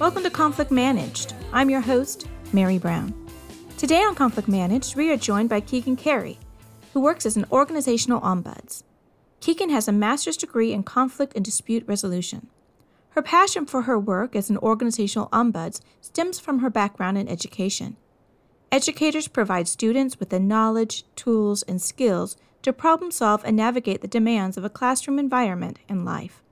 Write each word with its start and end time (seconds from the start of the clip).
Welcome 0.00 0.24
to 0.24 0.30
Conflict 0.30 0.72
Managed. 0.72 1.34
I'm 1.52 1.70
your 1.70 1.80
host, 1.80 2.26
Merry 2.52 2.78
Brown. 2.78 3.14
Today 3.78 4.02
on 4.02 4.16
Conflict 4.16 4.48
Managed, 4.48 4.96
we 4.96 5.12
are 5.12 5.16
joined 5.16 5.48
by 5.48 5.60
Keegan 5.60 5.94
Cary, 5.94 6.36
who 6.92 7.00
works 7.00 7.24
as 7.24 7.36
an 7.36 7.46
organizational 7.52 8.20
ombuds. 8.20 8.82
Keegan 9.38 9.70
has 9.70 9.86
a 9.86 9.92
master's 9.92 10.36
degree 10.36 10.72
in 10.72 10.82
conflict 10.82 11.34
and 11.36 11.44
dispute 11.44 11.86
resolution. 11.86 12.48
Her 13.10 13.22
passion 13.22 13.66
for 13.66 13.82
her 13.82 13.96
work 13.96 14.34
as 14.34 14.50
an 14.50 14.58
organizational 14.58 15.28
ombuds 15.28 15.80
stems 16.00 16.40
from 16.40 16.58
her 16.58 16.70
background 16.70 17.16
in 17.16 17.28
education. 17.28 17.96
Educators 18.72 19.28
provide 19.28 19.68
students 19.68 20.18
with 20.18 20.30
the 20.30 20.40
knowledge, 20.40 21.04
tools, 21.14 21.62
and 21.62 21.80
skills 21.80 22.36
to 22.62 22.72
problem 22.72 23.12
solve 23.12 23.44
and 23.44 23.56
navigate 23.56 24.02
the 24.02 24.08
demands 24.08 24.56
of 24.56 24.64
a 24.64 24.70
classroom 24.70 25.20
environment 25.20 25.78
and 25.88 26.04
life. 26.04 26.42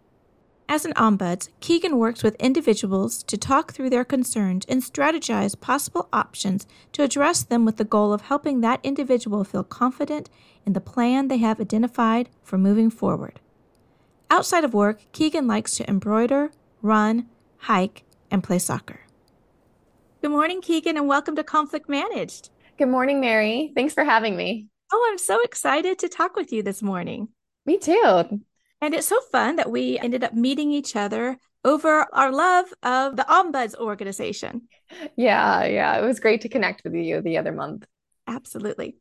As 0.72 0.86
an 0.86 0.94
ombuds, 0.94 1.50
Keegan 1.60 1.98
works 1.98 2.22
with 2.22 2.34
individuals 2.36 3.22
to 3.24 3.36
talk 3.36 3.74
through 3.74 3.90
their 3.90 4.06
concerns 4.06 4.64
and 4.70 4.80
strategize 4.80 5.60
possible 5.60 6.08
options 6.14 6.66
to 6.92 7.02
address 7.02 7.42
them 7.42 7.66
with 7.66 7.76
the 7.76 7.84
goal 7.84 8.10
of 8.14 8.22
helping 8.22 8.62
that 8.62 8.80
individual 8.82 9.44
feel 9.44 9.64
confident 9.64 10.30
in 10.64 10.72
the 10.72 10.80
plan 10.80 11.28
they 11.28 11.36
have 11.36 11.60
identified 11.60 12.30
for 12.42 12.56
moving 12.56 12.88
forward. 12.88 13.38
Outside 14.30 14.64
of 14.64 14.72
work, 14.72 15.02
Keegan 15.12 15.46
likes 15.46 15.76
to 15.76 15.86
embroider, 15.90 16.50
run, 16.80 17.28
hike, 17.58 18.04
and 18.30 18.42
play 18.42 18.58
soccer. 18.58 19.00
Good 20.22 20.30
morning, 20.30 20.62
Keegan, 20.62 20.96
and 20.96 21.06
welcome 21.06 21.36
to 21.36 21.44
Conflict 21.44 21.86
Managed. 21.90 22.48
Good 22.78 22.88
morning, 22.88 23.20
Merry. 23.20 23.72
Thanks 23.74 23.92
for 23.92 24.04
having 24.04 24.36
me. 24.36 24.68
Oh, 24.90 25.08
I'm 25.10 25.18
so 25.18 25.42
excited 25.42 25.98
to 25.98 26.08
talk 26.08 26.34
with 26.34 26.50
you 26.50 26.62
this 26.62 26.80
morning. 26.80 27.28
Me 27.66 27.76
too. 27.76 28.40
And 28.82 28.94
it's 28.94 29.06
so 29.06 29.20
fun 29.30 29.56
that 29.56 29.70
we 29.70 29.96
ended 30.00 30.24
up 30.24 30.34
meeting 30.34 30.72
each 30.72 30.96
other 30.96 31.38
over 31.64 32.04
our 32.12 32.32
love 32.32 32.66
of 32.82 33.14
the 33.14 33.22
Ombuds 33.22 33.76
organization. 33.76 34.62
Yeah, 35.16 35.64
yeah. 35.66 35.96
It 35.98 36.04
was 36.04 36.18
great 36.18 36.40
to 36.40 36.48
connect 36.48 36.82
with 36.82 36.92
you 36.94 37.20
the 37.22 37.38
other 37.38 37.52
month. 37.52 37.86
Absolutely. 38.26 38.96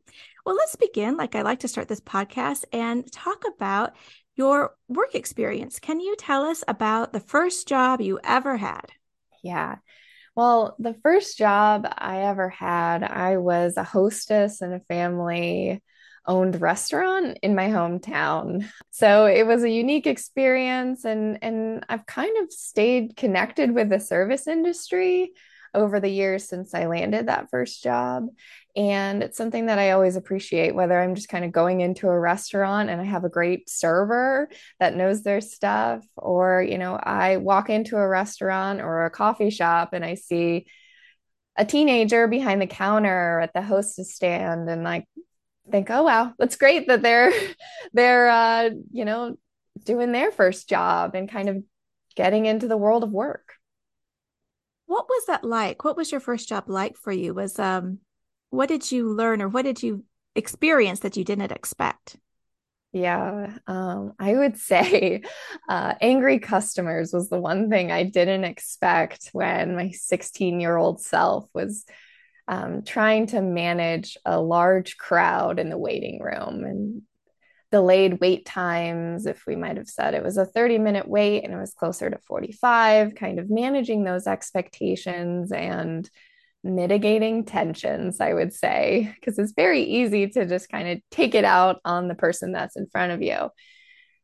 Well, 0.46 0.54
let's 0.54 0.76
begin, 0.76 1.16
like 1.16 1.34
I 1.34 1.42
like 1.42 1.58
to 1.60 1.68
start 1.68 1.88
this 1.88 2.00
podcast, 2.00 2.62
and 2.72 3.10
talk 3.10 3.42
about 3.56 3.96
your 4.36 4.76
work 4.86 5.16
experience. 5.16 5.80
Can 5.80 5.98
you 5.98 6.14
tell 6.16 6.44
us 6.44 6.62
about 6.68 7.12
the 7.12 7.20
first 7.20 7.66
job 7.66 8.00
you 8.00 8.20
ever 8.22 8.56
had? 8.56 8.86
Yeah. 9.42 9.76
Well, 10.36 10.76
the 10.78 10.94
first 11.02 11.36
job 11.36 11.86
I 11.98 12.22
ever 12.22 12.48
had, 12.48 13.02
I 13.02 13.38
was 13.38 13.76
a 13.76 13.84
hostess 13.84 14.62
in 14.62 14.72
a 14.72 14.80
family 14.80 15.82
owned 16.26 16.60
restaurant 16.60 17.38
in 17.42 17.54
my 17.54 17.68
hometown. 17.68 18.68
So 18.94 19.24
it 19.24 19.46
was 19.46 19.64
a 19.64 19.70
unique 19.70 20.06
experience 20.06 21.06
and 21.06 21.38
and 21.42 21.84
I've 21.88 22.04
kind 22.04 22.36
of 22.42 22.52
stayed 22.52 23.16
connected 23.16 23.74
with 23.74 23.88
the 23.88 23.98
service 23.98 24.46
industry 24.46 25.32
over 25.74 26.00
the 26.00 26.08
years 26.08 26.48
since 26.48 26.74
I 26.74 26.86
landed 26.86 27.26
that 27.26 27.48
first 27.50 27.82
job. 27.82 28.28
And 28.76 29.22
it's 29.22 29.36
something 29.36 29.66
that 29.66 29.78
I 29.78 29.92
always 29.92 30.16
appreciate, 30.16 30.74
whether 30.74 31.00
I'm 31.00 31.14
just 31.14 31.28
kind 31.28 31.44
of 31.44 31.52
going 31.52 31.80
into 31.80 32.08
a 32.08 32.18
restaurant 32.18 32.90
and 32.90 33.00
I 33.00 33.04
have 33.04 33.24
a 33.24 33.30
great 33.30 33.68
server 33.68 34.48
that 34.80 34.96
knows 34.96 35.22
their 35.22 35.40
stuff, 35.40 36.04
or, 36.16 36.62
you 36.62 36.78
know, 36.78 36.94
I 36.96 37.38
walk 37.38 37.70
into 37.70 37.96
a 37.96 38.08
restaurant 38.08 38.80
or 38.80 39.04
a 39.04 39.10
coffee 39.10 39.50
shop 39.50 39.92
and 39.92 40.04
I 40.04 40.14
see 40.14 40.66
a 41.56 41.64
teenager 41.64 42.28
behind 42.28 42.62
the 42.62 42.66
counter 42.66 43.40
at 43.40 43.52
the 43.52 43.62
hostess 43.62 44.14
stand 44.14 44.68
and 44.70 44.84
like 44.84 45.06
think, 45.70 45.90
oh 45.90 46.02
wow, 46.02 46.32
that's 46.38 46.56
great 46.56 46.88
that 46.88 47.02
they're 47.02 47.32
they're 47.92 48.28
uh, 48.28 48.70
you 48.90 49.04
know, 49.04 49.36
doing 49.84 50.12
their 50.12 50.30
first 50.30 50.68
job 50.68 51.14
and 51.14 51.30
kind 51.30 51.48
of 51.48 51.62
getting 52.16 52.46
into 52.46 52.68
the 52.68 52.76
world 52.76 53.02
of 53.02 53.10
work. 53.10 53.54
What 54.86 55.08
was 55.08 55.26
that 55.26 55.44
like? 55.44 55.84
What 55.84 55.96
was 55.96 56.10
your 56.10 56.20
first 56.20 56.48
job 56.48 56.64
like 56.66 56.96
for 56.96 57.12
you? 57.12 57.34
Was 57.34 57.58
um 57.58 57.98
what 58.50 58.68
did 58.68 58.92
you 58.92 59.08
learn 59.08 59.40
or 59.40 59.48
what 59.48 59.64
did 59.64 59.82
you 59.82 60.04
experience 60.34 61.00
that 61.00 61.16
you 61.16 61.24
didn't 61.24 61.52
expect? 61.52 62.16
Yeah, 62.92 63.56
um, 63.66 64.12
I 64.18 64.34
would 64.34 64.58
say 64.58 65.22
uh, 65.68 65.94
angry 66.00 66.38
customers 66.38 67.12
was 67.12 67.28
the 67.28 67.40
one 67.40 67.70
thing 67.70 67.90
I 67.90 68.04
didn't 68.04 68.44
expect 68.44 69.30
when 69.32 69.76
my 69.76 69.90
16 69.90 70.60
year 70.60 70.76
old 70.76 71.00
self 71.00 71.48
was 71.54 71.84
um, 72.48 72.82
trying 72.82 73.26
to 73.28 73.40
manage 73.40 74.16
a 74.24 74.40
large 74.40 74.96
crowd 74.96 75.58
in 75.58 75.68
the 75.68 75.78
waiting 75.78 76.20
room 76.20 76.64
and 76.64 77.02
delayed 77.70 78.20
wait 78.20 78.44
times. 78.44 79.26
If 79.26 79.46
we 79.46 79.56
might 79.56 79.76
have 79.76 79.88
said 79.88 80.14
it 80.14 80.22
was 80.22 80.36
a 80.36 80.44
30 80.44 80.78
minute 80.78 81.08
wait 81.08 81.44
and 81.44 81.52
it 81.52 81.58
was 81.58 81.74
closer 81.74 82.10
to 82.10 82.18
45, 82.18 83.14
kind 83.14 83.38
of 83.38 83.50
managing 83.50 84.04
those 84.04 84.26
expectations 84.26 85.52
and 85.52 86.08
mitigating 86.64 87.44
tensions, 87.44 88.20
I 88.20 88.34
would 88.34 88.52
say, 88.52 89.12
because 89.18 89.38
it's 89.38 89.52
very 89.52 89.82
easy 89.82 90.28
to 90.28 90.46
just 90.46 90.68
kind 90.68 90.88
of 90.88 90.98
take 91.10 91.34
it 91.34 91.44
out 91.44 91.80
on 91.84 92.08
the 92.08 92.14
person 92.14 92.52
that's 92.52 92.76
in 92.76 92.86
front 92.86 93.12
of 93.12 93.22
you. 93.22 93.50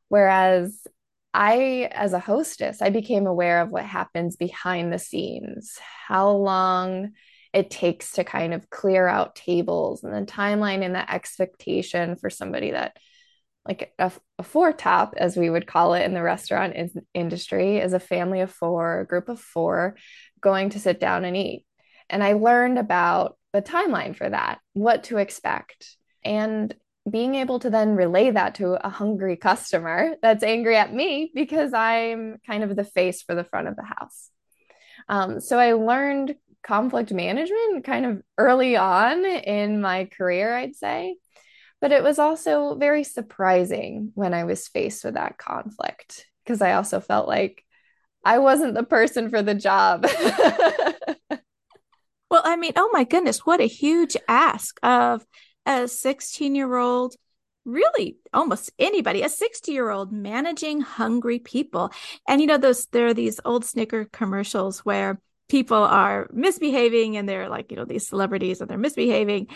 Whereas 0.09 0.87
I, 1.35 1.89
as 1.93 2.13
a 2.13 2.19
hostess, 2.19 2.81
I 2.81 2.91
became 2.91 3.27
aware 3.27 3.61
of 3.61 3.71
what 3.71 3.85
happens 3.85 4.37
behind 4.37 4.93
the 4.93 4.99
scenes, 4.99 5.79
how 6.07 6.31
long 6.31 7.11
it 7.53 7.71
takes 7.71 8.13
to 8.13 8.25
kind 8.25 8.55
of 8.55 8.69
clear 8.71 9.07
out 9.07 9.35
tables 9.35 10.05
and 10.05 10.13
the 10.13 10.31
timeline 10.31 10.85
and 10.85 10.95
the 10.95 11.13
expectation 11.13 12.17
for 12.17 12.31
somebody 12.31 12.71
that 12.71 12.97
like 13.67 13.93
a, 13.99 14.11
a 14.39 14.43
four 14.43 14.73
top 14.73 15.15
as 15.17 15.37
we 15.37 15.51
would 15.51 15.67
call 15.67 15.95
it 15.95 16.05
in 16.05 16.15
the 16.15 16.23
restaurant 16.23 16.77
is, 16.77 16.97
industry 17.15 17.79
is 17.79 17.93
a 17.93 18.01
family 18.01 18.41
of 18.41 18.51
four 18.51 19.01
a 19.01 19.07
group 19.07 19.29
of 19.29 19.41
four 19.41 19.97
going 20.41 20.71
to 20.71 20.81
sit 20.81 21.01
down 21.01 21.25
and 21.25 21.37
eat 21.37 21.65
and 22.11 22.25
I 22.25 22.35
learned 22.35 22.79
about 22.79 23.37
the 23.53 23.63
timeline 23.63 24.17
for 24.17 24.29
that, 24.29 24.59
what 24.73 25.05
to 25.05 25.19
expect, 25.19 25.97
and 26.25 26.75
being 27.09 27.35
able 27.37 27.59
to 27.61 27.71
then 27.71 27.97
relay 27.97 28.31
that 28.31 28.57
to 28.57 28.75
a 28.87 28.91
hungry 28.91 29.37
customer 29.37 30.17
that's 30.21 30.43
angry 30.43 30.77
at 30.77 30.93
me 30.93 31.31
because 31.35 31.73
I'm 31.73 32.39
kind 32.47 32.63
of 32.63 32.77
the 32.77 32.85
face 32.85 33.23
for 33.23 33.35
the 33.35 33.45
front 33.45 33.69
of 33.69 33.77
the 33.77 33.85
house. 33.85 34.31
Um, 35.09 35.41
so 35.41 35.59
I 35.59 35.73
learned 35.73 36.35
conflict 36.63 37.13
management 37.13 37.85
kind 37.85 38.07
of 38.07 38.23
early 38.37 38.77
on 38.77 39.25
in 39.25 39.81
my 39.81 40.07
career, 40.07 40.55
I'd 40.55 40.77
say. 40.77 41.17
But 41.81 41.93
it 41.93 42.03
was 42.03 42.19
also 42.19 42.75
very 42.75 43.05
surprising 43.05 44.11
when 44.15 44.35
I 44.35 44.45
was 44.45 44.69
faced 44.69 45.05
with 45.05 45.15
that 45.15 45.39
conflict 45.39 46.27
because 46.45 46.61
I 46.61 46.73
also 46.73 47.01
felt 47.01 47.29
like 47.29 47.65
I 48.25 48.39
wasn't 48.39 48.75
the 48.75 48.83
person 48.83 49.31
for 49.31 49.43
the 49.43 49.55
job. 49.55 50.07
Well, 52.31 52.43
I 52.45 52.57
mean, 52.57 52.73
oh 52.77 52.91
my 52.93 53.05
goodness, 53.05 53.47
what 53.47 53.61
a 53.61 53.67
huge 53.67 54.17
ask 54.29 54.79
of 54.83 55.25
a 55.65 55.89
16 55.89 56.55
year 56.55 56.77
old, 56.77 57.15
really 57.65 58.19
almost 58.35 58.71
anybody, 58.79 59.23
a 59.23 59.29
60 59.29 59.73
year 59.73 59.89
old 59.89 60.13
managing 60.13 60.81
hungry 60.83 61.39
people. 61.39 61.91
And, 62.29 62.41
you 62.41 62.47
know, 62.47 62.59
those, 62.59 62.87
there 62.87 63.07
are 63.07 63.15
these 63.15 63.41
old 63.45 63.65
Snicker 63.65 64.05
commercials 64.13 64.81
where 64.81 65.21
people 65.49 65.79
are 65.79 66.29
misbehaving 66.33 67.17
and 67.17 67.29
they're 67.29 67.49
like, 67.49 67.71
you 67.71 67.77
know, 67.77 67.85
these 67.85 68.07
celebrities 68.07 68.61
and 68.61 68.69
they're 68.69 68.79
misbehaving 68.79 69.49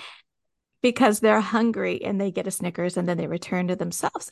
because 0.82 1.20
they're 1.20 1.40
hungry 1.40 2.02
and 2.02 2.20
they 2.20 2.31
get 2.31 2.46
a 2.46 2.50
Snickers 2.50 2.96
and 2.96 3.08
then 3.08 3.16
they 3.16 3.26
return 3.26 3.69
to 3.69 3.76
themselves. 3.76 4.31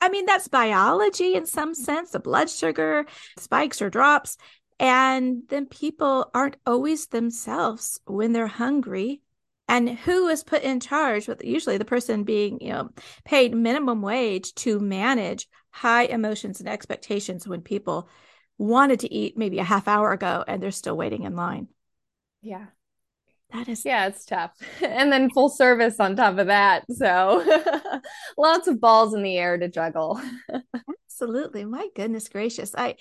I 0.00 0.08
mean, 0.08 0.26
that's 0.26 0.48
biology 0.48 1.34
in 1.34 1.46
some 1.46 1.74
sense. 1.74 2.10
The 2.10 2.20
blood 2.20 2.50
sugar 2.50 3.06
spikes 3.38 3.82
or 3.82 3.90
drops. 3.90 4.36
And 4.78 5.42
then 5.48 5.66
people 5.66 6.30
aren't 6.32 6.56
always 6.64 7.08
themselves 7.08 8.00
when 8.06 8.32
they're 8.32 8.46
hungry. 8.46 9.20
And 9.68 9.90
who 9.90 10.28
is 10.28 10.42
put 10.42 10.62
in 10.62 10.80
charge 10.80 11.28
with 11.28 11.44
usually 11.44 11.78
the 11.78 11.84
person 11.84 12.24
being, 12.24 12.60
you 12.60 12.72
know, 12.72 12.90
paid 13.24 13.54
minimum 13.54 14.02
wage 14.02 14.54
to 14.56 14.80
manage 14.80 15.46
high 15.70 16.04
emotions 16.04 16.60
and 16.60 16.68
expectations 16.68 17.46
when 17.46 17.60
people 17.60 18.08
wanted 18.60 19.00
to 19.00 19.12
eat 19.12 19.38
maybe 19.38 19.58
a 19.58 19.64
half 19.64 19.88
hour 19.88 20.12
ago 20.12 20.44
and 20.46 20.62
they're 20.62 20.70
still 20.70 20.96
waiting 20.96 21.22
in 21.22 21.34
line. 21.34 21.68
Yeah. 22.42 22.66
That 23.52 23.68
is 23.68 23.84
Yeah, 23.86 24.06
it's 24.06 24.26
tough. 24.26 24.52
And 24.82 25.10
then 25.10 25.30
full 25.30 25.48
service 25.48 25.98
on 25.98 26.14
top 26.14 26.38
of 26.38 26.48
that. 26.48 26.84
So 26.90 27.42
lots 28.38 28.68
of 28.68 28.78
balls 28.78 29.14
in 29.14 29.22
the 29.22 29.38
air 29.38 29.56
to 29.56 29.68
juggle. 29.68 30.20
Absolutely. 31.06 31.64
My 31.64 31.88
goodness 31.96 32.28
gracious. 32.28 32.74
I 32.76 32.96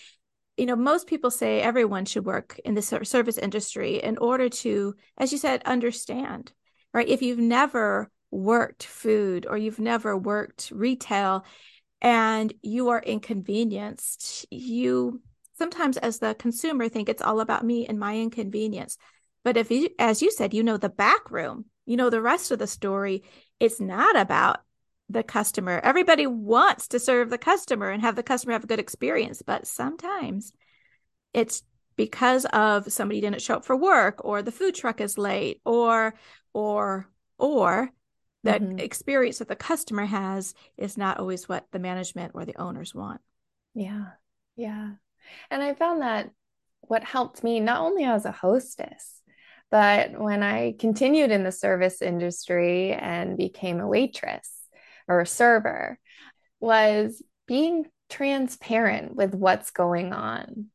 you 0.55 0.65
know, 0.65 0.75
most 0.75 1.07
people 1.07 1.31
say 1.31 1.61
everyone 1.61 2.03
should 2.03 2.25
work 2.25 2.59
in 2.65 2.73
the 2.73 2.81
service 2.81 3.37
industry 3.37 4.03
in 4.03 4.17
order 4.17 4.49
to, 4.49 4.93
as 5.17 5.31
you 5.31 5.37
said, 5.37 5.61
understand, 5.65 6.51
right? 6.93 7.07
If 7.07 7.21
you've 7.21 7.39
never 7.39 8.11
worked 8.29 8.83
food 8.83 9.45
or 9.49 9.57
you've 9.57 9.79
never 9.79 10.17
worked 10.17 10.69
retail 10.75 11.45
and 12.01 12.53
you 12.61 12.89
are 12.89 13.01
inconvenienced, 13.01 14.47
you 14.51 15.21
sometimes 15.59 15.97
as 15.97 16.17
the 16.17 16.33
consumer 16.33 16.89
think 16.89 17.07
it's 17.07 17.21
all 17.21 17.39
about 17.41 17.63
me 17.63 17.85
and 17.85 17.99
my 17.99 18.17
inconvenience. 18.17 18.97
But 19.43 19.57
if 19.57 19.69
you, 19.69 19.89
as 19.99 20.23
you 20.23 20.31
said, 20.31 20.53
you 20.55 20.63
know 20.63 20.77
the 20.77 20.89
back 20.89 21.29
room, 21.29 21.65
you 21.85 21.97
know 21.97 22.09
the 22.09 22.21
rest 22.21 22.49
of 22.49 22.57
the 22.57 22.65
story, 22.65 23.23
it's 23.59 23.79
not 23.79 24.17
about 24.17 24.61
the 25.09 25.21
customer. 25.21 25.79
Everybody 25.83 26.25
wants 26.25 26.87
to 26.89 26.99
serve 26.99 27.29
the 27.29 27.37
customer 27.37 27.89
and 27.89 28.01
have 28.01 28.15
the 28.15 28.23
customer 28.23 28.53
have 28.53 28.63
a 28.63 28.67
good 28.67 28.79
experience, 28.79 29.43
but 29.45 29.67
sometimes 29.67 30.53
it's 31.33 31.61
because 31.95 32.45
of 32.45 32.91
somebody 32.91 33.21
didn't 33.21 33.41
show 33.41 33.55
up 33.55 33.65
for 33.65 33.75
work 33.75 34.23
or 34.23 34.41
the 34.41 34.51
food 34.51 34.73
truck 34.73 35.01
is 35.01 35.17
late 35.17 35.61
or 35.65 36.13
or 36.53 37.09
or 37.37 37.91
the 38.43 38.51
mm-hmm. 38.51 38.79
experience 38.79 39.39
that 39.39 39.49
the 39.49 39.55
customer 39.55 40.05
has 40.05 40.53
is 40.77 40.97
not 40.97 41.19
always 41.19 41.49
what 41.49 41.65
the 41.71 41.79
management 41.79 42.31
or 42.35 42.45
the 42.45 42.55
owners 42.55 42.95
want. 42.95 43.19
Yeah. 43.73 44.05
Yeah. 44.55 44.91
And 45.51 45.61
I 45.61 45.73
found 45.73 46.01
that 46.01 46.29
what 46.81 47.03
helped 47.03 47.43
me 47.43 47.59
not 47.59 47.81
only 47.81 48.03
as 48.03 48.25
a 48.25 48.31
hostess, 48.31 49.21
but 49.71 50.19
when 50.19 50.41
I 50.41 50.75
continued 50.79 51.31
in 51.31 51.43
the 51.43 51.51
service 51.51 52.01
industry 52.01 52.91
and 52.91 53.37
became 53.37 53.79
a 53.79 53.87
waitress 53.87 54.49
or 55.07 55.19
a 55.19 55.27
server, 55.27 55.99
was 56.59 57.21
being 57.47 57.85
transparent 58.09 59.15
with 59.15 59.35
what's 59.35 59.71
going 59.71 60.13
on 60.13 60.67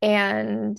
and 0.00 0.78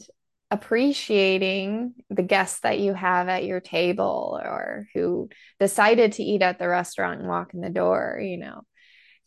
appreciating 0.50 1.96
the 2.10 2.22
guests 2.22 2.60
that 2.60 2.80
you 2.80 2.94
have 2.94 3.28
at 3.28 3.44
your 3.44 3.60
table 3.60 4.40
or 4.44 4.88
who 4.94 5.28
decided 5.60 6.14
to 6.14 6.24
eat 6.24 6.42
at 6.42 6.60
the 6.60 6.68
restaurant 6.68 7.20
and 7.20 7.28
walk 7.28 7.54
in 7.54 7.62
the 7.62 7.70
door, 7.70 8.20
you 8.22 8.38
know. 8.38 8.62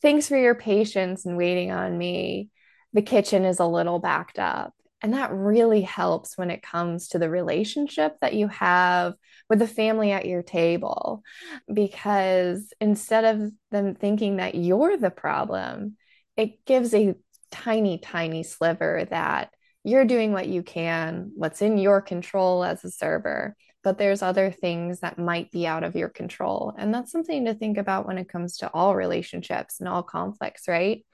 Thanks 0.02 0.28
for 0.28 0.36
your 0.36 0.54
patience 0.54 1.26
and 1.26 1.36
waiting 1.36 1.72
on 1.72 1.96
me. 1.98 2.50
The 2.96 3.02
kitchen 3.02 3.44
is 3.44 3.60
a 3.60 3.66
little 3.66 3.98
backed 3.98 4.38
up. 4.38 4.72
And 5.02 5.12
that 5.12 5.30
really 5.30 5.82
helps 5.82 6.38
when 6.38 6.50
it 6.50 6.62
comes 6.62 7.08
to 7.08 7.18
the 7.18 7.28
relationship 7.28 8.16
that 8.22 8.32
you 8.32 8.48
have 8.48 9.12
with 9.50 9.58
the 9.58 9.66
family 9.66 10.12
at 10.12 10.24
your 10.24 10.42
table. 10.42 11.22
Because 11.70 12.72
instead 12.80 13.24
of 13.26 13.52
them 13.70 13.96
thinking 13.96 14.36
that 14.36 14.54
you're 14.54 14.96
the 14.96 15.10
problem, 15.10 15.98
it 16.38 16.64
gives 16.64 16.94
a 16.94 17.14
tiny, 17.50 17.98
tiny 17.98 18.42
sliver 18.42 19.06
that 19.10 19.50
you're 19.84 20.06
doing 20.06 20.32
what 20.32 20.48
you 20.48 20.62
can, 20.62 21.32
what's 21.36 21.60
in 21.60 21.76
your 21.76 22.00
control 22.00 22.64
as 22.64 22.82
a 22.82 22.90
server, 22.90 23.54
but 23.84 23.98
there's 23.98 24.22
other 24.22 24.50
things 24.50 25.00
that 25.00 25.18
might 25.18 25.50
be 25.50 25.66
out 25.66 25.84
of 25.84 25.96
your 25.96 26.08
control. 26.08 26.74
And 26.78 26.94
that's 26.94 27.12
something 27.12 27.44
to 27.44 27.52
think 27.52 27.76
about 27.76 28.06
when 28.06 28.16
it 28.16 28.30
comes 28.30 28.56
to 28.56 28.70
all 28.72 28.96
relationships 28.96 29.80
and 29.80 29.88
all 29.88 30.02
conflicts, 30.02 30.66
right? 30.66 31.04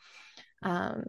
Um, 0.63 1.07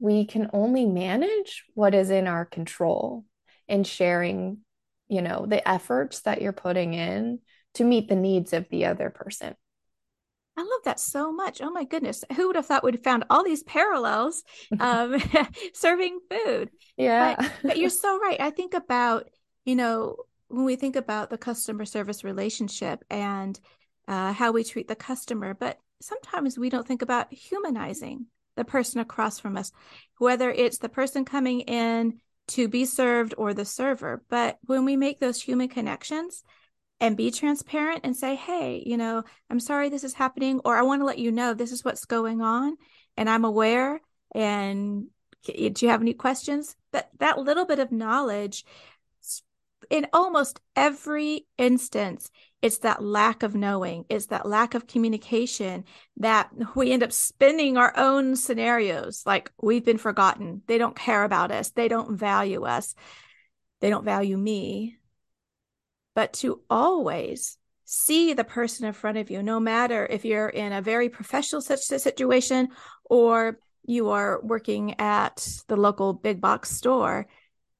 we 0.00 0.24
can 0.24 0.48
only 0.52 0.86
manage 0.86 1.64
what 1.74 1.94
is 1.94 2.10
in 2.10 2.26
our 2.26 2.44
control 2.44 3.24
in 3.68 3.84
sharing, 3.84 4.58
you 5.08 5.22
know, 5.22 5.46
the 5.46 5.66
efforts 5.68 6.22
that 6.22 6.42
you're 6.42 6.52
putting 6.52 6.94
in 6.94 7.38
to 7.74 7.84
meet 7.84 8.08
the 8.08 8.16
needs 8.16 8.52
of 8.52 8.66
the 8.70 8.86
other 8.86 9.10
person. 9.10 9.54
I 10.56 10.62
love 10.62 10.84
that 10.84 10.98
so 10.98 11.32
much. 11.32 11.60
Oh 11.62 11.70
my 11.70 11.84
goodness. 11.84 12.24
Who 12.34 12.48
would 12.48 12.56
have 12.56 12.66
thought 12.66 12.82
we'd 12.82 13.04
found 13.04 13.24
all 13.30 13.44
these 13.44 13.62
parallels 13.62 14.42
um, 14.80 15.22
serving 15.74 16.18
food? 16.30 16.70
Yeah. 16.96 17.36
But, 17.36 17.52
but 17.62 17.78
you're 17.78 17.90
so 17.90 18.18
right. 18.18 18.40
I 18.40 18.50
think 18.50 18.74
about, 18.74 19.28
you 19.64 19.76
know, 19.76 20.16
when 20.48 20.64
we 20.64 20.76
think 20.76 20.96
about 20.96 21.30
the 21.30 21.38
customer 21.38 21.84
service 21.84 22.24
relationship 22.24 23.04
and 23.08 23.58
uh, 24.08 24.32
how 24.32 24.50
we 24.50 24.64
treat 24.64 24.88
the 24.88 24.96
customer, 24.96 25.54
but 25.54 25.78
sometimes 26.00 26.58
we 26.58 26.70
don't 26.70 26.86
think 26.86 27.02
about 27.02 27.32
humanizing 27.32 28.26
the 28.56 28.64
person 28.64 29.00
across 29.00 29.38
from 29.38 29.56
us, 29.56 29.72
whether 30.18 30.50
it's 30.50 30.78
the 30.78 30.88
person 30.88 31.24
coming 31.24 31.60
in 31.60 32.20
to 32.48 32.68
be 32.68 32.84
served 32.84 33.34
or 33.38 33.54
the 33.54 33.64
server. 33.64 34.22
But 34.28 34.58
when 34.62 34.84
we 34.84 34.96
make 34.96 35.20
those 35.20 35.40
human 35.40 35.68
connections, 35.68 36.42
and 37.00 37.16
be 37.16 37.30
transparent 37.30 38.02
and 38.04 38.14
say, 38.14 38.36
hey, 38.36 38.82
you 38.84 38.96
know, 38.96 39.24
I'm 39.48 39.58
sorry 39.58 39.88
this 39.88 40.04
is 40.04 40.14
happening, 40.14 40.60
or 40.64 40.76
I 40.76 40.82
want 40.82 41.00
to 41.00 41.06
let 41.06 41.18
you 41.18 41.32
know 41.32 41.54
this 41.54 41.72
is 41.72 41.84
what's 41.84 42.04
going 42.04 42.42
on 42.42 42.76
and 43.16 43.28
I'm 43.28 43.44
aware. 43.44 44.00
And 44.34 45.06
do 45.44 45.72
you 45.80 45.88
have 45.88 46.02
any 46.02 46.12
questions? 46.12 46.76
That 46.92 47.08
that 47.18 47.38
little 47.38 47.64
bit 47.64 47.78
of 47.78 47.90
knowledge 47.90 48.64
in 49.88 50.06
almost 50.12 50.60
every 50.76 51.46
instance, 51.56 52.30
it's 52.62 52.78
that 52.78 53.02
lack 53.02 53.42
of 53.42 53.54
knowing, 53.54 54.04
it's 54.08 54.26
that 54.26 54.46
lack 54.46 54.74
of 54.74 54.86
communication 54.86 55.84
that 56.18 56.50
we 56.74 56.92
end 56.92 57.02
up 57.02 57.12
spinning 57.12 57.76
our 57.76 57.92
own 57.96 58.36
scenarios 58.36 59.22
like 59.26 59.50
we've 59.60 59.84
been 59.84 59.98
forgotten. 59.98 60.62
They 60.66 60.78
don't 60.78 60.96
care 60.96 61.24
about 61.24 61.50
us, 61.50 61.70
they 61.70 61.88
don't 61.88 62.16
value 62.16 62.64
us, 62.64 62.94
they 63.80 63.90
don't 63.90 64.04
value 64.04 64.36
me 64.36 64.98
but 66.14 66.32
to 66.34 66.60
always 66.68 67.56
see 67.84 68.34
the 68.34 68.44
person 68.44 68.86
in 68.86 68.92
front 68.92 69.18
of 69.18 69.30
you, 69.30 69.42
no 69.42 69.58
matter 69.58 70.06
if 70.06 70.24
you're 70.24 70.48
in 70.48 70.72
a 70.72 70.82
very 70.82 71.08
professional 71.08 71.60
such 71.60 71.80
situation 71.80 72.68
or 73.04 73.58
you 73.84 74.10
are 74.10 74.40
working 74.42 75.00
at 75.00 75.62
the 75.66 75.76
local 75.76 76.12
big 76.12 76.40
box 76.40 76.70
store. 76.70 77.26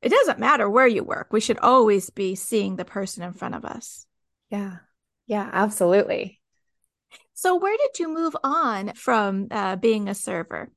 It 0.03 0.09
doesn't 0.09 0.39
matter 0.39 0.69
where 0.69 0.87
you 0.87 1.05
work. 1.05 1.29
We 1.33 1.41
should 1.41 1.59
always 1.59 2.11
be 2.11 2.35
seeing 2.35 2.77
the 2.77 2.85
person 2.85 3.23
in 3.23 3.35
front 3.35 3.55
of 3.55 3.65
us. 3.65 4.07
Yeah. 4.51 4.79
Yeah, 5.27 5.49
absolutely. 5.53 6.41
So, 7.35 7.57
where 7.57 7.77
did 7.77 7.99
you 7.99 8.09
move 8.13 8.37
on 8.45 8.95
from 8.95 9.47
uh, 9.51 9.77
being 9.77 10.09
a 10.09 10.15
server? 10.15 10.71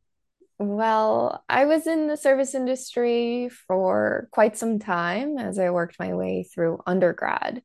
Well, 0.59 1.43
I 1.49 1.65
was 1.65 1.87
in 1.87 2.07
the 2.07 2.15
service 2.15 2.55
industry 2.55 3.49
for 3.67 4.29
quite 4.31 4.57
some 4.57 4.79
time 4.79 5.37
as 5.37 5.59
I 5.59 5.71
worked 5.71 5.99
my 5.99 6.13
way 6.13 6.43
through 6.43 6.81
undergrad. 6.85 7.63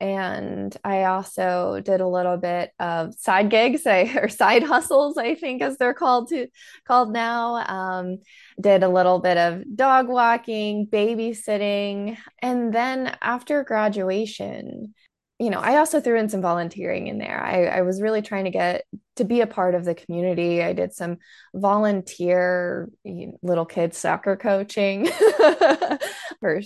And 0.00 0.74
I 0.82 1.04
also 1.04 1.82
did 1.84 2.00
a 2.00 2.08
little 2.08 2.38
bit 2.38 2.70
of 2.80 3.14
side 3.14 3.50
gigs 3.50 3.86
or 3.86 4.28
side 4.30 4.62
hustles, 4.62 5.18
I 5.18 5.34
think, 5.34 5.60
as 5.60 5.76
they're 5.76 5.92
called 5.92 6.28
to 6.30 6.46
called 6.86 7.12
now. 7.12 7.56
Um, 7.56 8.18
did 8.58 8.82
a 8.82 8.88
little 8.88 9.18
bit 9.18 9.36
of 9.36 9.76
dog 9.76 10.08
walking, 10.08 10.86
babysitting, 10.86 12.16
and 12.40 12.72
then 12.72 13.14
after 13.20 13.62
graduation, 13.64 14.94
you 15.40 15.48
know, 15.48 15.58
I 15.58 15.78
also 15.78 16.02
threw 16.02 16.18
in 16.18 16.28
some 16.28 16.42
volunteering 16.42 17.06
in 17.06 17.16
there. 17.16 17.42
I, 17.42 17.78
I, 17.78 17.80
was 17.80 18.02
really 18.02 18.20
trying 18.20 18.44
to 18.44 18.50
get 18.50 18.84
to 19.16 19.24
be 19.24 19.40
a 19.40 19.46
part 19.46 19.74
of 19.74 19.86
the 19.86 19.94
community. 19.94 20.62
I 20.62 20.74
did 20.74 20.92
some 20.92 21.16
volunteer 21.54 22.90
you 23.04 23.28
know, 23.28 23.38
little 23.40 23.64
kids 23.64 23.96
soccer 23.96 24.36
coaching 24.36 25.06
for 26.40 26.60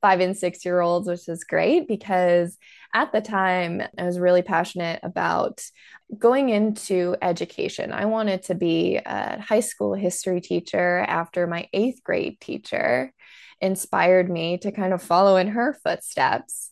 five 0.00 0.20
and 0.20 0.36
six 0.36 0.64
year 0.64 0.80
olds, 0.80 1.08
which 1.08 1.28
is 1.28 1.42
great 1.42 1.88
because 1.88 2.56
at 2.94 3.10
the 3.10 3.20
time 3.20 3.82
I 3.98 4.04
was 4.04 4.20
really 4.20 4.42
passionate 4.42 5.00
about 5.02 5.60
going 6.16 6.50
into 6.50 7.16
education. 7.20 7.90
I 7.90 8.04
wanted 8.04 8.44
to 8.44 8.54
be 8.54 9.00
a 9.04 9.40
high 9.40 9.60
school 9.60 9.94
history 9.94 10.40
teacher 10.40 10.98
after 11.00 11.48
my 11.48 11.68
eighth 11.72 12.04
grade 12.04 12.40
teacher 12.40 13.12
inspired 13.60 14.30
me 14.30 14.58
to 14.58 14.70
kind 14.70 14.92
of 14.92 15.02
follow 15.02 15.36
in 15.36 15.48
her 15.48 15.76
footsteps 15.82 16.69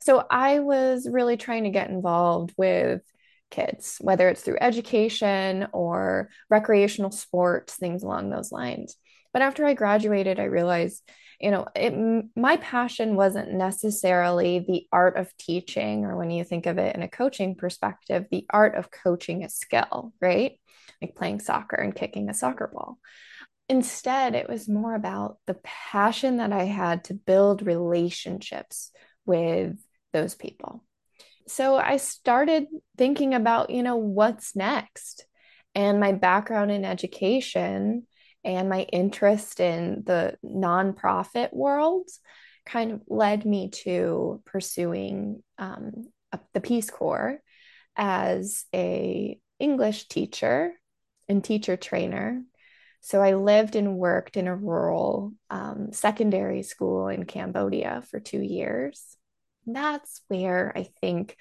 so 0.00 0.24
I 0.30 0.60
was 0.60 1.08
really 1.10 1.36
trying 1.36 1.64
to 1.64 1.70
get 1.70 1.90
involved 1.90 2.54
with 2.56 3.02
kids, 3.50 3.98
whether 4.00 4.28
it's 4.28 4.42
through 4.42 4.58
education 4.60 5.66
or 5.72 6.30
recreational 6.48 7.10
sports, 7.10 7.74
things 7.74 8.02
along 8.02 8.30
those 8.30 8.52
lines. 8.52 8.96
But 9.32 9.42
after 9.42 9.64
I 9.64 9.74
graduated, 9.74 10.40
I 10.40 10.44
realized, 10.44 11.02
you 11.40 11.50
know, 11.50 11.66
it, 11.74 11.94
my 12.36 12.56
passion 12.56 13.16
wasn't 13.16 13.52
necessarily 13.52 14.60
the 14.60 14.86
art 14.92 15.16
of 15.16 15.34
teaching, 15.36 16.04
or 16.04 16.16
when 16.16 16.30
you 16.30 16.44
think 16.44 16.66
of 16.66 16.78
it 16.78 16.94
in 16.94 17.02
a 17.02 17.08
coaching 17.08 17.54
perspective, 17.54 18.26
the 18.30 18.46
art 18.50 18.74
of 18.74 18.90
coaching 18.90 19.44
a 19.44 19.48
skill, 19.48 20.12
right? 20.20 20.58
Like 21.00 21.14
playing 21.14 21.40
soccer 21.40 21.76
and 21.76 21.94
kicking 21.94 22.28
a 22.28 22.34
soccer 22.34 22.70
ball. 22.72 22.98
Instead, 23.68 24.34
it 24.34 24.48
was 24.48 24.68
more 24.68 24.94
about 24.94 25.38
the 25.46 25.56
passion 25.62 26.38
that 26.38 26.52
I 26.52 26.64
had 26.64 27.04
to 27.04 27.14
build 27.14 27.62
relationships 27.62 28.90
with 29.26 29.76
those 30.12 30.34
people. 30.34 30.84
So 31.46 31.76
I 31.76 31.96
started 31.96 32.66
thinking 32.96 33.34
about, 33.34 33.70
you 33.70 33.82
know, 33.82 33.96
what's 33.96 34.54
next? 34.54 35.26
And 35.74 36.00
my 36.00 36.12
background 36.12 36.70
in 36.70 36.84
education 36.84 38.06
and 38.44 38.68
my 38.68 38.82
interest 38.82 39.60
in 39.60 40.02
the 40.06 40.36
nonprofit 40.44 41.52
world 41.52 42.08
kind 42.66 42.92
of 42.92 43.02
led 43.08 43.44
me 43.44 43.70
to 43.70 44.42
pursuing 44.44 45.42
um, 45.58 46.08
the 46.54 46.60
Peace 46.60 46.90
Corps 46.90 47.40
as 47.96 48.64
a 48.74 49.38
English 49.58 50.08
teacher 50.08 50.72
and 51.28 51.42
teacher 51.42 51.76
trainer. 51.76 52.42
So 53.00 53.22
I 53.22 53.34
lived 53.34 53.76
and 53.76 53.96
worked 53.96 54.36
in 54.36 54.46
a 54.46 54.54
rural 54.54 55.32
um, 55.48 55.92
secondary 55.92 56.62
school 56.62 57.08
in 57.08 57.24
Cambodia 57.24 58.02
for 58.10 58.20
two 58.20 58.42
years 58.42 59.16
that's 59.66 60.22
where 60.28 60.72
I 60.76 60.88
think 61.00 61.36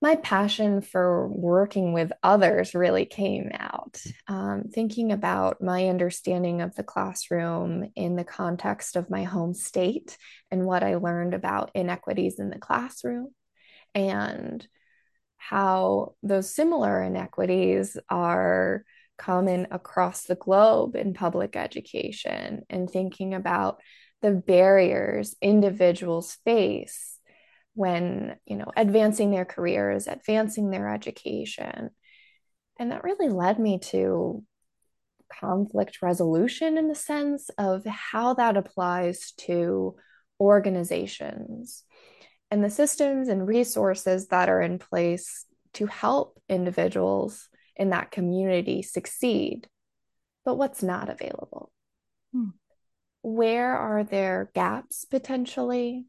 my 0.00 0.14
passion 0.14 0.80
for 0.80 1.26
working 1.26 1.92
with 1.92 2.12
others 2.22 2.74
really 2.74 3.04
came 3.04 3.50
out. 3.52 4.00
Um, 4.28 4.64
thinking 4.72 5.10
about 5.10 5.60
my 5.60 5.88
understanding 5.88 6.60
of 6.60 6.74
the 6.76 6.84
classroom 6.84 7.90
in 7.96 8.14
the 8.14 8.24
context 8.24 8.94
of 8.94 9.10
my 9.10 9.24
home 9.24 9.54
state 9.54 10.16
and 10.52 10.64
what 10.64 10.84
I 10.84 10.96
learned 10.96 11.34
about 11.34 11.72
inequities 11.74 12.38
in 12.38 12.48
the 12.50 12.60
classroom 12.60 13.34
and 13.92 14.64
how 15.36 16.14
those 16.22 16.54
similar 16.54 17.02
inequities 17.02 17.96
are 18.08 18.84
common 19.18 19.66
across 19.70 20.24
the 20.24 20.34
globe 20.34 20.96
in 20.96 21.14
public 21.14 21.56
education 21.56 22.62
and 22.70 22.88
thinking 22.88 23.34
about 23.34 23.80
the 24.22 24.30
barriers 24.30 25.36
individuals 25.40 26.36
face 26.44 27.18
when, 27.74 28.36
you 28.46 28.56
know, 28.56 28.70
advancing 28.76 29.30
their 29.30 29.44
careers, 29.44 30.06
advancing 30.06 30.70
their 30.70 30.92
education. 30.92 31.90
And 32.78 32.92
that 32.92 33.04
really 33.04 33.28
led 33.28 33.58
me 33.58 33.78
to 33.90 34.44
conflict 35.32 36.02
resolution 36.02 36.78
in 36.78 36.88
the 36.88 36.94
sense 36.94 37.50
of 37.58 37.84
how 37.84 38.34
that 38.34 38.56
applies 38.56 39.32
to 39.38 39.96
organizations 40.40 41.84
and 42.50 42.64
the 42.64 42.70
systems 42.70 43.28
and 43.28 43.46
resources 43.46 44.28
that 44.28 44.48
are 44.48 44.62
in 44.62 44.78
place 44.78 45.44
to 45.74 45.86
help 45.86 46.40
individuals 46.48 47.48
in 47.78 47.90
that 47.90 48.10
community 48.10 48.82
succeed. 48.82 49.68
But 50.44 50.56
what's 50.56 50.82
not 50.82 51.08
available? 51.08 51.70
Hmm. 52.32 52.50
Where 53.22 53.74
are 53.74 54.04
there 54.04 54.50
gaps 54.54 55.04
potentially? 55.04 56.06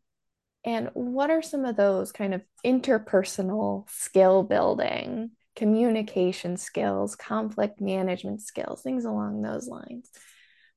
And 0.66 0.90
what 0.94 1.30
are 1.30 1.42
some 1.42 1.66
of 1.66 1.76
those 1.76 2.12
kind 2.12 2.34
of 2.34 2.42
interpersonal 2.66 3.90
skill 3.90 4.44
building, 4.44 5.32
communication 5.56 6.58
skills, 6.58 7.16
conflict 7.16 7.80
management 7.80 8.42
skills, 8.42 8.82
things 8.82 9.06
along 9.06 9.42
those 9.42 9.68
lines 9.68 10.10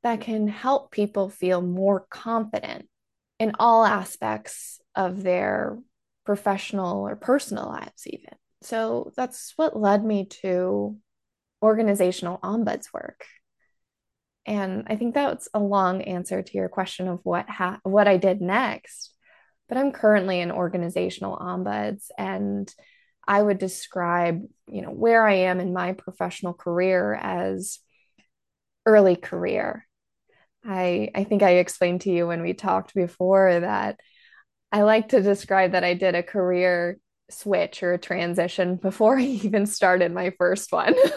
that 0.03 0.21
can 0.21 0.49
help 0.49 0.91
people 0.91 1.29
feel 1.29 1.63
more 1.63 2.07
confident 2.11 2.89
in 3.39 3.53
all 3.59 3.85
aspects 3.85 4.81
of 4.95 5.23
their 5.23 5.79
professional 6.25 7.07
or 7.07 7.17
personal 7.17 7.67
lives, 7.67 8.07
even. 8.07 8.35
So 8.65 9.13
that's 9.17 9.53
what 9.57 9.79
led 9.79 10.05
me 10.05 10.27
to 10.43 10.97
organizational 11.63 12.39
ombuds 12.39 12.87
work. 12.93 13.25
And 14.45 14.85
I 14.89 14.97
think 14.97 15.15
that's 15.15 15.49
a 15.55 15.61
long 15.61 16.03
answer 16.03 16.43
to 16.43 16.57
your 16.57 16.69
question 16.69 17.09
of 17.09 17.21
what 17.23 17.49
ha- 17.49 17.81
what 17.85 18.09
I 18.09 18.17
did 18.17 18.41
next. 18.41 19.15
But 19.69 19.79
I'm 19.79 19.93
currently 19.93 20.41
in 20.41 20.51
organizational 20.51 21.37
ombuds 21.37 22.07
and 22.19 22.73
I 23.27 23.41
would 23.41 23.59
describe, 23.59 24.43
you 24.67 24.83
know, 24.83 24.91
where 24.91 25.27
I 25.27 25.35
am 25.35 25.61
in 25.61 25.73
my 25.73 25.93
professional 25.93 26.53
career 26.53 27.15
as 27.15 27.79
early 28.85 29.17
career. 29.17 29.87
I 30.65 31.11
I 31.15 31.25
think 31.25 31.43
I 31.43 31.57
explained 31.57 32.03
to 32.03 32.11
you 32.11 32.27
when 32.27 32.43
we 32.43 32.55
talked 32.55 32.95
before 32.95 33.61
that 33.61 34.01
I 34.73 34.83
like 34.83 35.11
to 35.11 35.23
describe 35.23 35.73
that 35.73 35.85
I 35.85 35.95
did 35.95 36.15
a 36.15 36.23
career 36.23 36.99
switch 37.33 37.83
or 37.83 37.93
a 37.93 37.99
transition 37.99 38.77
before 38.77 39.19
I 39.19 39.23
even 39.23 39.67
started 39.67 40.13
my 40.13 40.31
first 40.39 40.73
one. 40.73 40.95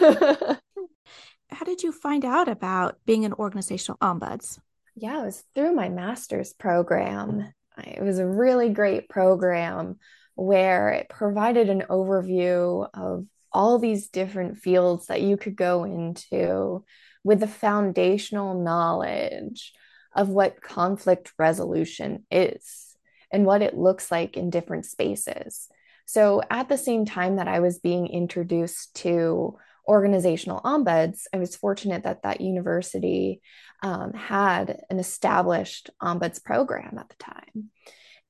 How 1.48 1.64
did 1.64 1.82
you 1.82 1.92
find 1.92 2.24
out 2.24 2.48
about 2.48 2.98
being 3.06 3.24
an 3.24 3.32
organizational 3.32 3.98
ombuds? 3.98 4.58
Yeah, 4.94 5.22
it 5.22 5.26
was 5.26 5.44
through 5.54 5.74
my 5.74 5.88
master's 5.88 6.52
program. 6.52 7.52
It 7.78 8.02
was 8.02 8.18
a 8.18 8.26
really 8.26 8.70
great 8.70 9.08
program 9.08 9.98
where 10.34 10.90
it 10.90 11.08
provided 11.08 11.68
an 11.68 11.84
overview 11.88 12.88
of 12.92 13.26
all 13.52 13.78
these 13.78 14.08
different 14.08 14.58
fields 14.58 15.06
that 15.06 15.22
you 15.22 15.36
could 15.36 15.56
go 15.56 15.84
into 15.84 16.84
with 17.24 17.40
the 17.40 17.46
foundational 17.46 18.62
knowledge 18.62 19.72
of 20.14 20.28
what 20.28 20.62
conflict 20.62 21.32
resolution 21.38 22.24
is 22.30 22.96
and 23.30 23.44
what 23.44 23.62
it 23.62 23.76
looks 23.76 24.10
like 24.10 24.36
in 24.36 24.50
different 24.50 24.86
spaces. 24.86 25.68
So, 26.06 26.40
at 26.50 26.68
the 26.68 26.78
same 26.78 27.04
time 27.04 27.36
that 27.36 27.48
I 27.48 27.60
was 27.60 27.78
being 27.80 28.06
introduced 28.06 28.94
to 28.96 29.58
organizational 29.86 30.60
ombuds, 30.60 31.24
I 31.32 31.38
was 31.38 31.56
fortunate 31.56 32.04
that 32.04 32.22
that 32.22 32.40
university 32.40 33.40
um, 33.82 34.12
had 34.12 34.80
an 34.90 34.98
established 34.98 35.90
ombuds 36.02 36.42
program 36.42 36.98
at 36.98 37.08
the 37.08 37.16
time. 37.16 37.70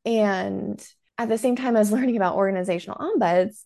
And 0.04 0.86
at 1.18 1.28
the 1.28 1.38
same 1.38 1.56
time 1.56 1.76
as 1.76 1.92
learning 1.92 2.16
about 2.16 2.36
organizational 2.36 2.98
ombuds, 2.98 3.62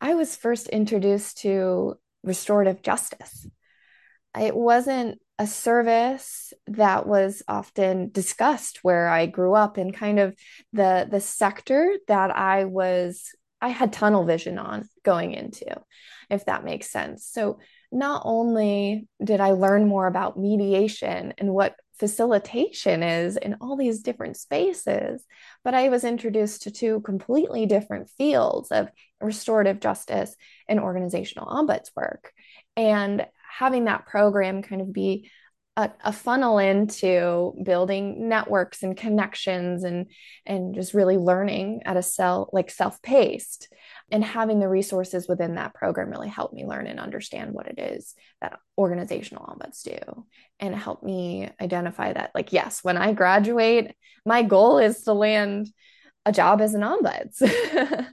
I 0.00 0.14
was 0.14 0.36
first 0.36 0.68
introduced 0.68 1.38
to 1.38 1.96
restorative 2.22 2.82
justice. 2.82 3.46
It 4.38 4.54
wasn't 4.54 5.20
a 5.38 5.46
service 5.46 6.52
that 6.66 7.06
was 7.06 7.42
often 7.48 8.10
discussed 8.10 8.80
where 8.82 9.08
I 9.08 9.26
grew 9.26 9.54
up 9.54 9.76
and 9.76 9.94
kind 9.94 10.18
of 10.18 10.36
the 10.72 11.06
the 11.08 11.20
sector 11.20 11.96
that 12.08 12.36
I 12.36 12.64
was 12.64 13.30
I 13.60 13.68
had 13.68 13.92
tunnel 13.92 14.24
vision 14.24 14.58
on 14.58 14.88
going 15.04 15.32
into, 15.32 15.80
if 16.30 16.44
that 16.46 16.64
makes 16.64 16.90
sense. 16.90 17.26
So 17.26 17.58
not 17.90 18.22
only 18.24 19.08
did 19.22 19.40
I 19.40 19.52
learn 19.52 19.88
more 19.88 20.06
about 20.06 20.38
mediation 20.38 21.34
and 21.38 21.52
what 21.52 21.76
facilitation 21.98 23.02
is 23.02 23.36
in 23.36 23.56
all 23.60 23.76
these 23.76 24.02
different 24.02 24.36
spaces, 24.36 25.24
but 25.64 25.74
I 25.74 25.88
was 25.88 26.04
introduced 26.04 26.62
to 26.62 26.70
two 26.70 27.00
completely 27.00 27.66
different 27.66 28.08
fields 28.10 28.70
of 28.70 28.88
restorative 29.20 29.80
justice 29.80 30.36
and 30.68 30.78
organizational 30.78 31.48
ombuds 31.48 31.90
work. 31.96 32.32
And 32.76 33.26
having 33.58 33.86
that 33.86 34.06
program 34.06 34.62
kind 34.62 34.80
of 34.80 34.92
be 34.92 35.30
a, 35.78 35.92
a, 36.04 36.12
funnel 36.12 36.58
into 36.58 37.54
building 37.62 38.28
networks 38.28 38.82
and 38.82 38.96
connections 38.96 39.84
and 39.84 40.10
and 40.44 40.74
just 40.74 40.92
really 40.92 41.16
learning 41.16 41.82
at 41.84 41.96
a 41.96 42.02
cell 42.02 42.50
like 42.52 42.68
self-paced 42.68 43.72
and 44.10 44.24
having 44.24 44.58
the 44.58 44.68
resources 44.68 45.28
within 45.28 45.54
that 45.54 45.74
program 45.74 46.10
really 46.10 46.28
helped 46.28 46.52
me 46.52 46.66
learn 46.66 46.88
and 46.88 46.98
understand 46.98 47.52
what 47.52 47.68
it 47.68 47.78
is 47.78 48.14
that 48.40 48.58
organizational 48.76 49.46
ombuds 49.46 49.82
do 49.84 50.26
and 50.58 50.74
help 50.74 51.04
me 51.04 51.48
identify 51.60 52.12
that 52.12 52.32
like 52.34 52.52
yes 52.52 52.82
when 52.82 52.96
i 52.96 53.12
graduate 53.12 53.94
my 54.26 54.42
goal 54.42 54.78
is 54.78 55.02
to 55.02 55.12
land 55.12 55.68
a 56.26 56.32
job 56.32 56.60
as 56.60 56.74
an 56.74 56.82
ombuds 56.82 57.40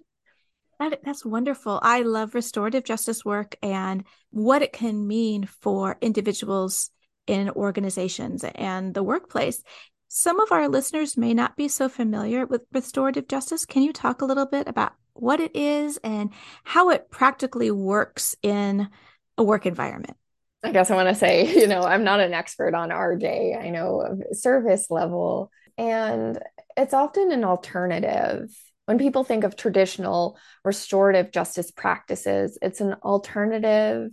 That, 0.77 0.99
that's 1.05 1.23
wonderful. 1.23 1.79
I 1.81 2.01
love 2.01 2.35
restorative 2.35 2.83
justice 2.83 3.23
work 3.23 3.55
and 3.63 4.03
what 4.31 4.61
it 4.61 4.73
can 4.73 5.07
mean 5.07 5.45
for 5.61 5.97
individuals 6.01 6.91
in 7.27 7.49
organizations 7.51 8.43
and 8.43 8.93
the 8.93 9.03
workplace. 9.03 9.63
Some 10.07 10.39
of 10.39 10.51
our 10.51 10.69
listeners 10.69 11.17
may 11.17 11.33
not 11.33 11.57
be 11.57 11.67
so 11.67 11.89
familiar 11.89 12.45
with 12.45 12.61
restorative 12.71 13.27
justice. 13.27 13.65
Can 13.65 13.83
you 13.83 13.91
talk 13.91 14.21
a 14.21 14.25
little 14.25 14.45
bit 14.45 14.67
about 14.67 14.93
what 15.13 15.39
it 15.39 15.55
is 15.55 15.97
and 16.03 16.31
how 16.63 16.89
it 16.89 17.09
practically 17.09 17.71
works 17.71 18.35
in 18.41 18.89
a 19.37 19.43
work 19.43 19.65
environment? 19.65 20.15
I 20.63 20.71
guess 20.71 20.89
I 20.89 20.95
want 20.95 21.09
to 21.09 21.15
say, 21.15 21.53
you 21.59 21.67
know, 21.67 21.81
I'm 21.81 22.03
not 22.03 22.19
an 22.19 22.33
expert 22.33 22.73
on 22.73 22.89
RJ. 22.89 23.61
I 23.61 23.69
know 23.69 24.19
service 24.31 24.87
level, 24.89 25.51
and 25.77 26.39
it's 26.77 26.93
often 26.93 27.31
an 27.31 27.43
alternative. 27.43 28.49
When 28.85 28.99
people 28.99 29.23
think 29.23 29.43
of 29.43 29.55
traditional 29.55 30.37
restorative 30.63 31.31
justice 31.31 31.71
practices, 31.71 32.57
it's 32.61 32.81
an 32.81 32.93
alternative 33.03 34.11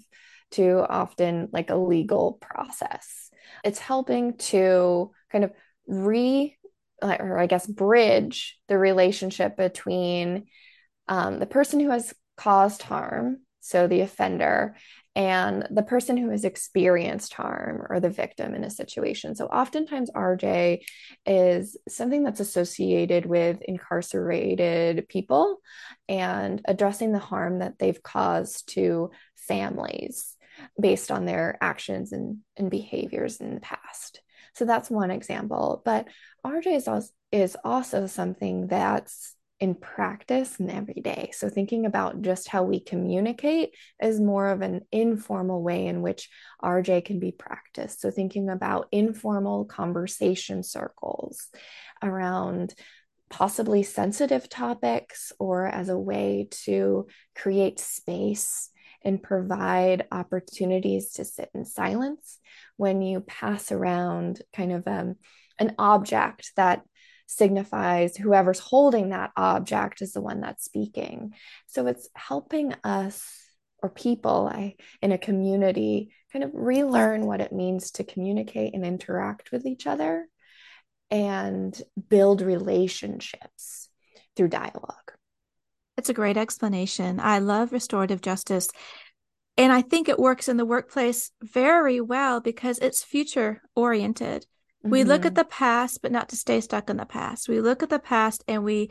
to 0.52 0.86
often 0.88 1.48
like 1.52 1.70
a 1.70 1.76
legal 1.76 2.38
process. 2.40 3.30
It's 3.64 3.78
helping 3.78 4.36
to 4.38 5.10
kind 5.30 5.44
of 5.44 5.52
re, 5.86 6.56
or 7.02 7.38
I 7.38 7.46
guess, 7.46 7.66
bridge 7.66 8.58
the 8.68 8.78
relationship 8.78 9.56
between 9.56 10.46
um, 11.08 11.38
the 11.38 11.46
person 11.46 11.80
who 11.80 11.90
has 11.90 12.14
caused 12.36 12.82
harm, 12.82 13.38
so 13.60 13.86
the 13.86 14.00
offender, 14.00 14.76
and 15.14 15.66
the 15.70 15.82
person 15.82 16.16
who 16.16 16.30
has 16.30 16.44
experienced 16.44 17.34
harm 17.34 17.86
or 17.90 18.00
the 18.00 18.08
victim 18.08 18.54
in 18.54 18.64
a 18.64 18.70
situation. 18.70 19.34
So, 19.34 19.46
oftentimes, 19.46 20.10
RJ 20.10 20.84
is 21.26 21.76
something 21.88 22.24
that's 22.24 22.40
associated 22.40 23.26
with 23.26 23.60
incarcerated 23.62 25.08
people 25.08 25.60
and 26.08 26.62
addressing 26.64 27.12
the 27.12 27.18
harm 27.18 27.58
that 27.58 27.78
they've 27.78 28.02
caused 28.02 28.70
to 28.70 29.10
families 29.36 30.36
based 30.80 31.10
on 31.10 31.24
their 31.24 31.58
actions 31.60 32.12
and, 32.12 32.38
and 32.56 32.70
behaviors 32.70 33.40
in 33.40 33.54
the 33.54 33.60
past. 33.60 34.20
So 34.54 34.64
that's 34.64 34.90
one 34.90 35.10
example. 35.10 35.82
But 35.84 36.08
RJ 36.44 36.76
is 36.76 36.88
also, 36.88 37.08
is 37.30 37.56
also 37.64 38.06
something 38.06 38.66
that's 38.66 39.34
in 39.62 39.76
practice 39.76 40.58
and 40.58 40.70
every 40.72 41.00
day. 41.00 41.30
So 41.32 41.48
thinking 41.48 41.86
about 41.86 42.20
just 42.20 42.48
how 42.48 42.64
we 42.64 42.80
communicate 42.80 43.76
is 44.02 44.18
more 44.18 44.48
of 44.48 44.60
an 44.60 44.80
informal 44.90 45.62
way 45.62 45.86
in 45.86 46.02
which 46.02 46.28
RJ 46.60 47.04
can 47.04 47.20
be 47.20 47.30
practiced. 47.30 48.00
So 48.00 48.10
thinking 48.10 48.48
about 48.48 48.88
informal 48.90 49.64
conversation 49.64 50.64
circles 50.64 51.46
around 52.02 52.74
possibly 53.30 53.84
sensitive 53.84 54.48
topics 54.48 55.32
or 55.38 55.66
as 55.66 55.88
a 55.88 55.98
way 55.98 56.48
to 56.64 57.06
create 57.36 57.78
space 57.78 58.68
and 59.04 59.22
provide 59.22 60.06
opportunities 60.10 61.12
to 61.12 61.24
sit 61.24 61.50
in 61.54 61.64
silence 61.64 62.38
when 62.76 63.02
you 63.02 63.20
pass 63.20 63.72
around 63.72 64.42
kind 64.54 64.72
of 64.72 64.86
um, 64.86 65.16
an 65.58 65.74
object 65.78 66.52
that 66.56 66.82
signifies 67.26 68.16
whoever's 68.16 68.58
holding 68.58 69.10
that 69.10 69.30
object 69.36 70.02
is 70.02 70.12
the 70.12 70.20
one 70.20 70.40
that's 70.40 70.64
speaking. 70.64 71.32
So 71.66 71.86
it's 71.86 72.08
helping 72.14 72.74
us 72.84 73.38
or 73.82 73.88
people 73.90 74.48
I, 74.52 74.76
in 75.00 75.12
a 75.12 75.18
community 75.18 76.12
kind 76.32 76.44
of 76.44 76.50
relearn 76.54 77.26
what 77.26 77.40
it 77.40 77.52
means 77.52 77.90
to 77.92 78.04
communicate 78.04 78.74
and 78.74 78.86
interact 78.86 79.50
with 79.50 79.66
each 79.66 79.86
other 79.86 80.28
and 81.10 81.80
build 82.08 82.40
relationships 82.40 83.88
through 84.36 84.48
dialogue. 84.48 85.12
That's 85.96 86.08
a 86.08 86.14
great 86.14 86.36
explanation. 86.36 87.20
I 87.20 87.38
love 87.38 87.72
restorative 87.72 88.22
justice. 88.22 88.68
And 89.56 89.72
I 89.72 89.82
think 89.82 90.08
it 90.08 90.18
works 90.18 90.48
in 90.48 90.56
the 90.56 90.64
workplace 90.64 91.30
very 91.42 92.00
well 92.00 92.40
because 92.40 92.78
it's 92.78 93.04
future 93.04 93.62
oriented. 93.76 94.46
Mm-hmm. 94.82 94.90
We 94.90 95.04
look 95.04 95.26
at 95.26 95.34
mm-hmm. 95.34 95.40
the 95.40 95.44
past, 95.44 96.00
but 96.00 96.12
not 96.12 96.30
to 96.30 96.36
stay 96.36 96.60
stuck 96.60 96.88
in 96.88 96.96
the 96.96 97.04
past. 97.04 97.48
We 97.48 97.60
look 97.60 97.82
at 97.82 97.90
the 97.90 97.98
past 97.98 98.42
and 98.48 98.64
we 98.64 98.90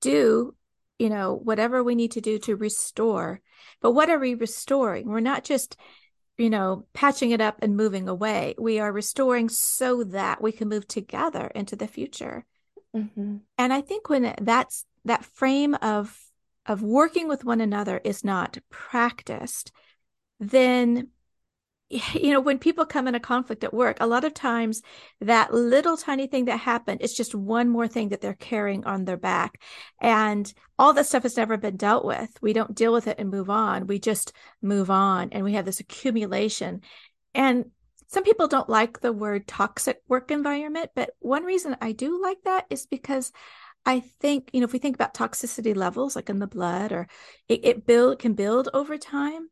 do, 0.00 0.54
you 0.98 1.10
know, 1.10 1.34
whatever 1.34 1.84
we 1.84 1.94
need 1.94 2.12
to 2.12 2.20
do 2.22 2.38
to 2.40 2.56
restore. 2.56 3.40
But 3.82 3.92
what 3.92 4.08
are 4.08 4.18
we 4.18 4.34
restoring? 4.34 5.08
We're 5.08 5.20
not 5.20 5.44
just, 5.44 5.76
you 6.38 6.48
know, 6.48 6.86
patching 6.94 7.32
it 7.32 7.42
up 7.42 7.58
and 7.60 7.76
moving 7.76 8.08
away. 8.08 8.54
We 8.58 8.78
are 8.78 8.90
restoring 8.90 9.50
so 9.50 10.04
that 10.04 10.40
we 10.40 10.52
can 10.52 10.68
move 10.68 10.88
together 10.88 11.52
into 11.54 11.76
the 11.76 11.86
future. 11.86 12.46
Mm-hmm. 12.96 13.36
And 13.58 13.72
I 13.72 13.82
think 13.82 14.08
when 14.08 14.34
that's 14.40 14.86
that 15.04 15.24
frame 15.24 15.74
of 15.74 16.18
of 16.68 16.82
working 16.82 17.26
with 17.26 17.44
one 17.44 17.60
another 17.60 18.00
is 18.04 18.24
not 18.24 18.58
practiced, 18.70 19.72
then 20.38 21.08
you 21.88 22.32
know 22.32 22.40
when 22.40 22.58
people 22.58 22.84
come 22.84 23.08
in 23.08 23.14
a 23.14 23.20
conflict 23.20 23.64
at 23.64 23.72
work 23.72 23.96
a 23.98 24.06
lot 24.06 24.22
of 24.22 24.34
times 24.34 24.82
that 25.22 25.54
little 25.54 25.96
tiny 25.96 26.26
thing 26.26 26.44
that 26.44 26.58
happened 26.58 27.00
is 27.00 27.14
just 27.14 27.34
one 27.34 27.66
more 27.66 27.88
thing 27.88 28.10
that 28.10 28.20
they're 28.20 28.34
carrying 28.34 28.84
on 28.84 29.04
their 29.04 29.16
back. 29.16 29.60
And 30.00 30.52
all 30.78 30.92
that 30.92 31.06
stuff 31.06 31.22
has 31.22 31.36
never 31.36 31.56
been 31.56 31.76
dealt 31.76 32.04
with. 32.04 32.30
We 32.42 32.52
don't 32.52 32.74
deal 32.74 32.92
with 32.92 33.06
it 33.06 33.18
and 33.18 33.30
move 33.30 33.48
on. 33.48 33.86
We 33.86 33.98
just 33.98 34.32
move 34.60 34.90
on 34.90 35.30
and 35.32 35.44
we 35.44 35.54
have 35.54 35.64
this 35.64 35.80
accumulation. 35.80 36.82
And 37.34 37.70
some 38.08 38.24
people 38.24 38.48
don't 38.48 38.68
like 38.68 39.00
the 39.00 39.12
word 39.12 39.46
toxic 39.46 40.00
work 40.08 40.30
environment 40.30 40.90
but 40.94 41.10
one 41.20 41.44
reason 41.44 41.76
i 41.80 41.92
do 41.92 42.20
like 42.20 42.38
that 42.44 42.64
is 42.70 42.86
because 42.86 43.32
I 43.84 44.00
think, 44.00 44.50
you 44.52 44.60
know, 44.60 44.64
if 44.64 44.72
we 44.72 44.78
think 44.78 44.96
about 44.96 45.14
toxicity 45.14 45.74
levels 45.74 46.14
like 46.14 46.28
in 46.28 46.38
the 46.38 46.46
blood 46.46 46.92
or 46.92 47.08
it, 47.48 47.64
it 47.64 47.86
build 47.86 48.18
can 48.18 48.34
build 48.34 48.68
over 48.74 48.98
time. 48.98 49.48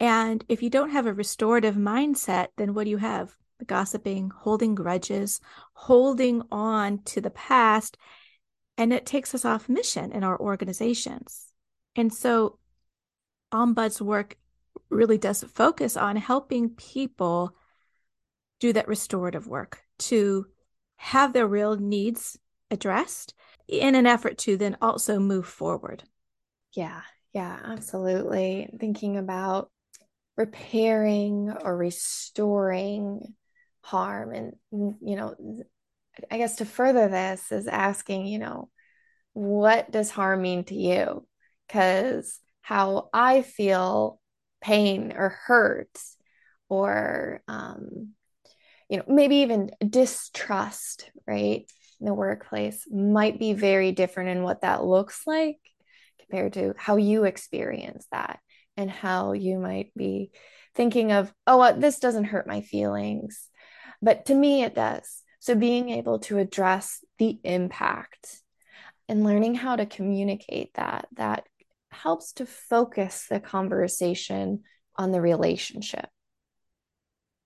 And 0.00 0.44
if 0.48 0.62
you 0.62 0.70
don't 0.70 0.90
have 0.90 1.06
a 1.06 1.12
restorative 1.12 1.74
mindset, 1.74 2.48
then 2.56 2.74
what 2.74 2.84
do 2.84 2.90
you 2.90 2.98
have? 2.98 3.32
The 3.58 3.64
gossiping, 3.64 4.30
holding 4.30 4.74
grudges, 4.74 5.40
holding 5.74 6.42
on 6.50 7.02
to 7.04 7.20
the 7.20 7.30
past. 7.30 7.96
And 8.76 8.92
it 8.92 9.06
takes 9.06 9.34
us 9.34 9.44
off 9.44 9.68
mission 9.68 10.12
in 10.12 10.22
our 10.22 10.38
organizations. 10.38 11.52
And 11.96 12.12
so 12.12 12.58
Ombud's 13.52 14.00
work 14.00 14.36
really 14.90 15.18
does 15.18 15.42
focus 15.42 15.96
on 15.96 16.16
helping 16.16 16.70
people 16.70 17.54
do 18.60 18.72
that 18.72 18.88
restorative 18.88 19.46
work 19.46 19.82
to 19.98 20.46
have 20.96 21.32
their 21.32 21.46
real 21.46 21.76
needs 21.76 22.38
addressed 22.70 23.34
in 23.68 23.94
an 23.94 24.06
effort 24.06 24.38
to 24.38 24.56
then 24.56 24.76
also 24.80 25.18
move 25.18 25.46
forward. 25.46 26.04
Yeah, 26.74 27.02
yeah, 27.32 27.58
absolutely. 27.64 28.68
Thinking 28.80 29.16
about 29.16 29.70
repairing 30.38 31.52
or 31.64 31.76
restoring 31.76 33.34
harm 33.82 34.32
and 34.32 34.52
you 34.70 35.16
know 35.16 35.34
i 36.30 36.38
guess 36.38 36.56
to 36.56 36.64
further 36.64 37.08
this 37.08 37.50
is 37.50 37.66
asking 37.66 38.26
you 38.26 38.38
know 38.38 38.68
what 39.32 39.90
does 39.90 40.10
harm 40.10 40.42
mean 40.42 40.62
to 40.62 40.74
you 40.74 41.26
because 41.66 42.38
how 42.60 43.08
i 43.12 43.42
feel 43.42 44.20
pain 44.60 45.12
or 45.16 45.30
hurt 45.46 45.98
or 46.68 47.42
um, 47.48 48.10
you 48.88 48.98
know 48.98 49.04
maybe 49.08 49.36
even 49.36 49.70
distrust 49.88 51.10
right 51.26 51.66
in 52.00 52.06
the 52.06 52.14
workplace 52.14 52.86
might 52.90 53.38
be 53.38 53.52
very 53.52 53.92
different 53.92 54.30
in 54.30 54.42
what 54.42 54.62
that 54.62 54.84
looks 54.84 55.22
like 55.26 55.58
compared 56.20 56.52
to 56.54 56.74
how 56.76 56.96
you 56.96 57.24
experience 57.24 58.06
that 58.12 58.40
and 58.76 58.90
how 58.90 59.32
you 59.32 59.58
might 59.58 59.92
be 59.96 60.30
thinking 60.74 61.12
of, 61.12 61.32
oh, 61.46 61.58
well, 61.58 61.78
this 61.78 61.98
doesn't 61.98 62.24
hurt 62.24 62.46
my 62.46 62.60
feelings. 62.60 63.48
But 64.00 64.26
to 64.26 64.34
me, 64.34 64.62
it 64.62 64.74
does. 64.74 65.22
So 65.40 65.54
being 65.54 65.88
able 65.90 66.20
to 66.20 66.38
address 66.38 67.04
the 67.18 67.38
impact 67.42 68.40
and 69.08 69.24
learning 69.24 69.56
how 69.56 69.76
to 69.76 69.86
communicate 69.86 70.74
that, 70.74 71.08
that 71.16 71.44
helps 71.90 72.34
to 72.34 72.46
focus 72.46 73.26
the 73.28 73.40
conversation 73.40 74.62
on 74.96 75.10
the 75.10 75.20
relationship. 75.20 76.08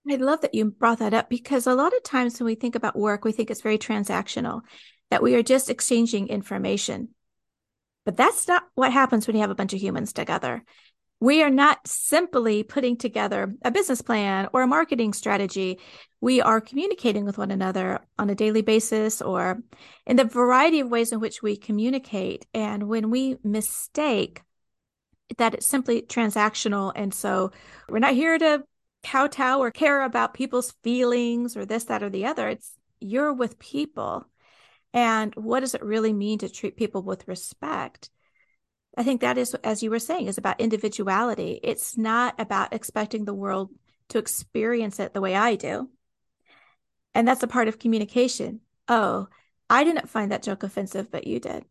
I 0.09 0.15
love 0.15 0.41
that 0.41 0.53
you 0.53 0.65
brought 0.65 0.99
that 0.99 1.13
up 1.13 1.29
because 1.29 1.65
a 1.65 1.75
lot 1.75 1.95
of 1.95 2.03
times 2.03 2.39
when 2.39 2.45
we 2.45 2.55
think 2.55 2.75
about 2.75 2.97
work, 2.97 3.23
we 3.23 3.31
think 3.31 3.49
it's 3.49 3.61
very 3.61 3.77
transactional, 3.77 4.61
that 5.09 5.23
we 5.23 5.35
are 5.35 5.43
just 5.43 5.69
exchanging 5.69 6.27
information. 6.27 7.09
But 8.05 8.17
that's 8.17 8.47
not 8.47 8.63
what 8.75 8.91
happens 8.91 9.25
when 9.25 9.35
you 9.35 9.41
have 9.41 9.51
a 9.51 9.55
bunch 9.55 9.73
of 9.73 9.81
humans 9.81 10.11
together. 10.11 10.63
We 11.21 11.41
are 11.41 11.49
not 11.49 11.87
simply 11.87 12.63
putting 12.63 12.97
together 12.97 13.55
a 13.63 13.71
business 13.71 14.01
plan 14.01 14.49
or 14.51 14.61
a 14.61 14.67
marketing 14.67 15.13
strategy. 15.13 15.79
We 16.19 16.41
are 16.41 16.59
communicating 16.59 17.23
with 17.23 17.37
one 17.37 17.51
another 17.51 18.01
on 18.19 18.29
a 18.29 18.35
daily 18.35 18.61
basis 18.61 19.21
or 19.21 19.63
in 20.05 20.17
the 20.17 20.25
variety 20.25 20.81
of 20.81 20.89
ways 20.89 21.13
in 21.13 21.21
which 21.21 21.41
we 21.41 21.55
communicate. 21.55 22.45
And 22.53 22.89
when 22.89 23.09
we 23.09 23.37
mistake 23.41 24.41
that 25.37 25.53
it's 25.53 25.65
simply 25.65 26.01
transactional. 26.01 26.91
And 26.95 27.13
so 27.13 27.51
we're 27.89 27.99
not 27.99 28.13
here 28.13 28.37
to 28.37 28.63
kowtow 29.03 29.59
or 29.59 29.71
care 29.71 30.01
about 30.01 30.33
people's 30.33 30.71
feelings 30.83 31.55
or 31.57 31.65
this, 31.65 31.85
that, 31.85 32.03
or 32.03 32.09
the 32.09 32.25
other. 32.25 32.49
It's 32.49 32.71
you're 32.99 33.33
with 33.33 33.59
people. 33.59 34.27
And 34.93 35.33
what 35.35 35.61
does 35.61 35.75
it 35.75 35.83
really 35.83 36.13
mean 36.13 36.39
to 36.39 36.49
treat 36.49 36.77
people 36.77 37.01
with 37.01 37.27
respect? 37.27 38.09
I 38.95 39.03
think 39.03 39.21
that 39.21 39.37
is, 39.37 39.55
as 39.55 39.81
you 39.81 39.89
were 39.89 39.99
saying, 39.99 40.27
is 40.27 40.37
about 40.37 40.61
individuality. 40.61 41.59
It's 41.63 41.97
not 41.97 42.39
about 42.39 42.73
expecting 42.73 43.25
the 43.25 43.33
world 43.33 43.71
to 44.09 44.19
experience 44.19 44.99
it 44.99 45.13
the 45.13 45.21
way 45.21 45.35
I 45.35 45.55
do. 45.55 45.89
And 47.15 47.27
that's 47.27 47.43
a 47.43 47.47
part 47.47 47.67
of 47.67 47.79
communication. 47.79 48.61
Oh, 48.87 49.27
I 49.69 49.83
didn't 49.83 50.09
find 50.09 50.31
that 50.31 50.43
joke 50.43 50.63
offensive, 50.63 51.11
but 51.11 51.25
you 51.25 51.39
did. 51.39 51.65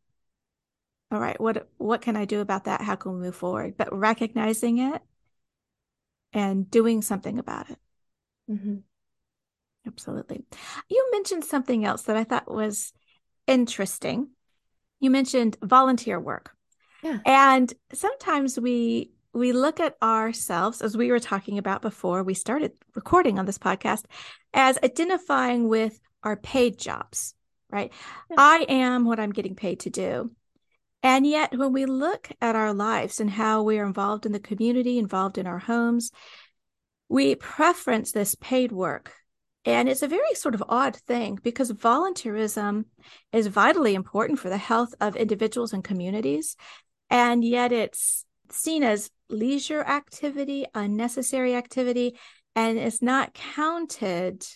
All 1.12 1.20
right, 1.20 1.40
what 1.40 1.68
what 1.76 2.00
can 2.00 2.16
I 2.16 2.24
do 2.24 2.40
about 2.40 2.64
that? 2.64 2.80
How 2.80 2.96
can 2.96 3.12
we 3.12 3.20
move 3.20 3.36
forward? 3.36 3.76
But 3.76 3.96
recognizing 3.96 4.78
it 4.78 5.02
and 6.32 6.70
doing 6.70 7.02
something 7.02 7.38
about 7.38 7.70
it. 7.70 7.78
Mm-hmm. 8.50 8.76
Absolutely. 9.86 10.44
You 10.88 11.08
mentioned 11.12 11.44
something 11.44 11.84
else 11.84 12.02
that 12.02 12.16
I 12.16 12.24
thought 12.24 12.52
was 12.52 12.92
interesting. 13.46 14.28
You 15.00 15.10
mentioned 15.10 15.56
volunteer 15.62 16.20
work. 16.20 16.54
Yeah. 17.02 17.18
And 17.26 17.72
sometimes 17.92 18.58
we 18.58 19.10
we 19.34 19.52
look 19.52 19.80
at 19.80 19.96
ourselves 20.02 20.82
as 20.82 20.96
we 20.96 21.10
were 21.10 21.18
talking 21.18 21.56
about 21.56 21.80
before 21.80 22.22
we 22.22 22.34
started 22.34 22.72
recording 22.94 23.38
on 23.38 23.46
this 23.46 23.58
podcast 23.58 24.04
as 24.52 24.78
identifying 24.84 25.68
with 25.68 25.98
our 26.22 26.36
paid 26.36 26.78
jobs, 26.78 27.34
right? 27.70 27.92
Yeah. 28.30 28.36
I 28.38 28.66
am 28.68 29.06
what 29.06 29.18
I'm 29.18 29.32
getting 29.32 29.54
paid 29.54 29.80
to 29.80 29.90
do. 29.90 30.30
And 31.02 31.26
yet, 31.26 31.56
when 31.56 31.72
we 31.72 31.84
look 31.84 32.30
at 32.40 32.54
our 32.54 32.72
lives 32.72 33.18
and 33.18 33.30
how 33.30 33.62
we 33.62 33.78
are 33.78 33.86
involved 33.86 34.24
in 34.24 34.32
the 34.32 34.38
community, 34.38 34.98
involved 34.98 35.36
in 35.36 35.46
our 35.46 35.58
homes, 35.58 36.12
we 37.08 37.34
preference 37.34 38.12
this 38.12 38.36
paid 38.36 38.70
work. 38.70 39.12
And 39.64 39.88
it's 39.88 40.02
a 40.02 40.08
very 40.08 40.34
sort 40.34 40.54
of 40.54 40.62
odd 40.68 40.96
thing 40.96 41.38
because 41.42 41.72
volunteerism 41.72 42.84
is 43.32 43.46
vitally 43.48 43.94
important 43.94 44.38
for 44.38 44.48
the 44.48 44.56
health 44.56 44.94
of 45.00 45.16
individuals 45.16 45.72
and 45.72 45.82
communities. 45.82 46.56
And 47.10 47.44
yet, 47.44 47.72
it's 47.72 48.24
seen 48.50 48.82
as 48.82 49.10
leisure 49.28 49.82
activity, 49.82 50.66
unnecessary 50.74 51.54
activity, 51.54 52.16
and 52.54 52.78
it's 52.78 53.02
not 53.02 53.34
counted 53.34 54.46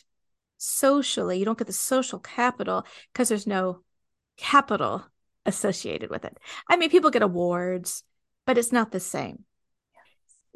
socially. 0.59 1.39
You 1.39 1.45
don't 1.45 1.59
get 1.59 1.67
the 1.67 1.73
social 1.73 2.19
capital 2.19 2.87
because 3.13 3.29
there's 3.29 3.47
no 3.47 3.81
capital 4.37 5.05
associated 5.47 6.11
with 6.11 6.25
it. 6.25 6.39
I 6.69 6.77
mean, 6.77 6.91
people 6.91 7.11
get 7.11 7.23
awards, 7.23 8.03
but 8.47 8.59
it's 8.59 8.73
not 8.73 8.93
the 8.93 9.01
same. 9.01 9.45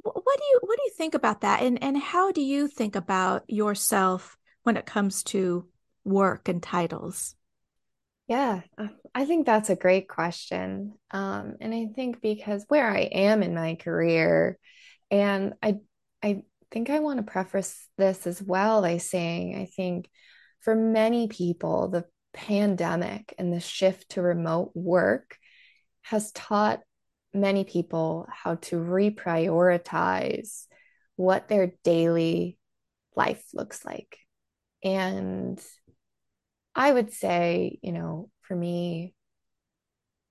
What 0.03 0.15
do 0.15 0.45
you 0.45 0.61
what 0.63 0.77
do 0.77 0.83
you 0.85 0.93
think 0.97 1.15
about 1.15 1.43
that? 1.43 1.63
And 1.63 1.83
and 1.83 1.97
how 1.97 2.33
do 2.33 2.41
you 2.41 2.69
think 2.69 2.97
about 2.97 3.45
yourself 3.49 4.37
when 4.63 4.77
it 4.77 4.87
comes 4.87 5.23
to 5.25 5.69
work 6.05 6.49
and 6.49 6.63
titles? 6.63 7.35
Yeah, 8.27 8.61
uh, 8.79 8.89
I 9.15 9.25
think 9.25 9.45
that's 9.45 9.71
a 9.71 9.77
great 9.77 10.09
question. 10.09 10.95
Um, 11.11 11.57
and 11.61 11.75
I 11.75 11.89
think 11.95 12.23
because 12.23 12.65
where 12.69 12.89
I 12.89 13.01
am 13.01 13.43
in 13.43 13.55
my 13.55 13.75
career, 13.75 14.59
and 15.11 15.55
I 15.63 15.81
I 16.23 16.43
think 16.71 16.91
I 16.91 17.01
want 17.01 17.19
to 17.19 17.31
preface 17.31 17.89
this 17.99 18.27
as 18.27 18.41
well 18.41 18.83
by 18.83 18.99
saying 18.99 19.57
I 19.57 19.67
think 19.67 20.09
for 20.61 20.75
many 20.75 21.29
people, 21.29 21.89
the 21.89 22.05
pandemic 22.33 23.35
and 23.39 23.53
the 23.53 23.61
shift 23.61 24.11
to 24.11 24.23
remote 24.23 24.73
work 24.75 25.37
has 26.03 26.33
taught 26.33 26.81
many 27.33 27.65
people 27.65 28.27
how 28.31 28.57
to 28.57 28.77
reprioritize 28.77 30.67
what 31.17 31.49
their 31.49 31.73
daily 31.85 32.59
life 33.15 33.45
looks 33.53 33.85
like. 33.85 34.19
And 34.83 35.61
I 36.75 36.93
would 36.93 37.13
say, 37.13 37.79
you 37.83 37.93
know, 37.93 38.31
for 38.43 38.57
me, 38.57 39.15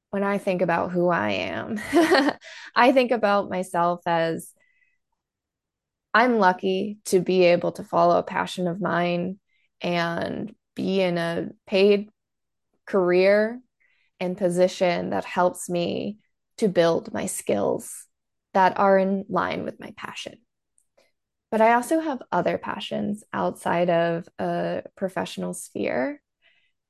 when 0.09 0.23
I 0.23 0.39
think 0.39 0.61
about 0.61 0.91
who 0.91 1.09
I 1.09 1.31
am, 1.31 1.79
I 2.75 2.91
think 2.91 3.11
about 3.11 3.49
myself 3.49 4.01
as 4.05 4.51
I'm 6.13 6.39
lucky 6.39 6.97
to 7.05 7.19
be 7.19 7.43
able 7.45 7.73
to 7.73 7.83
follow 7.83 8.17
a 8.17 8.23
passion 8.23 8.67
of 8.67 8.81
mine 8.81 9.39
and 9.81 10.53
be 10.79 11.01
in 11.01 11.17
a 11.17 11.49
paid 11.67 12.09
career 12.85 13.59
and 14.19 14.37
position 14.37 15.09
that 15.09 15.25
helps 15.25 15.69
me 15.69 16.19
to 16.57 16.69
build 16.69 17.13
my 17.13 17.25
skills 17.25 18.05
that 18.53 18.79
are 18.79 18.97
in 18.97 19.25
line 19.27 19.63
with 19.65 19.77
my 19.79 19.93
passion. 19.97 20.37
But 21.51 21.59
I 21.59 21.73
also 21.73 21.99
have 21.99 22.21
other 22.31 22.57
passions 22.57 23.23
outside 23.33 23.89
of 23.89 24.29
a 24.39 24.83
professional 24.95 25.53
sphere. 25.53 26.21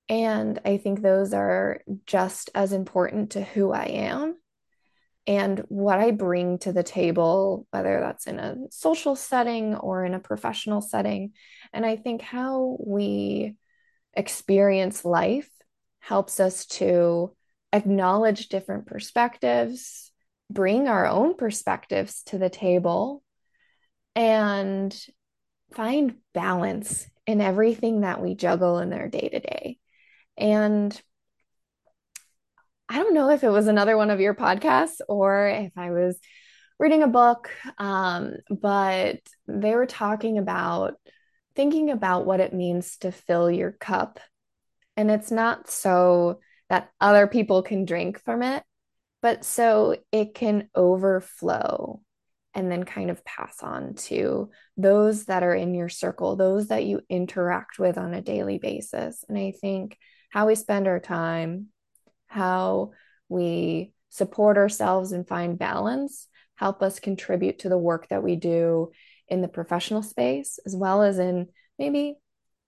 And 0.08 0.60
I 0.66 0.78
think 0.78 1.02
those 1.02 1.34
are 1.34 1.82
just 2.06 2.52
as 2.54 2.74
important 2.74 3.32
to 3.32 3.42
who 3.42 3.72
I 3.72 3.86
am 3.86 4.36
and 5.26 5.60
what 5.68 6.00
I 6.00 6.12
bring 6.12 6.58
to 6.60 6.74
the 6.74 6.84
table, 6.84 7.68
whether 7.72 8.00
that's 8.00 8.28
in 8.28 8.40
a 8.40 8.56
social 8.72 9.16
setting 9.16 9.76
or 9.76 10.06
in 10.06 10.14
a 10.14 10.20
professional 10.20 10.82
setting. 10.82 11.34
And 11.74 11.86
I 11.86 11.96
think 11.96 12.22
how 12.22 12.78
we 12.84 13.56
experience 14.14 15.06
life 15.06 15.50
helps 16.00 16.40
us 16.40 16.66
to 16.66 17.36
acknowledge 17.72 18.50
different 18.50 18.88
perspectives, 18.88 20.12
bring 20.50 20.88
our 20.88 21.06
own 21.06 21.36
perspectives 21.36 22.24
to 22.24 22.38
the 22.38 22.50
table, 22.50 23.24
and 24.16 24.98
find 25.74 26.16
balance 26.34 27.08
in 27.28 27.42
everything 27.42 28.02
that 28.02 28.22
we 28.22 28.36
juggle 28.36 28.80
in 28.80 28.90
their 28.90 29.08
day 29.08 29.30
to 29.30 29.40
day. 29.40 29.78
And 30.38 31.00
I 32.88 32.96
don't 32.98 33.14
know 33.14 33.30
if 33.30 33.44
it 33.44 33.50
was 33.50 33.68
another 33.68 33.96
one 33.96 34.10
of 34.10 34.20
your 34.20 34.34
podcasts 34.34 35.00
or 35.08 35.48
if 35.48 35.72
I 35.78 35.92
was 35.92 36.18
reading 36.80 37.04
a 37.04 37.08
book, 37.08 37.52
um, 37.78 38.34
but 38.50 39.20
they 39.48 39.76
were 39.76 39.86
talking 39.86 40.40
about 40.40 40.96
thinking 41.60 41.90
about 41.90 42.26
what 42.26 42.40
it 42.40 42.54
means 42.54 42.96
to 42.96 43.12
fill 43.12 43.52
your 43.52 43.74
cup. 43.74 44.22
And 44.96 45.12
it's 45.12 45.30
not 45.30 45.70
so 45.70 46.40
that 46.70 46.90
other 47.02 47.28
people 47.28 47.64
can 47.64 47.84
drink 47.84 48.24
from 48.24 48.42
it, 48.44 48.64
but 49.22 49.44
so 49.44 49.98
it 50.14 50.34
can 50.34 50.70
overflow 50.74 52.00
and 52.54 52.72
then 52.72 52.86
kind 52.86 53.12
of 53.12 53.26
pass 53.26 53.62
on 53.62 53.96
to 53.96 54.52
those 54.78 55.26
that 55.26 55.44
are 55.44 55.54
in 55.54 55.74
your 55.76 55.90
circle, 55.90 56.38
those 56.38 56.68
that 56.68 56.86
you 56.86 57.02
interact 57.10 57.78
with 57.78 57.98
on 57.98 58.14
a 58.14 58.22
daily 58.22 58.58
basis. 58.58 59.26
And 59.28 59.38
I 59.38 59.52
think 59.52 59.98
how 60.30 60.48
we 60.48 60.56
spend 60.56 60.88
our 60.88 61.02
time, 61.02 61.68
how 62.28 62.92
we 63.28 63.92
support 64.08 64.56
ourselves 64.56 65.12
and 65.12 65.28
find 65.28 65.60
balance 65.60 66.30
help 66.60 66.84
us 66.84 67.00
contribute 67.00 67.60
to 67.60 67.70
the 67.70 67.78
work 67.78 68.10
that 68.10 68.22
we 68.22 68.36
do 68.36 68.92
in 69.30 69.42
the 69.42 69.48
professional 69.48 70.04
space 70.04 70.60
as 70.66 70.76
well 70.76 71.02
as 71.04 71.20
in 71.20 71.48
maybe 71.78 72.16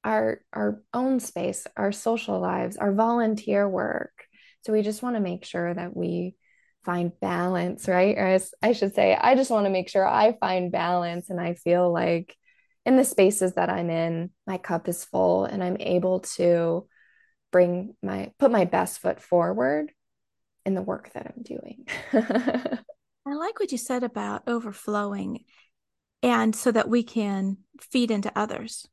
our 0.03 0.41
our 0.53 0.81
own 0.93 1.19
space 1.19 1.67
our 1.77 1.91
social 1.91 2.39
lives 2.39 2.77
our 2.77 2.93
volunteer 2.93 3.67
work 3.67 4.25
so 4.63 4.73
we 4.73 4.81
just 4.81 5.03
want 5.03 5.15
to 5.15 5.21
make 5.21 5.45
sure 5.45 5.73
that 5.73 5.95
we 5.95 6.35
find 6.83 7.11
balance 7.19 7.87
right 7.87 8.17
or 8.17 8.25
as 8.25 8.53
i 8.61 8.71
should 8.71 8.95
say 8.95 9.15
i 9.15 9.35
just 9.35 9.51
want 9.51 9.65
to 9.65 9.71
make 9.71 9.89
sure 9.89 10.07
i 10.07 10.35
find 10.39 10.71
balance 10.71 11.29
and 11.29 11.39
i 11.39 11.53
feel 11.53 11.91
like 11.91 12.35
in 12.85 12.97
the 12.97 13.03
spaces 13.03 13.53
that 13.53 13.69
i'm 13.69 13.91
in 13.91 14.31
my 14.47 14.57
cup 14.57 14.87
is 14.87 15.05
full 15.05 15.45
and 15.45 15.63
i'm 15.63 15.77
able 15.79 16.21
to 16.21 16.87
bring 17.51 17.95
my 18.01 18.31
put 18.39 18.49
my 18.49 18.65
best 18.65 18.99
foot 18.99 19.21
forward 19.21 19.91
in 20.65 20.75
the 20.75 20.81
work 20.81 21.11
that 21.13 21.33
I'm 21.35 21.43
doing. 21.43 21.85
I 23.27 23.33
like 23.33 23.59
what 23.59 23.71
you 23.71 23.77
said 23.77 24.03
about 24.03 24.43
overflowing 24.47 25.45
and 26.23 26.55
so 26.55 26.71
that 26.71 26.89
we 26.89 27.03
can 27.03 27.57
feed 27.79 28.11
into 28.11 28.31
others. 28.37 28.87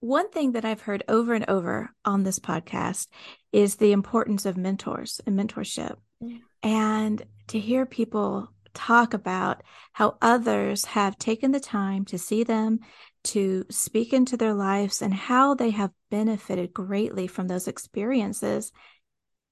One 0.00 0.30
thing 0.30 0.52
that 0.52 0.64
I've 0.64 0.82
heard 0.82 1.02
over 1.08 1.34
and 1.34 1.48
over 1.48 1.90
on 2.04 2.24
this 2.24 2.38
podcast 2.38 3.08
is 3.52 3.76
the 3.76 3.92
importance 3.92 4.44
of 4.44 4.56
mentors 4.56 5.20
and 5.26 5.38
mentorship. 5.38 5.96
Yeah. 6.20 6.38
And 6.62 7.22
to 7.48 7.58
hear 7.58 7.86
people 7.86 8.48
talk 8.74 9.14
about 9.14 9.62
how 9.92 10.16
others 10.20 10.84
have 10.84 11.16
taken 11.16 11.52
the 11.52 11.60
time 11.60 12.04
to 12.06 12.18
see 12.18 12.44
them, 12.44 12.80
to 13.22 13.64
speak 13.70 14.12
into 14.12 14.36
their 14.36 14.52
lives, 14.52 15.00
and 15.00 15.14
how 15.14 15.54
they 15.54 15.70
have 15.70 15.90
benefited 16.10 16.74
greatly 16.74 17.26
from 17.26 17.48
those 17.48 17.68
experiences. 17.68 18.72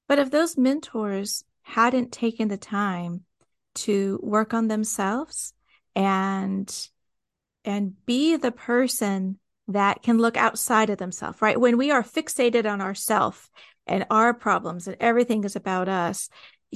But 0.08 0.18
if 0.18 0.30
those 0.30 0.58
mentors 0.58 1.44
hadn't 1.62 2.12
taken 2.12 2.48
the 2.48 2.56
time 2.56 3.22
to 3.74 4.20
work 4.22 4.52
on 4.52 4.68
themselves 4.68 5.54
and 5.94 6.88
and 7.64 7.94
be 8.06 8.36
the 8.36 8.52
person 8.52 9.38
that 9.68 10.02
can 10.02 10.18
look 10.18 10.36
outside 10.36 10.90
of 10.90 10.98
themselves, 10.98 11.40
right? 11.40 11.60
When 11.60 11.78
we 11.78 11.90
are 11.90 12.02
fixated 12.02 12.70
on 12.70 12.80
ourself 12.80 13.50
and 13.86 14.06
our 14.10 14.34
problems 14.34 14.88
and 14.88 14.96
everything 15.00 15.44
is 15.44 15.54
about 15.54 15.88
us, 15.88 16.28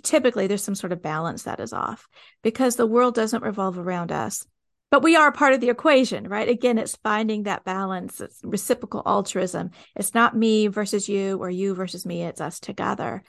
typically 0.03 0.47
there's 0.47 0.63
some 0.63 0.75
sort 0.75 0.93
of 0.93 1.03
balance 1.03 1.45
that 1.45 1.61
is 1.61 1.73
off 1.73 2.09
because 2.43 2.77
the 2.77 2.87
world 2.87 3.15
doesn't 3.15 3.43
revolve 3.43 3.79
around 3.79 4.13
us. 4.13 4.47
But 4.91 5.03
we 5.03 5.17
are 5.17 5.33
part 5.33 5.53
of 5.53 5.61
the 5.61 5.71
equation, 5.71 6.29
right? 6.29 6.49
Again, 6.49 6.79
it's 6.79 6.97
finding 7.03 7.43
that 7.43 7.65
balance. 7.65 8.21
It's 8.21 8.41
reciprocal 8.45 9.03
altruism. 9.05 9.71
It's 9.97 10.15
not 10.15 10.37
me 10.37 10.69
versus 10.69 11.09
you 11.09 11.39
or 11.39 11.51
you 11.51 11.75
versus 11.75 12.07
me. 12.07 12.23
It's 12.23 12.41
us 12.41 12.61
together. 12.61 13.25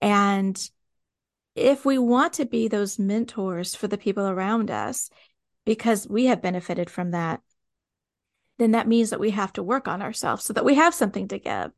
And 0.00 0.56
if 1.54 1.84
we 1.84 1.98
want 1.98 2.34
to 2.34 2.46
be 2.46 2.68
those 2.68 2.98
mentors 2.98 3.74
for 3.74 3.86
the 3.88 3.98
people 3.98 4.26
around 4.26 4.70
us, 4.70 5.10
because 5.64 6.08
we 6.08 6.26
have 6.26 6.42
benefited 6.42 6.90
from 6.90 7.12
that, 7.12 7.40
then 8.58 8.72
that 8.72 8.88
means 8.88 9.10
that 9.10 9.20
we 9.20 9.30
have 9.30 9.52
to 9.54 9.62
work 9.62 9.88
on 9.88 10.02
ourselves 10.02 10.44
so 10.44 10.52
that 10.52 10.64
we 10.64 10.74
have 10.74 10.94
something 10.94 11.28
to 11.28 11.38
give 11.38 11.70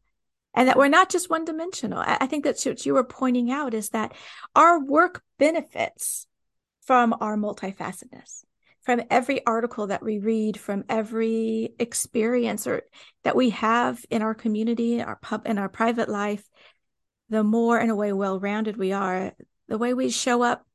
and 0.55 0.69
that 0.69 0.77
we're 0.77 0.89
not 0.89 1.11
just 1.11 1.31
one 1.31 1.45
dimensional. 1.45 2.03
I 2.05 2.27
think 2.27 2.45
that's 2.45 2.67
what 2.67 2.85
you 2.85 2.95
were 2.95 3.05
pointing 3.05 3.51
out 3.51 3.75
is 3.75 3.91
that 3.91 4.13
our 4.55 4.83
work 4.83 5.23
benefits 5.39 6.27
from 6.83 7.15
our 7.21 7.37
multifacetedness, 7.37 8.45
from 8.83 9.03
every 9.11 9.45
article 9.47 9.89
that 9.89 10.03
we 10.03 10.19
read, 10.19 10.59
from 10.59 10.85
every 10.89 11.75
experience 11.79 12.67
or 12.67 12.83
that 13.25 13.37
we 13.37 13.51
have 13.51 14.05
in 14.11 14.23
our 14.23 14.35
community, 14.35 15.03
our 15.03 15.17
pub, 15.17 15.47
in 15.47 15.59
our 15.59 15.69
private 15.69 16.09
life. 16.09 16.47
The 17.29 17.43
more, 17.43 17.79
in 17.79 17.91
a 17.91 17.97
way, 17.97 18.13
well-rounded 18.13 18.77
we 18.77 18.93
are, 18.93 19.33
the 19.69 19.79
way 19.79 19.95
we 19.95 20.11
show 20.11 20.43
up 20.43 20.67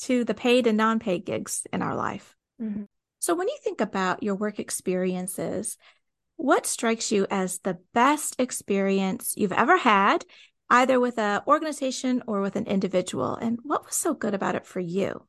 to 0.00 0.24
the 0.24 0.34
paid 0.34 0.66
and 0.66 0.76
non-paid 0.76 1.24
gigs 1.24 1.66
in 1.72 1.82
our 1.82 1.94
life. 1.94 2.36
Mm-hmm. 2.60 2.84
So, 3.18 3.34
when 3.34 3.48
you 3.48 3.58
think 3.62 3.80
about 3.80 4.22
your 4.22 4.36
work 4.36 4.58
experiences, 4.58 5.76
what 6.36 6.66
strikes 6.66 7.10
you 7.10 7.26
as 7.30 7.58
the 7.58 7.78
best 7.92 8.36
experience 8.38 9.34
you've 9.36 9.52
ever 9.52 9.76
had, 9.76 10.24
either 10.70 11.00
with 11.00 11.18
an 11.18 11.40
organization 11.48 12.22
or 12.28 12.40
with 12.40 12.54
an 12.54 12.66
individual? 12.66 13.34
And 13.34 13.58
what 13.64 13.84
was 13.84 13.96
so 13.96 14.14
good 14.14 14.34
about 14.34 14.54
it 14.54 14.66
for 14.66 14.78
you? 14.78 15.26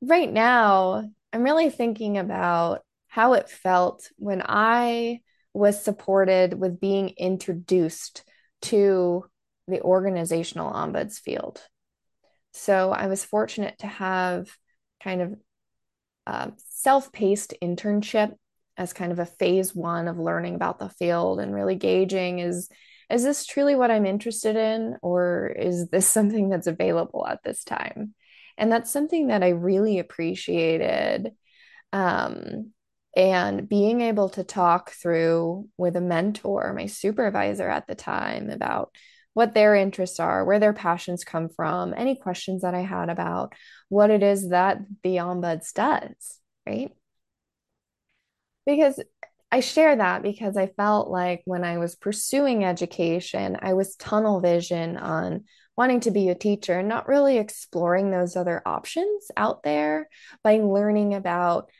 Right 0.00 0.30
now, 0.30 1.08
I'm 1.32 1.42
really 1.42 1.70
thinking 1.70 2.18
about 2.18 2.82
how 3.06 3.34
it 3.34 3.48
felt 3.48 4.10
when 4.16 4.42
I 4.44 5.20
was 5.52 5.82
supported 5.82 6.58
with 6.58 6.80
being 6.80 7.10
introduced 7.10 8.24
to 8.62 9.24
the 9.68 9.80
organizational 9.80 10.72
ombuds 10.72 11.20
field. 11.20 11.62
So 12.54 12.92
I 12.92 13.08
was 13.08 13.24
fortunate 13.24 13.78
to 13.80 13.86
have 13.86 14.48
kind 15.02 15.20
of 15.20 15.34
a 16.26 16.52
self-paced 16.56 17.54
internship 17.62 18.34
as 18.76 18.92
kind 18.92 19.12
of 19.12 19.18
a 19.18 19.26
phase 19.26 19.74
one 19.74 20.08
of 20.08 20.18
learning 20.18 20.54
about 20.54 20.78
the 20.78 20.88
field 20.88 21.40
and 21.40 21.54
really 21.54 21.76
gauging 21.76 22.38
is 22.38 22.68
is 23.10 23.22
this 23.22 23.44
truly 23.44 23.74
what 23.74 23.90
I'm 23.90 24.06
interested 24.06 24.56
in 24.56 24.96
or 25.02 25.48
is 25.48 25.88
this 25.88 26.08
something 26.08 26.48
that's 26.48 26.66
available 26.66 27.26
at 27.26 27.42
this 27.44 27.62
time? 27.64 28.14
And 28.56 28.72
that's 28.72 28.90
something 28.90 29.26
that 29.26 29.42
I 29.42 29.50
really 29.50 29.98
appreciated. 29.98 31.32
Um, 31.92 32.70
and 33.16 33.68
being 33.68 34.00
able 34.00 34.30
to 34.30 34.42
talk 34.42 34.90
through 34.90 35.68
with 35.76 35.96
a 35.96 36.00
mentor, 36.00 36.72
my 36.72 36.86
supervisor 36.86 37.68
at 37.68 37.86
the 37.86 37.94
time, 37.94 38.50
about 38.50 38.94
what 39.34 39.54
their 39.54 39.74
interests 39.74 40.18
are, 40.18 40.44
where 40.44 40.58
their 40.58 40.72
passions 40.72 41.24
come 41.24 41.48
from, 41.48 41.92
any 41.96 42.16
questions 42.16 42.62
that 42.62 42.74
I 42.74 42.80
had 42.80 43.10
about 43.10 43.52
what 43.88 44.10
it 44.10 44.22
is 44.22 44.50
that 44.50 44.78
the 45.02 45.16
Ombuds 45.16 45.72
does, 45.72 46.38
right? 46.66 46.90
Because 48.64 49.00
I 49.52 49.60
share 49.60 49.94
that 49.94 50.22
because 50.22 50.56
I 50.56 50.66
felt 50.66 51.08
like 51.08 51.42
when 51.44 51.62
I 51.62 51.78
was 51.78 51.94
pursuing 51.94 52.64
education, 52.64 53.56
I 53.60 53.74
was 53.74 53.94
tunnel 53.94 54.40
vision 54.40 54.96
on 54.96 55.44
wanting 55.76 56.00
to 56.00 56.10
be 56.10 56.28
a 56.28 56.34
teacher 56.34 56.78
and 56.78 56.88
not 56.88 57.08
really 57.08 57.38
exploring 57.38 58.10
those 58.10 58.36
other 58.36 58.62
options 58.64 59.30
out 59.36 59.62
there 59.62 60.08
by 60.42 60.56
learning 60.56 61.14
about 61.14 61.70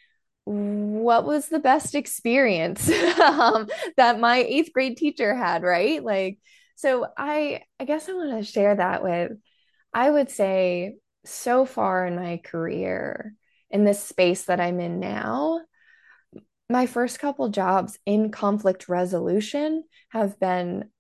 what 0.45 1.25
was 1.25 1.49
the 1.49 1.59
best 1.59 1.95
experience 1.95 2.89
um, 3.21 3.69
that 3.97 4.21
my 4.21 4.39
eighth 4.39 4.73
grade 4.73 4.97
teacher 4.97 5.35
had, 5.35 5.63
right? 5.63 6.05
Like, 6.05 6.39
so 6.75 7.07
I 7.17 7.63
I 7.79 7.85
guess 7.85 8.09
I 8.09 8.13
want 8.13 8.45
to 8.45 8.51
share 8.51 8.75
that 8.77 9.03
with 9.03 9.33
I 9.93 10.11
would 10.11 10.31
say 10.31 10.97
so 11.25 11.65
far 11.65 12.07
in 12.07 12.17
my 12.17 12.41
career 12.45 13.35
in 13.71 13.85
this 13.85 14.03
space 14.03 14.45
that 14.45 14.61
I'm 14.61 14.81
in 14.81 15.01
now, 15.01 15.61
my 16.69 16.87
first 16.87 17.19
couple 17.19 17.49
jobs 17.49 17.99
in 18.07 18.31
conflict 18.31 18.89
resolution 18.89 19.85
have 20.11 20.39
been 20.39 20.91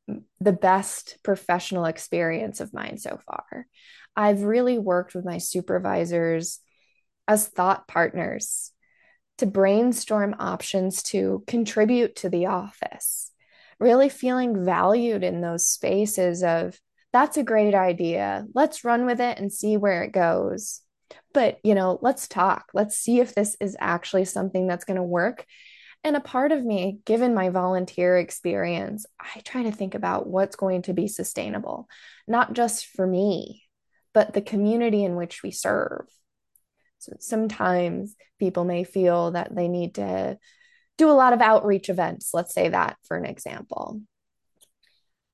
the 0.40 0.52
best 0.52 1.18
professional 1.22 1.86
experience 1.86 2.60
of 2.60 2.74
mine 2.74 2.98
so 2.98 3.18
far. 3.26 3.66
I've 4.16 4.42
really 4.42 4.78
worked 4.78 5.14
with 5.14 5.24
my 5.24 5.38
supervisors 5.38 6.60
as 7.26 7.48
thought 7.48 7.88
partners 7.88 8.70
to 9.38 9.46
brainstorm 9.46 10.36
options 10.38 11.02
to 11.02 11.42
contribute 11.46 12.16
to 12.16 12.28
the 12.28 12.46
office, 12.46 13.32
really 13.78 14.08
feeling 14.08 14.64
valued 14.64 15.22
in 15.22 15.40
those 15.40 15.66
spaces 15.66 16.42
of 16.42 16.78
that's 17.12 17.36
a 17.36 17.44
great 17.44 17.74
idea. 17.74 18.44
Let's 18.54 18.84
run 18.84 19.06
with 19.06 19.20
it 19.20 19.38
and 19.38 19.52
see 19.52 19.76
where 19.76 20.02
it 20.02 20.12
goes. 20.12 20.80
But, 21.32 21.58
you 21.62 21.74
know, 21.74 21.98
let's 22.02 22.26
talk. 22.26 22.66
Let's 22.74 22.96
see 22.98 23.20
if 23.20 23.34
this 23.34 23.56
is 23.60 23.76
actually 23.78 24.24
something 24.24 24.66
that's 24.66 24.84
going 24.84 24.96
to 24.96 25.02
work. 25.02 25.46
And 26.02 26.16
a 26.16 26.20
part 26.20 26.52
of 26.52 26.64
me, 26.64 26.98
given 27.06 27.34
my 27.34 27.48
volunteer 27.48 28.18
experience, 28.18 29.06
I 29.18 29.40
try 29.40 29.62
to 29.62 29.72
think 29.72 29.94
about 29.94 30.26
what's 30.26 30.56
going 30.56 30.82
to 30.82 30.92
be 30.92 31.08
sustainable, 31.08 31.88
not 32.28 32.52
just 32.52 32.86
for 32.86 33.06
me, 33.06 33.62
but 34.12 34.34
the 34.34 34.42
community 34.42 35.04
in 35.04 35.16
which 35.16 35.42
we 35.42 35.50
serve. 35.50 36.06
So 36.98 37.12
sometimes 37.20 38.16
people 38.38 38.64
may 38.64 38.84
feel 38.84 39.32
that 39.32 39.54
they 39.54 39.68
need 39.68 39.94
to 39.94 40.38
do 40.96 41.10
a 41.10 41.12
lot 41.12 41.32
of 41.32 41.40
outreach 41.40 41.88
events, 41.88 42.30
let's 42.32 42.54
say 42.54 42.68
that 42.68 42.96
for 43.04 43.16
an 43.16 43.24
example. 43.24 44.00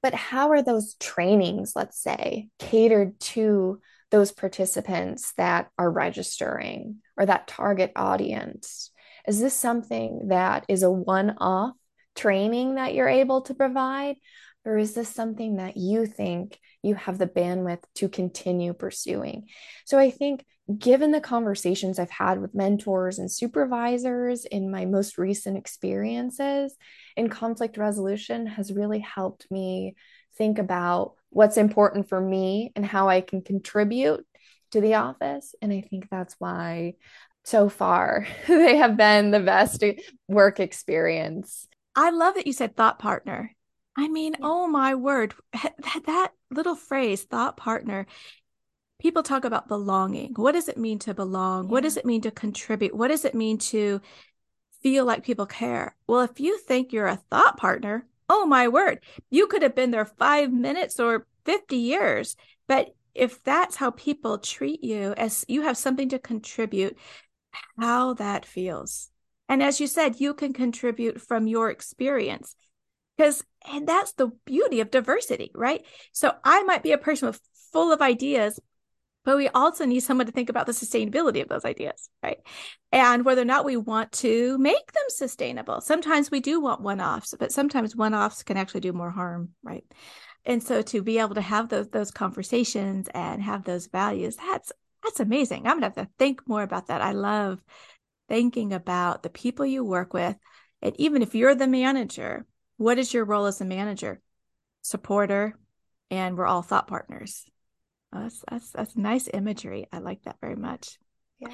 But 0.02 0.14
how 0.14 0.50
are 0.50 0.62
those 0.62 0.94
trainings, 0.94 1.72
let's 1.76 2.00
say, 2.02 2.48
catered 2.58 3.20
to 3.20 3.80
those 4.10 4.32
participants 4.32 5.32
that 5.36 5.68
are 5.78 5.90
registering 5.90 6.96
or 7.16 7.26
that 7.26 7.46
target 7.46 7.92
audience? 7.94 8.90
Is 9.28 9.40
this 9.40 9.54
something 9.54 10.28
that 10.28 10.64
is 10.68 10.82
a 10.82 10.90
one 10.90 11.36
off 11.38 11.76
training 12.16 12.76
that 12.76 12.94
you're 12.94 13.08
able 13.08 13.42
to 13.42 13.54
provide? 13.54 14.16
Or 14.64 14.78
is 14.78 14.94
this 14.94 15.08
something 15.08 15.56
that 15.56 15.76
you 15.76 16.06
think 16.06 16.58
you 16.82 16.94
have 16.94 17.18
the 17.18 17.26
bandwidth 17.26 17.82
to 17.96 18.08
continue 18.08 18.72
pursuing? 18.72 19.48
So 19.84 19.98
I 19.98 20.10
think 20.10 20.44
given 20.78 21.10
the 21.10 21.20
conversations 21.20 21.98
I've 21.98 22.10
had 22.10 22.40
with 22.40 22.54
mentors 22.54 23.18
and 23.18 23.30
supervisors 23.30 24.44
in 24.44 24.70
my 24.70 24.84
most 24.84 25.18
recent 25.18 25.56
experiences 25.56 26.76
in 27.16 27.28
conflict 27.28 27.76
resolution 27.76 28.46
has 28.46 28.72
really 28.72 29.00
helped 29.00 29.50
me 29.50 29.94
think 30.36 30.58
about 30.58 31.14
what's 31.30 31.56
important 31.56 32.08
for 32.08 32.20
me 32.20 32.72
and 32.76 32.86
how 32.86 33.08
I 33.08 33.20
can 33.20 33.42
contribute 33.42 34.24
to 34.72 34.80
the 34.80 34.94
office. 34.94 35.54
And 35.60 35.72
I 35.72 35.80
think 35.80 36.08
that's 36.08 36.36
why 36.38 36.94
so 37.44 37.68
far 37.68 38.26
they 38.48 38.76
have 38.76 38.96
been 38.96 39.30
the 39.30 39.40
best 39.40 39.82
work 40.28 40.60
experience. 40.60 41.66
I 41.96 42.10
love 42.10 42.34
that 42.34 42.46
you 42.46 42.52
said 42.52 42.76
thought 42.76 42.98
partner. 42.98 43.54
I 44.00 44.08
mean, 44.08 44.32
yeah. 44.32 44.46
oh 44.46 44.66
my 44.66 44.94
word, 44.94 45.34
that 45.52 46.32
little 46.50 46.74
phrase, 46.74 47.24
thought 47.24 47.58
partner, 47.58 48.06
people 48.98 49.22
talk 49.22 49.44
about 49.44 49.68
belonging. 49.68 50.32
What 50.36 50.52
does 50.52 50.70
it 50.70 50.78
mean 50.78 50.98
to 51.00 51.12
belong? 51.12 51.64
Yeah. 51.64 51.70
What 51.70 51.82
does 51.82 51.98
it 51.98 52.06
mean 52.06 52.22
to 52.22 52.30
contribute? 52.30 52.96
What 52.96 53.08
does 53.08 53.26
it 53.26 53.34
mean 53.34 53.58
to 53.58 54.00
feel 54.82 55.04
like 55.04 55.22
people 55.22 55.44
care? 55.44 55.94
Well, 56.06 56.22
if 56.22 56.40
you 56.40 56.56
think 56.56 56.94
you're 56.94 57.08
a 57.08 57.20
thought 57.30 57.58
partner, 57.58 58.06
oh 58.30 58.46
my 58.46 58.68
word, 58.68 59.00
you 59.28 59.46
could 59.46 59.60
have 59.60 59.74
been 59.74 59.90
there 59.90 60.06
five 60.06 60.50
minutes 60.50 60.98
or 60.98 61.26
50 61.44 61.76
years. 61.76 62.36
But 62.66 62.94
if 63.14 63.42
that's 63.44 63.76
how 63.76 63.90
people 63.90 64.38
treat 64.38 64.82
you, 64.82 65.12
as 65.18 65.44
you 65.46 65.60
have 65.60 65.76
something 65.76 66.08
to 66.08 66.18
contribute, 66.18 66.96
how 67.78 68.14
that 68.14 68.46
feels. 68.46 69.10
And 69.46 69.62
as 69.62 69.78
you 69.78 69.86
said, 69.86 70.20
you 70.20 70.32
can 70.32 70.54
contribute 70.54 71.20
from 71.20 71.46
your 71.46 71.68
experience 71.68 72.56
because 73.20 73.44
and 73.70 73.86
that's 73.86 74.12
the 74.12 74.28
beauty 74.46 74.80
of 74.80 74.90
diversity 74.90 75.50
right 75.54 75.84
so 76.12 76.32
i 76.42 76.62
might 76.62 76.82
be 76.82 76.92
a 76.92 76.98
person 76.98 77.26
with 77.26 77.40
full 77.70 77.92
of 77.92 78.00
ideas 78.00 78.58
but 79.22 79.36
we 79.36 79.48
also 79.48 79.84
need 79.84 80.00
someone 80.00 80.24
to 80.24 80.32
think 80.32 80.48
about 80.48 80.64
the 80.64 80.72
sustainability 80.72 81.42
of 81.42 81.48
those 81.48 81.66
ideas, 81.66 82.08
right? 82.22 82.38
And 82.90 83.22
whether 83.22 83.42
or 83.42 83.44
not 83.44 83.66
we 83.66 83.76
want 83.76 84.12
to 84.12 84.56
make 84.56 84.92
them 84.92 85.04
sustainable. 85.08 85.82
Sometimes 85.82 86.30
we 86.30 86.40
do 86.40 86.58
want 86.58 86.80
one 86.80 87.02
offs, 87.02 87.34
but 87.38 87.52
sometimes 87.52 87.94
one 87.94 88.14
offs 88.14 88.42
can 88.42 88.56
actually 88.56 88.80
do 88.80 88.94
more 88.94 89.10
harm, 89.10 89.50
right? 89.62 89.84
And 90.46 90.62
so 90.62 90.80
to 90.80 91.02
be 91.02 91.18
able 91.18 91.34
to 91.34 91.42
have 91.42 91.68
those 91.68 91.90
those 91.90 92.10
conversations 92.10 93.08
and 93.12 93.42
have 93.42 93.62
those 93.62 93.88
values, 93.88 94.36
that's 94.36 94.72
that's 95.04 95.20
amazing. 95.20 95.66
I'm 95.66 95.76
gonna 95.76 95.92
have 95.94 95.94
to 95.96 96.08
think 96.18 96.48
more 96.48 96.62
about 96.62 96.86
that. 96.86 97.02
I 97.02 97.12
love 97.12 97.62
thinking 98.26 98.72
about 98.72 99.22
the 99.22 99.28
people 99.28 99.66
you 99.66 99.84
work 99.84 100.14
with. 100.14 100.34
And 100.80 100.98
even 100.98 101.20
if 101.20 101.34
you're 101.34 101.54
the 101.54 101.66
manager, 101.66 102.46
what 102.80 102.98
is 102.98 103.14
your 103.14 103.24
role 103.24 103.46
as 103.46 103.60
a 103.60 103.64
manager? 103.64 104.20
Supporter, 104.82 105.54
and 106.10 106.36
we're 106.36 106.46
all 106.46 106.62
thought 106.62 106.86
partners 106.86 107.46
that's 108.12 108.44
that's 108.50 108.70
that's 108.70 108.96
nice 108.96 109.28
imagery. 109.32 109.86
I 109.92 109.98
like 109.98 110.22
that 110.22 110.40
very 110.40 110.56
much. 110.56 110.98
Yeah. 111.38 111.48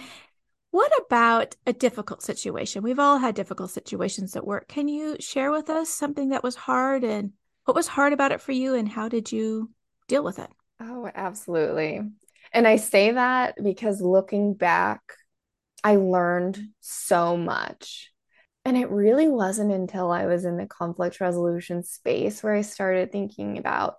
What 0.71 0.93
about 1.07 1.55
a 1.67 1.73
difficult 1.73 2.23
situation? 2.23 2.83
We've 2.83 2.99
all 2.99 3.19
had 3.19 3.35
difficult 3.35 3.71
situations 3.71 4.37
at 4.37 4.47
work. 4.47 4.69
Can 4.69 4.89
you 4.89 5.17
share 5.21 5.51
with 5.51 5.71
us 5.71 5.89
something 5.89 6.31
that 6.31 6.43
was 6.43 6.55
hard 6.55 7.05
and 7.05 7.33
what 7.65 7.75
was 7.75 7.87
hard 7.87 8.13
about 8.13 8.33
it 8.33 8.41
for 8.41 8.53
you 8.53 8.75
and 8.75 8.89
how 8.89 9.09
did 9.09 9.33
you 9.33 9.71
deal 10.09 10.23
with 10.23 10.39
it? 10.39 10.51
Oh, 10.81 11.11
absolutely. 11.15 12.01
And 12.53 12.69
I 12.69 12.77
say 12.77 13.13
that 13.13 13.55
because 13.63 14.01
looking 14.03 14.55
back, 14.55 15.01
I 15.83 15.97
learned 15.97 16.59
so 16.81 17.37
much. 17.37 18.13
And 18.67 18.77
it 18.77 18.91
really 18.91 19.29
wasn't 19.29 19.71
until 19.71 20.11
I 20.11 20.27
was 20.27 20.45
in 20.45 20.57
the 20.57 20.67
conflict 20.67 21.21
resolution 21.21 21.85
space 21.85 22.43
where 22.43 22.53
I 22.53 22.63
started 22.63 23.13
thinking 23.13 23.59
about 23.59 23.95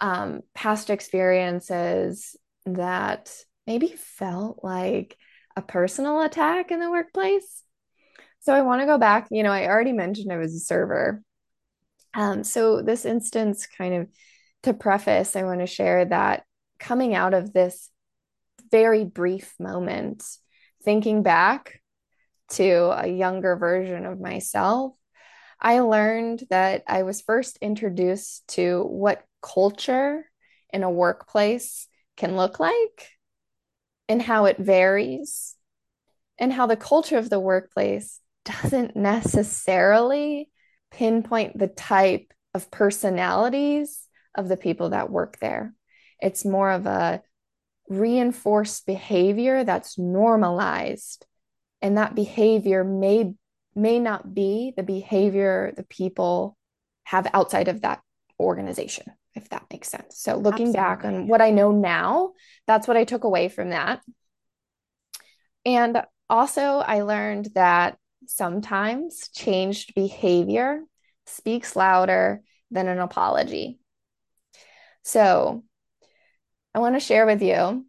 um, 0.00 0.40
past 0.54 0.88
experiences 0.88 2.34
that 2.64 3.30
maybe 3.66 3.88
felt 3.88 4.64
like 4.64 5.18
a 5.54 5.60
personal 5.60 6.22
attack 6.22 6.70
in 6.70 6.80
the 6.80 6.90
workplace. 6.90 7.62
So 8.38 8.54
I 8.54 8.62
want 8.62 8.80
to 8.80 8.86
go 8.86 8.96
back. 8.96 9.28
You 9.30 9.42
know, 9.42 9.52
I 9.52 9.66
already 9.66 9.92
mentioned 9.92 10.32
I 10.32 10.38
was 10.38 10.54
a 10.54 10.60
server. 10.60 11.22
Um, 12.14 12.42
so 12.42 12.80
this 12.80 13.04
instance, 13.04 13.66
kind 13.66 13.92
of 13.92 14.08
to 14.62 14.72
preface, 14.72 15.36
I 15.36 15.42
want 15.42 15.60
to 15.60 15.66
share 15.66 16.06
that 16.06 16.44
coming 16.78 17.14
out 17.14 17.34
of 17.34 17.52
this 17.52 17.90
very 18.70 19.04
brief 19.04 19.52
moment, 19.60 20.24
thinking 20.82 21.22
back 21.22 21.79
to 22.50 22.90
a 22.90 23.08
younger 23.08 23.56
version 23.56 24.06
of 24.06 24.20
myself, 24.20 24.94
I 25.60 25.80
learned 25.80 26.44
that 26.50 26.84
I 26.86 27.02
was 27.02 27.20
first 27.20 27.58
introduced 27.60 28.46
to 28.54 28.82
what 28.82 29.24
culture 29.42 30.24
in 30.72 30.82
a 30.82 30.90
workplace 30.90 31.86
can 32.16 32.36
look 32.36 32.60
like 32.60 33.08
and 34.08 34.22
how 34.22 34.46
it 34.46 34.58
varies 34.58 35.56
and 36.38 36.52
how 36.52 36.66
the 36.66 36.76
culture 36.76 37.18
of 37.18 37.30
the 37.30 37.40
workplace 37.40 38.20
doesn't 38.44 38.96
necessarily 38.96 40.50
pinpoint 40.90 41.58
the 41.58 41.68
type 41.68 42.32
of 42.54 42.70
personalities 42.70 44.06
of 44.34 44.48
the 44.48 44.56
people 44.56 44.90
that 44.90 45.10
work 45.10 45.38
there. 45.38 45.74
It's 46.20 46.44
more 46.44 46.70
of 46.70 46.86
a 46.86 47.22
reinforced 47.88 48.86
behavior 48.86 49.64
that's 49.64 49.98
normalized 49.98 51.26
and 51.82 51.96
that 51.96 52.14
behavior 52.14 52.84
may 52.84 53.34
may 53.74 53.98
not 53.98 54.34
be 54.34 54.72
the 54.76 54.82
behavior 54.82 55.72
the 55.76 55.84
people 55.84 56.56
have 57.04 57.30
outside 57.32 57.68
of 57.68 57.82
that 57.82 58.00
organization 58.38 59.06
if 59.34 59.48
that 59.50 59.64
makes 59.70 59.88
sense. 59.88 60.18
So 60.18 60.36
looking 60.36 60.68
Absolutely. 60.68 60.72
back 60.72 61.04
on 61.04 61.28
what 61.28 61.40
I 61.40 61.50
know 61.50 61.70
now, 61.70 62.32
that's 62.66 62.88
what 62.88 62.96
I 62.96 63.04
took 63.04 63.24
away 63.24 63.48
from 63.48 63.70
that. 63.70 64.02
And 65.64 66.02
also, 66.28 66.78
I 66.78 67.02
learned 67.02 67.50
that 67.54 67.96
sometimes 68.26 69.28
changed 69.28 69.94
behavior 69.94 70.82
speaks 71.26 71.76
louder 71.76 72.42
than 72.70 72.88
an 72.88 72.98
apology. 72.98 73.78
So, 75.02 75.64
I 76.74 76.78
want 76.78 76.94
to 76.94 77.00
share 77.00 77.26
with 77.26 77.42
you, 77.42 77.86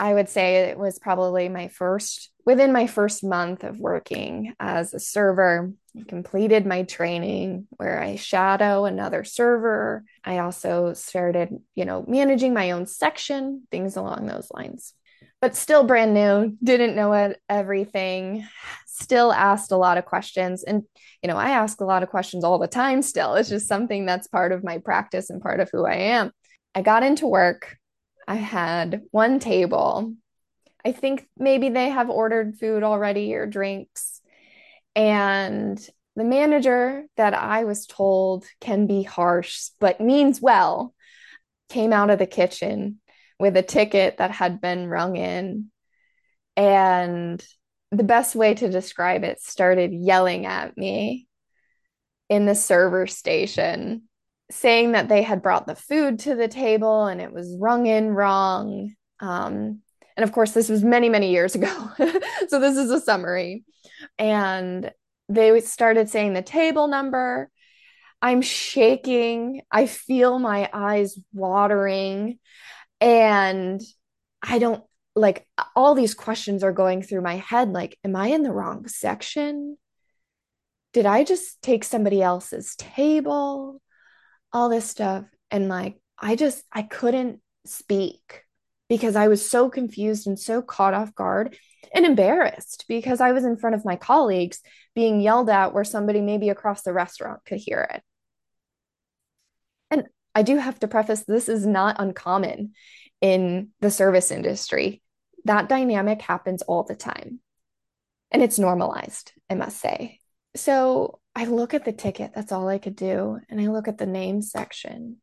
I 0.00 0.14
would 0.14 0.30
say 0.30 0.70
it 0.70 0.78
was 0.78 0.98
probably 0.98 1.50
my 1.50 1.68
first, 1.68 2.30
within 2.46 2.72
my 2.72 2.86
first 2.86 3.22
month 3.22 3.64
of 3.64 3.78
working 3.78 4.54
as 4.58 4.94
a 4.94 4.98
server, 4.98 5.72
I 5.96 6.04
completed 6.08 6.64
my 6.64 6.84
training 6.84 7.66
where 7.76 8.00
I 8.02 8.16
shadow 8.16 8.86
another 8.86 9.24
server. 9.24 10.04
I 10.24 10.38
also 10.38 10.94
started, 10.94 11.50
you 11.74 11.84
know, 11.84 12.04
managing 12.08 12.54
my 12.54 12.70
own 12.70 12.86
section, 12.86 13.68
things 13.70 13.96
along 13.96 14.26
those 14.26 14.48
lines. 14.50 14.94
but 15.40 15.56
still 15.56 15.84
brand 15.84 16.12
new, 16.12 16.56
didn't 16.62 16.94
know 16.94 17.34
everything, 17.48 18.46
still 18.86 19.32
asked 19.32 19.72
a 19.72 19.76
lot 19.76 19.96
of 19.96 20.04
questions. 20.04 20.62
And, 20.62 20.82
you 21.22 21.28
know, 21.28 21.36
I 21.36 21.50
ask 21.50 21.80
a 21.80 21.86
lot 21.86 22.02
of 22.02 22.10
questions 22.10 22.44
all 22.44 22.58
the 22.58 22.68
time 22.68 23.00
still. 23.02 23.34
It's 23.34 23.48
just 23.48 23.66
something 23.66 24.04
that's 24.04 24.28
part 24.28 24.52
of 24.52 24.62
my 24.62 24.78
practice 24.78 25.30
and 25.30 25.40
part 25.40 25.60
of 25.60 25.70
who 25.72 25.86
I 25.86 25.94
am. 25.94 26.30
I 26.74 26.82
got 26.82 27.02
into 27.02 27.26
work. 27.26 27.76
I 28.30 28.36
had 28.36 29.02
one 29.10 29.40
table. 29.40 30.14
I 30.84 30.92
think 30.92 31.26
maybe 31.36 31.68
they 31.68 31.88
have 31.88 32.08
ordered 32.08 32.60
food 32.60 32.84
already 32.84 33.34
or 33.34 33.44
drinks. 33.44 34.20
And 34.94 35.76
the 36.14 36.22
manager 36.22 37.06
that 37.16 37.34
I 37.34 37.64
was 37.64 37.88
told 37.88 38.44
can 38.60 38.86
be 38.86 39.02
harsh, 39.02 39.70
but 39.80 40.00
means 40.00 40.40
well, 40.40 40.94
came 41.70 41.92
out 41.92 42.10
of 42.10 42.20
the 42.20 42.26
kitchen 42.26 43.00
with 43.40 43.56
a 43.56 43.64
ticket 43.64 44.18
that 44.18 44.30
had 44.30 44.60
been 44.60 44.86
rung 44.86 45.16
in. 45.16 45.72
And 46.56 47.44
the 47.90 48.04
best 48.04 48.36
way 48.36 48.54
to 48.54 48.70
describe 48.70 49.24
it 49.24 49.42
started 49.42 49.92
yelling 49.92 50.46
at 50.46 50.76
me 50.76 51.26
in 52.28 52.46
the 52.46 52.54
server 52.54 53.08
station, 53.08 54.08
saying 54.50 54.92
that 54.92 55.08
they 55.08 55.22
had 55.22 55.42
brought 55.42 55.66
the 55.66 55.74
food 55.74 56.20
to 56.20 56.34
the 56.34 56.48
table 56.48 57.06
and 57.06 57.20
it 57.20 57.32
was 57.32 57.56
rung 57.58 57.86
in 57.86 58.10
wrong. 58.10 58.94
Um, 59.20 59.80
and 60.16 60.24
of 60.24 60.32
course, 60.32 60.52
this 60.52 60.68
was 60.68 60.82
many, 60.82 61.08
many 61.08 61.30
years 61.30 61.54
ago. 61.54 61.90
so 62.48 62.58
this 62.58 62.76
is 62.76 62.90
a 62.90 63.00
summary. 63.00 63.64
And 64.18 64.90
they 65.28 65.60
started 65.60 66.08
saying 66.08 66.34
the 66.34 66.42
table 66.42 66.88
number. 66.88 67.50
I'm 68.20 68.42
shaking. 68.42 69.62
I 69.70 69.86
feel 69.86 70.38
my 70.38 70.68
eyes 70.72 71.18
watering. 71.32 72.38
And 73.00 73.80
I 74.42 74.58
don't 74.58 74.84
like 75.14 75.46
all 75.74 75.94
these 75.94 76.14
questions 76.14 76.62
are 76.62 76.72
going 76.72 77.02
through 77.02 77.22
my 77.22 77.36
head 77.36 77.70
like, 77.70 77.98
am 78.04 78.16
I 78.16 78.28
in 78.28 78.42
the 78.42 78.52
wrong 78.52 78.88
section? 78.88 79.76
Did 80.92 81.06
I 81.06 81.24
just 81.24 81.62
take 81.62 81.84
somebody 81.84 82.20
else's 82.20 82.74
table? 82.76 83.80
All 84.52 84.68
this 84.68 84.88
stuff. 84.88 85.24
And 85.50 85.68
like, 85.68 86.00
I 86.18 86.36
just, 86.36 86.64
I 86.72 86.82
couldn't 86.82 87.40
speak 87.64 88.44
because 88.88 89.16
I 89.16 89.28
was 89.28 89.48
so 89.48 89.70
confused 89.70 90.26
and 90.26 90.38
so 90.38 90.62
caught 90.62 90.94
off 90.94 91.14
guard 91.14 91.56
and 91.94 92.04
embarrassed 92.04 92.84
because 92.88 93.20
I 93.20 93.32
was 93.32 93.44
in 93.44 93.56
front 93.56 93.76
of 93.76 93.84
my 93.84 93.96
colleagues 93.96 94.60
being 94.94 95.20
yelled 95.20 95.48
at 95.48 95.72
where 95.72 95.84
somebody 95.84 96.20
maybe 96.20 96.48
across 96.48 96.82
the 96.82 96.92
restaurant 96.92 97.44
could 97.44 97.58
hear 97.58 97.88
it. 97.94 98.02
And 99.90 100.04
I 100.34 100.42
do 100.42 100.56
have 100.56 100.78
to 100.80 100.88
preface 100.88 101.24
this 101.24 101.48
is 101.48 101.66
not 101.66 101.96
uncommon 101.98 102.72
in 103.20 103.70
the 103.80 103.90
service 103.90 104.30
industry. 104.30 105.02
That 105.44 105.68
dynamic 105.68 106.22
happens 106.22 106.62
all 106.62 106.84
the 106.84 106.96
time. 106.96 107.40
And 108.30 108.42
it's 108.42 108.58
normalized, 108.58 109.32
I 109.48 109.54
must 109.54 109.80
say. 109.80 110.19
So 110.56 111.20
I 111.34 111.44
look 111.44 111.74
at 111.74 111.84
the 111.84 111.92
ticket, 111.92 112.32
that's 112.34 112.52
all 112.52 112.68
I 112.68 112.78
could 112.78 112.96
do. 112.96 113.38
And 113.48 113.60
I 113.60 113.68
look 113.68 113.88
at 113.88 113.98
the 113.98 114.06
name 114.06 114.42
section. 114.42 115.18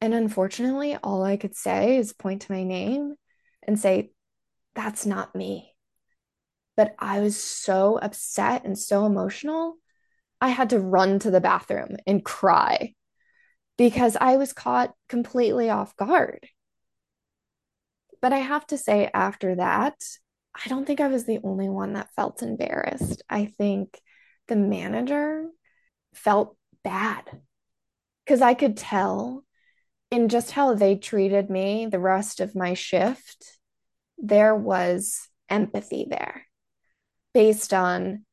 And 0.00 0.14
unfortunately, 0.14 0.96
all 0.96 1.22
I 1.22 1.36
could 1.36 1.54
say 1.54 1.96
is 1.96 2.12
point 2.12 2.42
to 2.42 2.52
my 2.52 2.64
name 2.64 3.14
and 3.62 3.78
say, 3.78 4.10
that's 4.74 5.06
not 5.06 5.34
me. 5.34 5.74
But 6.76 6.94
I 6.98 7.20
was 7.20 7.40
so 7.40 7.98
upset 7.98 8.64
and 8.64 8.78
so 8.78 9.04
emotional. 9.04 9.76
I 10.40 10.48
had 10.48 10.70
to 10.70 10.80
run 10.80 11.18
to 11.20 11.30
the 11.30 11.40
bathroom 11.40 11.96
and 12.06 12.24
cry 12.24 12.94
because 13.76 14.16
I 14.20 14.38
was 14.38 14.52
caught 14.52 14.92
completely 15.08 15.70
off 15.70 15.94
guard. 15.96 16.48
But 18.20 18.32
I 18.32 18.38
have 18.38 18.66
to 18.68 18.78
say, 18.78 19.10
after 19.12 19.56
that, 19.56 19.94
I 20.54 20.68
don't 20.68 20.86
think 20.86 21.00
I 21.00 21.08
was 21.08 21.24
the 21.24 21.40
only 21.42 21.68
one 21.68 21.94
that 21.94 22.14
felt 22.14 22.42
embarrassed. 22.42 23.22
I 23.28 23.46
think 23.46 24.00
the 24.48 24.56
manager 24.56 25.46
felt 26.14 26.56
bad 26.84 27.24
because 28.24 28.42
I 28.42 28.54
could 28.54 28.76
tell 28.76 29.44
in 30.10 30.28
just 30.28 30.50
how 30.50 30.74
they 30.74 30.96
treated 30.96 31.48
me 31.48 31.86
the 31.86 31.98
rest 31.98 32.40
of 32.40 32.54
my 32.54 32.74
shift, 32.74 33.58
there 34.18 34.54
was 34.54 35.26
empathy 35.48 36.06
there 36.08 36.46
based 37.32 37.72
on 37.72 38.24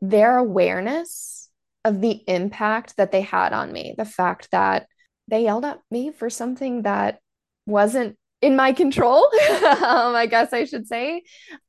their 0.00 0.38
awareness 0.38 1.50
of 1.84 2.00
the 2.00 2.22
impact 2.26 2.96
that 2.96 3.12
they 3.12 3.20
had 3.20 3.52
on 3.52 3.72
me. 3.72 3.94
The 3.96 4.06
fact 4.06 4.48
that 4.52 4.86
they 5.28 5.44
yelled 5.44 5.64
at 5.64 5.80
me 5.90 6.10
for 6.10 6.30
something 6.30 6.82
that 6.82 7.20
wasn't 7.66 8.16
in 8.42 8.56
my 8.56 8.72
control, 8.72 9.24
um, 9.50 10.14
I 10.14 10.26
guess 10.30 10.52
I 10.52 10.64
should 10.64 10.86
say. 10.86 11.22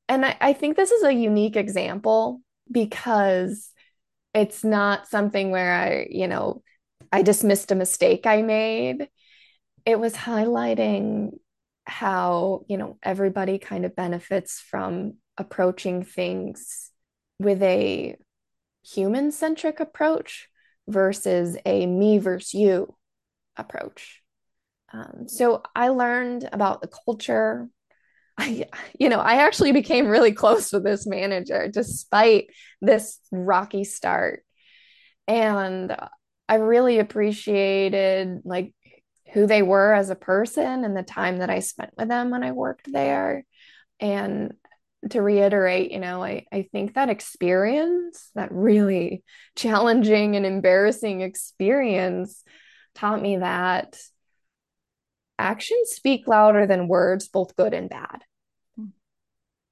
And 0.09 0.25
I, 0.25 0.37
I 0.39 0.53
think 0.53 0.75
this 0.75 0.91
is 0.91 1.03
a 1.03 1.13
unique 1.13 1.55
example 1.55 2.41
because 2.71 3.71
it's 4.33 4.63
not 4.63 5.07
something 5.07 5.51
where 5.51 5.73
I, 5.73 6.07
you 6.09 6.27
know, 6.27 6.61
I 7.11 7.21
dismissed 7.21 7.71
a 7.71 7.75
mistake 7.75 8.25
I 8.25 8.41
made. 8.41 9.09
It 9.85 9.99
was 9.99 10.13
highlighting 10.13 11.31
how, 11.85 12.65
you 12.67 12.77
know, 12.77 12.97
everybody 13.01 13.57
kind 13.59 13.85
of 13.85 13.95
benefits 13.95 14.59
from 14.59 15.13
approaching 15.37 16.03
things 16.03 16.91
with 17.39 17.61
a 17.63 18.17
human 18.83 19.31
centric 19.31 19.79
approach 19.79 20.49
versus 20.87 21.57
a 21.65 21.85
me 21.85 22.17
versus 22.17 22.53
you 22.53 22.95
approach. 23.55 24.21
Um, 24.93 25.27
so 25.27 25.63
I 25.75 25.89
learned 25.89 26.47
about 26.51 26.81
the 26.81 26.89
culture. 27.05 27.67
I, 28.37 28.65
you 28.99 29.09
know, 29.09 29.19
I 29.19 29.45
actually 29.45 29.71
became 29.71 30.07
really 30.07 30.31
close 30.31 30.71
with 30.71 30.83
this 30.83 31.07
manager 31.07 31.69
despite 31.71 32.47
this 32.81 33.19
rocky 33.31 33.83
start. 33.83 34.43
And 35.27 35.95
I 36.47 36.55
really 36.55 36.99
appreciated 36.99 38.41
like 38.45 38.73
who 39.33 39.47
they 39.47 39.61
were 39.61 39.93
as 39.93 40.09
a 40.09 40.15
person 40.15 40.85
and 40.85 40.95
the 40.95 41.03
time 41.03 41.39
that 41.39 41.49
I 41.49 41.59
spent 41.59 41.91
with 41.97 42.07
them 42.07 42.29
when 42.29 42.43
I 42.43 42.51
worked 42.51 42.91
there. 42.91 43.43
And 43.99 44.53
to 45.09 45.21
reiterate, 45.21 45.91
you 45.91 45.99
know, 45.99 46.23
I, 46.23 46.45
I 46.51 46.67
think 46.71 46.93
that 46.93 47.09
experience, 47.09 48.29
that 48.35 48.51
really 48.51 49.23
challenging 49.55 50.35
and 50.35 50.45
embarrassing 50.45 51.21
experience, 51.21 52.43
taught 52.95 53.21
me 53.21 53.37
that 53.37 53.99
actions 55.37 55.89
speak 55.89 56.27
louder 56.27 56.65
than 56.65 56.87
words, 56.87 57.27
both 57.27 57.55
good 57.55 57.73
and 57.73 57.89
bad. 57.89 58.23
Hmm. 58.75 58.85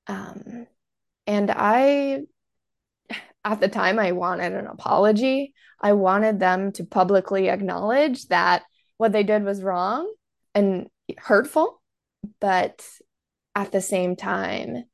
Um, 0.07 0.67
and 1.27 1.51
I, 1.51 2.21
at 3.43 3.59
the 3.59 3.67
time, 3.67 3.99
I 3.99 4.11
wanted 4.11 4.53
an 4.53 4.67
apology. 4.67 5.53
I 5.81 5.93
wanted 5.93 6.39
them 6.39 6.71
to 6.73 6.83
publicly 6.83 7.49
acknowledge 7.49 8.27
that 8.27 8.63
what 8.97 9.11
they 9.11 9.23
did 9.23 9.43
was 9.43 9.63
wrong 9.63 10.11
and 10.53 10.87
hurtful. 11.17 11.81
But 12.39 12.83
at 13.53 13.71
the 13.71 13.81
same 13.81 14.15
time, 14.15 14.85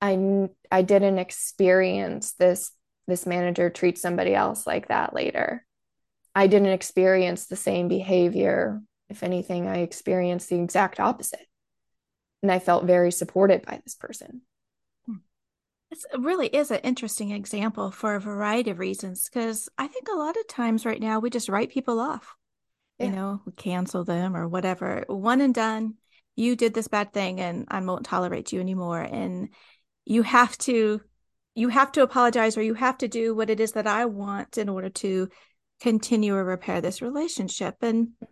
I 0.00 0.48
I 0.70 0.82
didn't 0.82 1.18
experience 1.18 2.32
this 2.32 2.72
this 3.06 3.26
manager 3.26 3.70
treat 3.70 3.98
somebody 3.98 4.34
else 4.34 4.66
like 4.66 4.88
that 4.88 5.14
later. 5.14 5.64
I 6.34 6.48
didn't 6.48 6.68
experience 6.68 7.46
the 7.46 7.56
same 7.56 7.88
behavior. 7.88 8.82
If 9.08 9.22
anything, 9.22 9.66
I 9.66 9.78
experienced 9.78 10.48
the 10.48 10.60
exact 10.60 11.00
opposite. 11.00 11.46
And 12.42 12.50
I 12.50 12.58
felt 12.58 12.84
very 12.84 13.10
supported 13.10 13.64
by 13.64 13.80
this 13.82 13.94
person. 13.94 14.42
Hmm. 15.06 15.16
It 15.90 15.98
really 16.18 16.48
is 16.48 16.70
an 16.70 16.80
interesting 16.82 17.30
example 17.30 17.90
for 17.90 18.14
a 18.14 18.20
variety 18.20 18.70
of 18.70 18.78
reasons 18.78 19.28
because 19.28 19.68
I 19.78 19.86
think 19.86 20.08
a 20.08 20.16
lot 20.16 20.36
of 20.36 20.46
times 20.48 20.84
right 20.84 21.00
now 21.00 21.18
we 21.18 21.30
just 21.30 21.48
write 21.48 21.70
people 21.70 22.00
off. 22.00 22.34
Yeah. 22.98 23.06
You 23.06 23.12
know, 23.12 23.42
cancel 23.56 24.04
them 24.04 24.36
or 24.36 24.48
whatever. 24.48 25.04
One 25.08 25.40
and 25.40 25.54
done. 25.54 25.94
You 26.34 26.56
did 26.56 26.74
this 26.74 26.88
bad 26.88 27.12
thing 27.12 27.40
and 27.40 27.66
I 27.68 27.80
won't 27.80 28.04
tolerate 28.04 28.52
you 28.52 28.60
anymore. 28.60 29.00
And 29.00 29.48
you 30.04 30.22
have 30.22 30.56
to 30.58 31.00
you 31.56 31.68
have 31.70 31.90
to 31.92 32.02
apologize 32.02 32.56
or 32.56 32.62
you 32.62 32.74
have 32.74 32.98
to 32.98 33.08
do 33.08 33.34
what 33.34 33.48
it 33.48 33.60
is 33.60 33.72
that 33.72 33.86
I 33.86 34.04
want 34.04 34.58
in 34.58 34.68
order 34.68 34.90
to 34.90 35.28
continue 35.80 36.34
or 36.34 36.44
repair 36.44 36.82
this 36.82 37.00
relationship. 37.00 37.76
And 37.80 38.10
I 38.22 38.26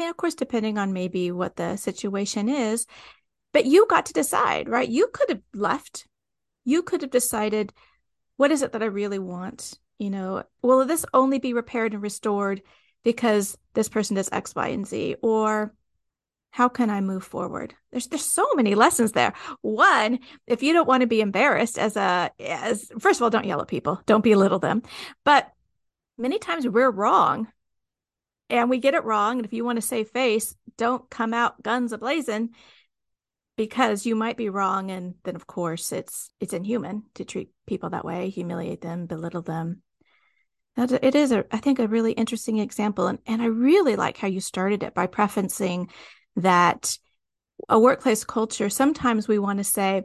mean, 0.00 0.10
of 0.10 0.16
course, 0.16 0.34
depending 0.34 0.78
on 0.78 0.92
maybe 0.92 1.30
what 1.30 1.56
the 1.56 1.76
situation 1.76 2.48
is, 2.48 2.86
but 3.52 3.66
you 3.66 3.86
got 3.88 4.06
to 4.06 4.12
decide, 4.12 4.68
right? 4.68 4.88
You 4.88 5.08
could 5.12 5.28
have 5.28 5.42
left. 5.54 6.06
You 6.64 6.82
could 6.82 7.02
have 7.02 7.10
decided, 7.10 7.72
what 8.36 8.50
is 8.50 8.62
it 8.62 8.72
that 8.72 8.82
I 8.82 8.86
really 8.86 9.18
want? 9.18 9.78
You 9.98 10.10
know, 10.10 10.44
will 10.62 10.84
this 10.86 11.04
only 11.12 11.38
be 11.38 11.52
repaired 11.52 11.92
and 11.92 12.02
restored 12.02 12.62
because 13.04 13.56
this 13.74 13.88
person 13.88 14.16
does 14.16 14.30
X, 14.32 14.54
Y, 14.54 14.68
and 14.68 14.86
Z? 14.86 15.16
Or 15.22 15.74
how 16.50 16.68
can 16.68 16.90
I 16.90 17.00
move 17.00 17.22
forward? 17.22 17.74
There's 17.90 18.08
there's 18.08 18.24
so 18.24 18.46
many 18.54 18.74
lessons 18.74 19.12
there. 19.12 19.34
One, 19.60 20.18
if 20.46 20.62
you 20.62 20.72
don't 20.72 20.88
want 20.88 21.02
to 21.02 21.06
be 21.06 21.20
embarrassed 21.20 21.78
as 21.78 21.96
a 21.96 22.30
as 22.40 22.90
first 22.98 23.20
of 23.20 23.22
all, 23.24 23.30
don't 23.30 23.46
yell 23.46 23.60
at 23.60 23.68
people, 23.68 24.00
don't 24.06 24.24
belittle 24.24 24.58
them. 24.58 24.82
But 25.24 25.52
many 26.18 26.38
times 26.38 26.66
we're 26.66 26.90
wrong. 26.90 27.48
And 28.50 28.68
we 28.68 28.78
get 28.78 28.94
it 28.94 29.04
wrong. 29.04 29.38
And 29.38 29.46
if 29.46 29.52
you 29.52 29.64
want 29.64 29.76
to 29.76 29.86
save 29.86 30.10
face, 30.10 30.54
don't 30.76 31.08
come 31.10 31.32
out 31.34 31.62
guns 31.62 31.92
ablazing 31.92 32.50
because 33.60 34.06
you 34.06 34.16
might 34.16 34.38
be 34.38 34.48
wrong 34.48 34.90
and 34.90 35.16
then 35.24 35.36
of 35.36 35.46
course 35.46 35.92
it's 35.92 36.30
it's 36.40 36.54
inhuman 36.54 37.02
to 37.12 37.26
treat 37.26 37.50
people 37.66 37.90
that 37.90 38.06
way 38.06 38.30
humiliate 38.30 38.80
them 38.80 39.04
belittle 39.04 39.42
them 39.42 39.82
that 40.76 40.90
it 41.04 41.14
is 41.14 41.30
a 41.30 41.44
i 41.50 41.58
think 41.58 41.78
a 41.78 41.86
really 41.86 42.12
interesting 42.12 42.58
example 42.58 43.06
and, 43.06 43.18
and 43.26 43.42
i 43.42 43.44
really 43.44 43.96
like 43.96 44.16
how 44.16 44.26
you 44.26 44.40
started 44.40 44.82
it 44.82 44.94
by 44.94 45.06
prefacing 45.06 45.90
that 46.36 46.96
a 47.68 47.78
workplace 47.78 48.24
culture 48.24 48.70
sometimes 48.70 49.28
we 49.28 49.38
want 49.38 49.58
to 49.58 49.64
say 49.64 50.04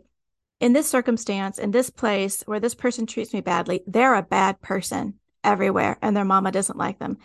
in 0.60 0.74
this 0.74 0.90
circumstance 0.90 1.58
in 1.58 1.72
this 1.72 1.90
place 1.90 2.44
where 2.46 2.60
this 2.60 2.76
person 2.76 3.06
treats 3.06 3.34
me 3.34 3.40
badly 3.40 3.82
they're 3.88 4.16
a 4.16 4.22
bad 4.22 4.60
person 4.60 5.14
everywhere 5.46 5.98
and 6.02 6.18
their 6.18 6.26
mama 6.26 6.52
doesn't 6.52 6.78
like 6.78 7.00
them 7.00 7.18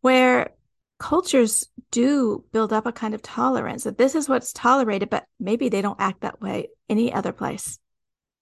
where 0.00 0.55
cultures 0.98 1.68
do 1.90 2.44
build 2.52 2.72
up 2.72 2.86
a 2.86 2.92
kind 2.92 3.14
of 3.14 3.22
tolerance 3.22 3.84
that 3.84 3.98
this 3.98 4.14
is 4.14 4.28
what's 4.28 4.52
tolerated, 4.52 5.10
but 5.10 5.24
maybe 5.38 5.68
they 5.68 5.82
don't 5.82 6.00
act 6.00 6.22
that 6.22 6.40
way 6.40 6.68
any 6.88 7.12
other 7.12 7.32
place, 7.32 7.78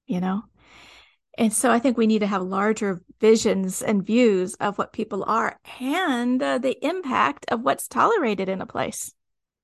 you 0.06 0.20
know? 0.20 0.42
And 1.36 1.52
so 1.52 1.70
I 1.70 1.80
think 1.80 1.96
we 1.96 2.06
need 2.06 2.20
to 2.20 2.28
have 2.28 2.42
larger 2.42 3.02
visions 3.20 3.82
and 3.82 4.06
views 4.06 4.54
of 4.54 4.78
what 4.78 4.92
people 4.92 5.24
are 5.24 5.58
and 5.80 6.40
uh, 6.40 6.58
the 6.58 6.78
impact 6.86 7.46
of 7.48 7.62
what's 7.62 7.88
tolerated 7.88 8.48
in 8.48 8.60
a 8.60 8.66
place 8.66 9.12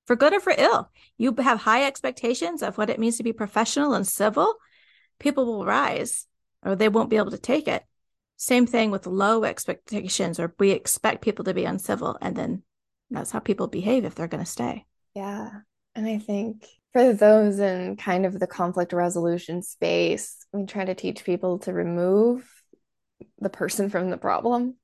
for 0.05 0.17
good 0.17 0.33
or 0.33 0.41
for 0.41 0.53
ill. 0.57 0.89
You 1.17 1.33
have 1.39 1.59
high 1.59 1.85
expectations 1.85 2.61
of 2.61 2.77
what 2.77 2.89
it 2.89 2.99
means 2.99 3.17
to 3.17 3.23
be 3.23 3.31
professional 3.31 3.93
and 3.93 4.05
civil, 4.05 4.55
people 5.19 5.45
will 5.45 5.65
rise 5.65 6.27
or 6.63 6.75
they 6.75 6.89
won't 6.89 7.09
be 7.09 7.17
able 7.17 7.31
to 7.31 7.37
take 7.37 7.67
it. 7.67 7.83
Same 8.37 8.65
thing 8.65 8.91
with 8.91 9.05
low 9.05 9.43
expectations, 9.43 10.39
or 10.39 10.53
we 10.57 10.71
expect 10.71 11.21
people 11.21 11.45
to 11.45 11.53
be 11.53 11.65
uncivil 11.65 12.17
and 12.21 12.35
then 12.35 12.63
that's 13.11 13.31
how 13.31 13.39
people 13.39 13.67
behave 13.67 14.05
if 14.05 14.15
they're 14.15 14.27
going 14.27 14.43
to 14.43 14.49
stay. 14.49 14.85
Yeah. 15.13 15.49
And 15.95 16.07
I 16.07 16.17
think 16.17 16.65
for 16.93 17.13
those 17.13 17.59
in 17.59 17.97
kind 17.97 18.25
of 18.25 18.39
the 18.39 18.47
conflict 18.47 18.93
resolution 18.93 19.61
space, 19.61 20.45
we 20.53 20.65
try 20.65 20.85
to 20.85 20.95
teach 20.95 21.23
people 21.23 21.59
to 21.59 21.73
remove 21.73 22.49
the 23.39 23.49
person 23.49 23.89
from 23.89 24.09
the 24.09 24.17
problem. 24.17 24.75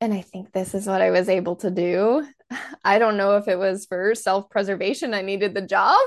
And 0.00 0.14
I 0.14 0.20
think 0.20 0.52
this 0.52 0.74
is 0.74 0.86
what 0.86 1.02
I 1.02 1.10
was 1.10 1.28
able 1.28 1.56
to 1.56 1.70
do. 1.70 2.26
I 2.84 2.98
don't 2.98 3.16
know 3.16 3.36
if 3.36 3.48
it 3.48 3.58
was 3.58 3.86
for 3.86 4.14
self 4.14 4.48
preservation, 4.48 5.12
I 5.12 5.22
needed 5.22 5.54
the 5.54 5.62
job, 5.62 5.98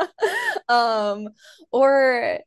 um, 0.68 1.28
or 1.70 2.40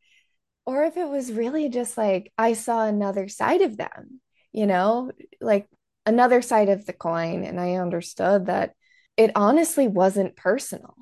or 0.65 0.83
if 0.83 0.97
it 0.97 1.07
was 1.07 1.31
really 1.31 1.69
just 1.69 1.97
like 1.97 2.31
I 2.37 2.53
saw 2.53 2.85
another 2.85 3.27
side 3.27 3.61
of 3.61 3.77
them, 3.77 4.21
you 4.51 4.65
know, 4.65 5.11
like 5.39 5.67
another 6.05 6.41
side 6.41 6.69
of 6.69 6.85
the 6.85 6.93
coin. 6.93 7.43
And 7.43 7.59
I 7.59 7.75
understood 7.75 8.47
that 8.47 8.73
it 9.17 9.31
honestly 9.35 9.87
wasn't 9.87 10.35
personal. 10.35 10.95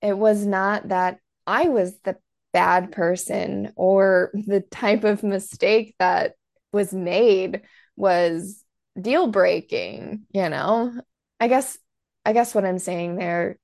It 0.00 0.16
was 0.16 0.44
not 0.44 0.88
that 0.88 1.18
I 1.46 1.68
was 1.68 1.98
the 2.00 2.16
bad 2.52 2.92
person 2.92 3.72
or 3.76 4.30
the 4.34 4.60
type 4.60 5.04
of 5.04 5.22
mistake 5.22 5.94
that 5.98 6.34
was 6.72 6.92
made 6.92 7.62
was 7.96 8.64
deal 9.00 9.26
breaking, 9.26 10.26
you 10.32 10.48
know? 10.48 10.92
I 11.40 11.48
guess 11.48 11.78
I 12.24 12.32
guess 12.32 12.54
what 12.54 12.64
I'm 12.64 12.78
saying 12.78 13.16
there 13.16 13.58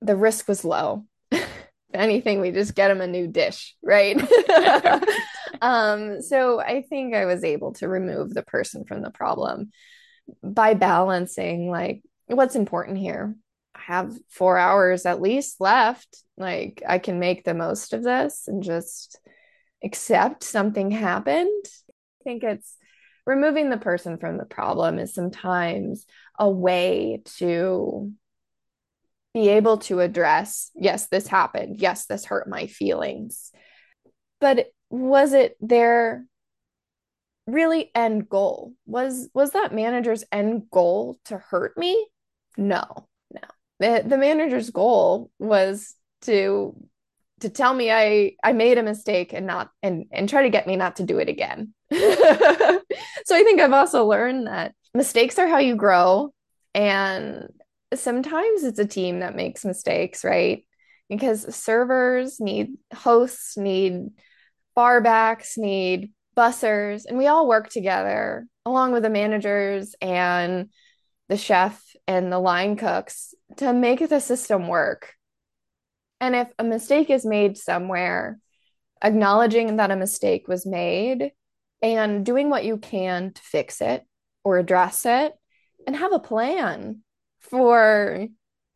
the 0.00 0.16
risk 0.16 0.46
was 0.46 0.64
low. 0.64 1.04
if 1.30 1.48
anything 1.92 2.40
we 2.40 2.50
just 2.50 2.74
get 2.74 2.88
them 2.88 3.00
a 3.00 3.06
new 3.06 3.26
dish, 3.26 3.74
right? 3.82 4.16
um 5.62 6.20
so 6.20 6.60
I 6.60 6.82
think 6.88 7.14
I 7.14 7.24
was 7.24 7.44
able 7.44 7.72
to 7.74 7.88
remove 7.88 8.32
the 8.34 8.42
person 8.42 8.84
from 8.84 9.02
the 9.02 9.10
problem 9.10 9.70
by 10.42 10.74
balancing 10.74 11.68
like 11.70 12.02
what's 12.26 12.56
important 12.56 12.98
here. 12.98 13.34
I 13.74 13.80
have 13.86 14.16
four 14.30 14.56
hours 14.56 15.06
at 15.06 15.20
least 15.20 15.60
left. 15.60 16.22
Like 16.36 16.82
I 16.86 16.98
can 16.98 17.18
make 17.18 17.44
the 17.44 17.54
most 17.54 17.92
of 17.92 18.02
this 18.02 18.48
and 18.48 18.62
just 18.62 19.18
accept 19.82 20.42
something 20.42 20.90
happened. 20.90 21.64
I 22.20 22.24
think 22.24 22.42
it's 22.42 22.76
removing 23.26 23.70
the 23.70 23.78
person 23.78 24.18
from 24.18 24.38
the 24.38 24.44
problem 24.44 24.98
is 24.98 25.14
sometimes 25.14 26.06
a 26.38 26.48
way 26.48 27.22
to 27.36 28.12
be 29.32 29.48
able 29.48 29.78
to 29.78 30.00
address 30.00 30.70
yes, 30.74 31.08
this 31.08 31.26
happened. 31.26 31.76
Yes, 31.78 32.06
this 32.06 32.24
hurt 32.24 32.48
my 32.48 32.66
feelings. 32.66 33.50
But 34.40 34.66
was 34.90 35.32
it 35.32 35.56
their 35.60 36.24
really 37.46 37.90
end 37.94 38.28
goal? 38.28 38.72
Was 38.86 39.28
was 39.34 39.52
that 39.52 39.74
manager's 39.74 40.24
end 40.32 40.64
goal 40.70 41.18
to 41.26 41.38
hurt 41.38 41.76
me? 41.76 42.06
No 42.56 43.08
no. 43.32 43.40
The, 43.80 44.04
the 44.06 44.18
manager's 44.18 44.70
goal 44.70 45.30
was 45.38 45.94
to 46.22 46.74
to 47.40 47.48
tell 47.50 47.74
me 47.74 47.90
i 47.90 48.32
i 48.42 48.52
made 48.52 48.78
a 48.78 48.82
mistake 48.82 49.32
and 49.32 49.46
not 49.46 49.70
and 49.82 50.06
and 50.12 50.28
try 50.28 50.42
to 50.42 50.50
get 50.50 50.66
me 50.66 50.76
not 50.76 50.96
to 50.96 51.02
do 51.02 51.18
it 51.18 51.28
again. 51.28 51.74
So 53.26 53.34
i 53.34 53.42
think 53.42 53.58
i've 53.58 53.72
also 53.72 54.04
learned 54.04 54.48
that 54.48 54.74
mistakes 54.92 55.38
are 55.38 55.48
how 55.48 55.56
you 55.56 55.76
grow 55.76 56.34
and 56.74 57.48
sometimes 57.94 58.64
it's 58.64 58.78
a 58.78 58.86
team 58.86 59.20
that 59.20 59.34
makes 59.34 59.64
mistakes 59.64 60.24
right? 60.24 60.66
Because 61.08 61.54
servers 61.54 62.40
need 62.40 62.74
hosts 62.92 63.56
need 63.56 64.10
barbacks 64.76 65.56
need 65.56 66.12
bussers, 66.34 67.04
and 67.06 67.18
we 67.18 67.26
all 67.26 67.48
work 67.48 67.68
together 67.68 68.46
along 68.66 68.92
with 68.92 69.02
the 69.02 69.10
managers 69.10 69.94
and 70.00 70.70
the 71.28 71.36
chef 71.36 71.82
and 72.06 72.32
the 72.32 72.38
line 72.38 72.76
cooks 72.76 73.34
to 73.56 73.72
make 73.72 74.06
the 74.08 74.20
system 74.20 74.68
work. 74.68 75.14
And 76.20 76.34
if 76.34 76.48
a 76.58 76.64
mistake 76.64 77.10
is 77.10 77.24
made 77.26 77.56
somewhere, 77.56 78.38
acknowledging 79.02 79.76
that 79.76 79.90
a 79.90 79.96
mistake 79.96 80.48
was 80.48 80.66
made 80.66 81.32
and 81.82 82.24
doing 82.24 82.48
what 82.48 82.64
you 82.64 82.78
can 82.78 83.32
to 83.32 83.42
fix 83.42 83.80
it 83.80 84.02
or 84.42 84.58
address 84.58 85.04
it 85.04 85.32
and 85.86 85.94
have 85.94 86.12
a 86.12 86.18
plan 86.18 87.02
for 87.40 88.26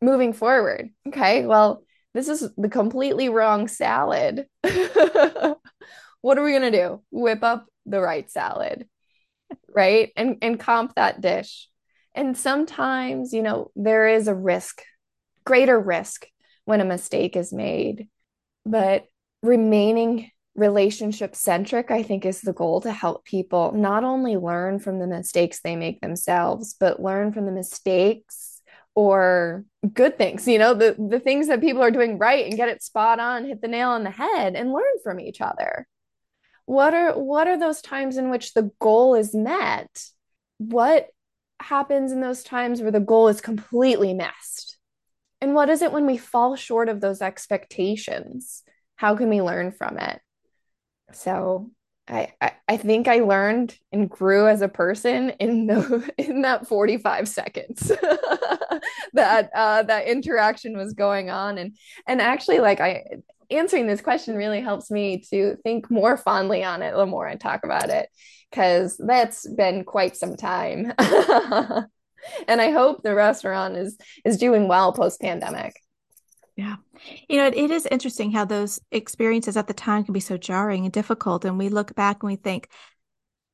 moving 0.01 0.33
forward. 0.33 0.89
Okay, 1.07 1.45
well, 1.45 1.83
this 2.13 2.27
is 2.27 2.49
the 2.57 2.69
completely 2.69 3.29
wrong 3.29 3.67
salad. 3.67 4.47
what 6.21 6.37
are 6.37 6.43
we 6.43 6.51
going 6.51 6.71
to 6.71 6.77
do? 6.77 7.01
Whip 7.11 7.43
up 7.43 7.67
the 7.85 8.01
right 8.01 8.29
salad, 8.29 8.87
right? 9.73 10.11
And 10.15 10.37
and 10.41 10.59
comp 10.59 10.95
that 10.95 11.21
dish. 11.21 11.67
And 12.15 12.37
sometimes, 12.37 13.33
you 13.33 13.41
know, 13.41 13.71
there 13.75 14.07
is 14.07 14.27
a 14.27 14.35
risk, 14.35 14.81
greater 15.45 15.79
risk 15.79 16.27
when 16.65 16.81
a 16.81 16.85
mistake 16.85 17.35
is 17.35 17.53
made. 17.53 18.07
But 18.65 19.05
remaining 19.41 20.31
relationship 20.55 21.35
centric, 21.35 21.91
I 21.91 22.03
think, 22.03 22.25
is 22.25 22.41
the 22.41 22.53
goal 22.53 22.81
to 22.81 22.91
help 22.91 23.25
people 23.25 23.71
not 23.71 24.03
only 24.03 24.35
learn 24.35 24.79
from 24.79 24.99
the 24.99 25.07
mistakes 25.07 25.61
they 25.61 25.75
make 25.75 26.01
themselves, 26.01 26.75
but 26.77 27.01
learn 27.01 27.31
from 27.31 27.45
the 27.45 27.51
mistakes 27.51 28.61
or 28.95 29.63
good 29.93 30.17
things, 30.17 30.47
you 30.47 30.59
know, 30.59 30.73
the, 30.73 30.95
the 31.09 31.19
things 31.19 31.47
that 31.47 31.61
people 31.61 31.81
are 31.81 31.91
doing 31.91 32.17
right 32.17 32.45
and 32.45 32.57
get 32.57 32.67
it 32.67 32.83
spot 32.83 33.19
on, 33.19 33.45
hit 33.45 33.61
the 33.61 33.67
nail 33.67 33.89
on 33.89 34.03
the 34.03 34.09
head 34.09 34.55
and 34.55 34.73
learn 34.73 34.83
from 35.03 35.19
each 35.21 35.39
other 35.39 35.87
what 36.69 36.93
are 36.93 37.13
what 37.13 37.47
are 37.47 37.57
those 37.57 37.81
times 37.81 38.17
in 38.17 38.29
which 38.29 38.53
the 38.53 38.69
goal 38.79 39.15
is 39.15 39.33
met? 39.33 40.05
What 40.59 41.07
happens 41.59 42.11
in 42.11 42.21
those 42.21 42.43
times 42.43 42.79
where 42.79 42.91
the 42.91 42.99
goal 42.99 43.27
is 43.27 43.41
completely 43.41 44.13
missed? 44.13 44.77
And 45.41 45.55
what 45.55 45.71
is 45.71 45.81
it 45.81 45.91
when 45.91 46.05
we 46.05 46.17
fall 46.17 46.55
short 46.55 46.87
of 46.87 47.01
those 47.01 47.23
expectations? 47.23 48.61
How 48.97 49.15
can 49.15 49.29
we 49.29 49.41
learn 49.41 49.71
from 49.71 49.97
it? 49.97 50.21
So 51.11 51.71
I, 52.07 52.33
I, 52.39 52.51
I 52.67 52.77
think 52.77 53.07
I 53.07 53.21
learned 53.21 53.75
and 53.91 54.07
grew 54.07 54.47
as 54.47 54.61
a 54.61 54.69
person 54.69 55.31
in 55.39 55.65
the 55.65 56.07
in 56.19 56.43
that 56.43 56.67
45 56.67 57.27
seconds 57.27 57.87
that 59.13 59.49
uh, 59.55 59.81
that 59.81 60.07
interaction 60.07 60.77
was 60.77 60.93
going 60.93 61.31
on. 61.31 61.57
And 61.57 61.75
and 62.05 62.21
actually 62.21 62.59
like 62.59 62.79
I 62.79 63.05
answering 63.51 63.87
this 63.87 64.01
question 64.01 64.35
really 64.35 64.61
helps 64.61 64.91
me 64.91 65.23
to 65.31 65.57
think 65.63 65.89
more 65.89 66.17
fondly 66.17 66.63
on 66.63 66.81
it 66.81 66.95
the 66.95 67.05
more 67.05 67.27
I 67.27 67.35
talk 67.35 67.63
about 67.63 67.89
it, 67.89 68.09
because 68.49 68.95
that's 68.97 69.47
been 69.47 69.83
quite 69.83 70.15
some 70.15 70.35
time. 70.35 70.93
and 72.47 72.61
I 72.61 72.71
hope 72.71 73.01
the 73.01 73.15
restaurant 73.15 73.77
is 73.77 73.97
is 74.25 74.37
doing 74.37 74.67
well 74.67 74.93
post 74.93 75.21
pandemic. 75.21 75.73
Yeah. 76.55 76.75
You 77.29 77.37
know, 77.37 77.47
it, 77.47 77.55
it 77.55 77.71
is 77.71 77.85
interesting 77.85 78.31
how 78.31 78.43
those 78.43 78.81
experiences 78.91 79.55
at 79.55 79.67
the 79.67 79.73
time 79.73 80.03
can 80.03 80.13
be 80.13 80.19
so 80.19 80.35
jarring 80.35 80.83
and 80.83 80.91
difficult. 80.91 81.45
And 81.45 81.57
we 81.57 81.69
look 81.69 81.95
back 81.95 82.21
and 82.21 82.29
we 82.29 82.35
think, 82.35 82.67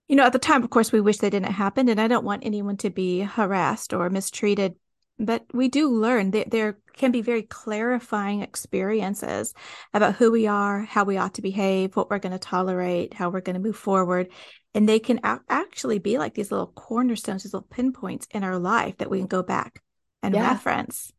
you 0.08 0.16
know, 0.16 0.24
at 0.24 0.34
the 0.34 0.39
time, 0.39 0.64
of 0.64 0.72
course, 0.72 0.91
we 0.91 1.02
wish 1.02 1.18
they 1.20 1.30
didn't 1.30 1.52
happen. 1.52 1.88
And 1.88 2.02
I 2.02 2.08
don't 2.08 2.26
want 2.26 2.46
anyone 2.46 2.78
to 2.78 2.89
be 2.89 3.22
harassed 3.22 3.93
or 3.93 4.10
mistreated 4.10 4.76
but 5.18 5.45
we 5.53 5.68
do 5.70 5.89
learn 5.89 6.32
that 6.32 6.51
there 6.51 6.78
can 6.93 7.11
be 7.11 7.22
very 7.22 7.41
clarifying 7.41 8.41
experiences 8.41 9.53
about 9.93 10.16
who 10.16 10.32
we 10.32 10.47
are, 10.47 10.82
how 10.82 11.03
we 11.03 11.18
ought 11.18 11.36
to 11.36 11.41
behave, 11.41 11.95
what 11.95 12.09
we're 12.09 12.20
going 12.20 12.34
to 12.34 12.39
tolerate, 12.39 13.13
how 13.13 13.30
we're 13.30 13.41
going 13.41 13.55
to 13.55 13.61
move 13.61 13.78
forward. 13.78 14.30
And 14.74 14.89
they 14.89 14.99
can 14.99 15.22
actually 15.49 15.99
be 15.99 16.18
like 16.18 16.34
these 16.34 16.51
little 16.51 16.68
cornerstones, 16.68 17.43
these 17.43 17.53
little 17.53 17.68
pinpoints 17.70 18.28
in 18.32 18.43
our 18.43 18.59
life 18.59 18.97
that 18.97 19.09
we 19.09 19.20
can 19.20 19.28
go 19.28 19.41
back 19.41 19.82
and 20.22 20.36
yeah. 20.36 20.49
reference. 20.49 21.13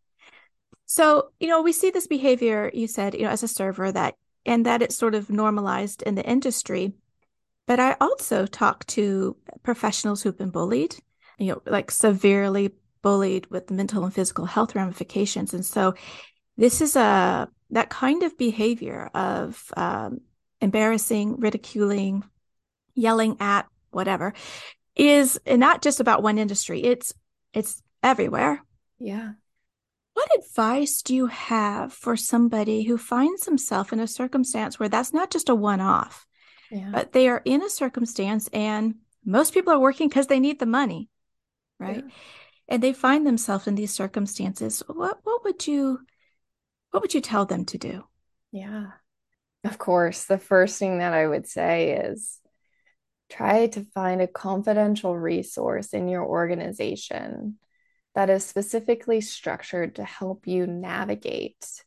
So, 0.85 1.31
you 1.41 1.49
know, 1.49 1.63
we 1.63 1.73
see 1.73 1.91
this 1.91 2.07
behavior, 2.07 2.71
you 2.73 2.87
said, 2.87 3.15
you 3.15 3.23
know, 3.23 3.31
as 3.31 3.43
a 3.43 3.49
server 3.49 3.91
that, 3.91 4.15
and 4.45 4.67
that 4.67 4.83
it's 4.83 4.97
sort 4.97 5.15
of 5.15 5.31
normalized 5.31 6.03
in 6.03 6.15
the 6.15 6.25
industry. 6.25 6.93
But 7.67 7.81
I 7.81 7.97
also 8.01 8.47
talk 8.47 8.87
to 8.89 9.37
professionals 9.63 10.23
who've 10.23 10.37
been 10.37 10.51
bullied, 10.51 10.95
you 11.39 11.49
know, 11.49 11.63
like 11.67 11.91
severely 11.91 12.73
bullied 13.07 13.47
with 13.53 13.71
mental 13.71 14.03
and 14.03 14.13
physical 14.13 14.47
health 14.47 14.75
ramifications. 14.75 15.55
And 15.55 15.65
so 15.65 15.95
this 16.57 16.81
is 16.81 16.97
a, 16.97 17.49
that 17.71 17.89
kind 17.89 18.25
of 18.25 18.37
behavior 18.37 19.09
of 19.15 19.73
um, 19.77 20.23
embarrassing, 20.61 21.39
ridiculing, 21.39 22.25
yelling 22.97 23.37
at, 23.39 23.69
whatever, 23.93 24.35
is 24.97 25.39
not 25.47 25.83
just 25.83 26.01
about 26.01 26.25
one 26.25 26.37
industry. 26.37 26.83
It's, 26.83 27.15
it's 27.53 27.81
everywhere. 28.03 28.61
Yeah. 28.99 29.35
What 30.15 30.29
advice 30.41 31.01
do 31.03 31.15
you 31.15 31.27
have 31.27 31.93
for 31.93 32.17
somebody 32.17 32.83
who 32.83 32.99
finds 32.99 33.45
himself 33.45 33.93
in 33.93 34.01
a 34.01 34.09
circumstance 34.09 34.81
where 34.81 34.89
that's 34.89 35.13
not 35.13 35.31
just 35.31 35.49
a 35.49 35.55
one 35.55 35.81
off, 35.81 36.27
yeah. 36.73 36.91
but 36.93 37.13
they 37.13 37.29
are 37.29 37.43
in 37.45 37.63
a 37.63 37.71
circumstance 37.71 38.49
and 38.53 38.97
most 39.25 39.55
people 39.55 39.73
are 39.73 39.79
working 39.79 40.09
because 40.09 40.27
they 40.27 40.41
need 40.41 40.59
the 40.59 40.67
money, 40.67 41.09
right? 41.79 42.03
Yeah. 42.05 42.13
And 42.69 42.83
they 42.83 42.93
find 42.93 43.27
themselves 43.27 43.67
in 43.67 43.75
these 43.75 43.93
circumstances. 43.93 44.83
What 44.87 45.21
what 45.23 45.45
would 45.45 45.67
you 45.67 46.01
what 46.91 47.03
would 47.03 47.15
you 47.15 47.21
tell 47.21 47.47
them 47.47 47.65
to 47.67 47.79
do? 47.79 48.05
Yeah. 48.53 48.87
Of 49.65 49.79
course, 49.79 50.25
the 50.25 50.39
first 50.39 50.79
thing 50.79 50.99
that 50.99 51.13
I 51.13 51.27
would 51.27 51.47
say 51.47 51.93
is 51.93 52.39
try 53.29 53.67
to 53.69 53.85
find 53.95 54.21
a 54.21 54.27
confidential 54.27 55.17
resource 55.17 55.93
in 55.93 56.09
your 56.09 56.25
organization 56.25 57.59
that 58.15 58.31
is 58.31 58.45
specifically 58.45 59.21
structured 59.21 59.97
to 59.97 60.05
help 60.05 60.47
you 60.47 60.67
navigate 60.67 61.85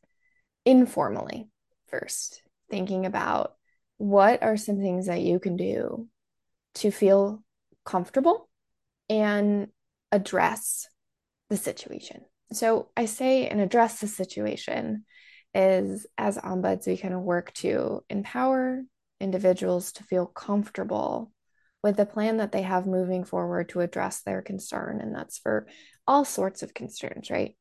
informally 0.66 1.50
first, 1.88 2.44
thinking 2.70 3.06
about 3.06 3.56
what 3.98 4.44
are 4.44 4.58
some 4.58 4.78
things 4.78 5.08
that 5.08 5.22
you 5.22 5.40
can 5.40 5.58
do 5.58 6.08
to 6.76 6.92
feel 6.92 7.44
comfortable 7.84 8.50
and 9.10 9.70
address 10.12 10.88
the 11.50 11.58
situation. 11.58 12.22
So 12.52 12.90
I 12.98 13.06
say 13.06 13.48
and 13.48 13.62
address 13.62 14.00
the 14.00 14.08
situation 14.08 15.06
is 15.54 16.06
as 16.18 16.38
ombuds, 16.38 16.88
we 16.88 16.98
kind 16.98 17.14
of 17.14 17.22
work 17.22 17.54
to 17.56 18.04
empower 18.10 18.84
individuals 19.20 19.92
to 19.94 20.04
feel 20.04 20.26
comfortable 20.26 21.32
with 21.84 21.96
the 21.96 22.06
plan 22.06 22.38
that 22.38 22.52
they 22.52 22.62
have 22.62 22.86
moving 22.86 23.24
forward 23.24 23.70
to 23.70 23.82
address 23.82 24.22
their 24.22 24.42
concern. 24.42 25.00
And 25.02 25.16
that's 25.16 25.38
for 25.38 25.68
all 26.08 26.26
sorts 26.26 26.64
of 26.64 26.74
concerns, 26.74 27.30
right? 27.30 27.56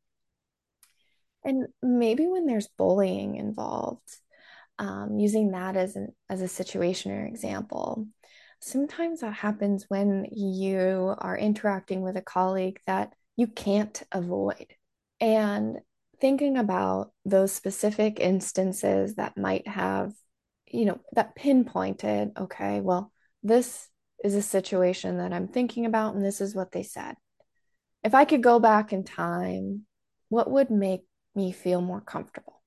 And 1.44 1.68
maybe 1.82 2.26
when 2.26 2.46
there's 2.46 2.68
bullying 2.68 3.36
involved, 3.36 4.08
um, 4.78 5.18
using 5.18 5.52
that 5.52 5.76
as 5.76 5.96
an 5.96 6.08
as 6.28 6.40
a 6.40 6.48
situation 6.48 7.12
or 7.12 7.26
example, 7.26 8.06
sometimes 8.60 9.20
that 9.20 9.32
happens 9.32 9.86
when 9.88 10.26
you 10.32 11.14
are 11.18 11.36
interacting 11.36 12.02
with 12.02 12.16
a 12.16 12.22
colleague 12.22 12.80
that 12.86 13.12
you 13.36 13.46
can't 13.46 14.02
avoid. 14.12 14.74
And 15.20 15.78
thinking 16.20 16.56
about 16.56 17.12
those 17.24 17.52
specific 17.52 18.18
instances 18.20 19.14
that 19.14 19.36
might 19.36 19.66
have, 19.68 20.12
you 20.66 20.84
know, 20.84 21.00
that 21.12 21.36
pinpointed, 21.36 22.32
okay, 22.36 22.80
well, 22.80 23.12
this 23.42 23.88
is 24.24 24.34
a 24.34 24.42
situation 24.42 25.18
that 25.18 25.32
I'm 25.32 25.48
thinking 25.48 25.86
about, 25.86 26.14
and 26.14 26.24
this 26.24 26.40
is 26.40 26.54
what 26.54 26.72
they 26.72 26.82
said. 26.82 27.14
If 28.02 28.14
I 28.14 28.24
could 28.24 28.42
go 28.42 28.58
back 28.58 28.92
in 28.92 29.04
time, 29.04 29.86
what 30.28 30.50
would 30.50 30.70
make 30.70 31.02
me 31.34 31.52
feel 31.52 31.80
more 31.80 32.00
comfortable? 32.00 32.60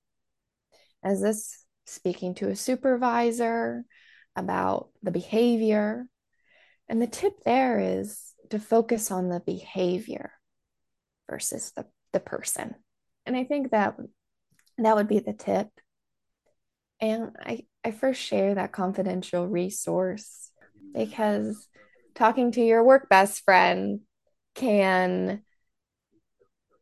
Is 1.04 1.22
this 1.22 1.66
speaking 1.86 2.36
to 2.36 2.50
a 2.50 2.56
supervisor 2.56 3.84
about 4.36 4.89
the 5.03 5.11
behavior? 5.11 6.07
And 6.88 7.01
the 7.01 7.07
tip 7.07 7.34
there 7.43 7.79
is 7.79 8.34
to 8.49 8.59
focus 8.59 9.11
on 9.11 9.29
the 9.29 9.39
behavior 9.39 10.34
versus 11.29 11.71
the, 11.75 11.86
the 12.11 12.19
person. 12.19 12.75
And 13.25 13.36
I 13.36 13.43
think 13.45 13.71
that 13.71 13.95
that 14.77 14.95
would 14.95 15.07
be 15.07 15.19
the 15.19 15.34
tip. 15.34 15.69
And 16.99 17.32
I, 17.39 17.65
I 17.84 17.91
first 17.91 18.21
share 18.21 18.55
that 18.55 18.71
confidential 18.71 19.47
resource 19.47 20.51
because 20.93 21.67
talking 22.13 22.51
to 22.51 22.61
your 22.61 22.84
work 22.84 23.09
best 23.09 23.43
friend 23.43 24.01
can 24.53 25.43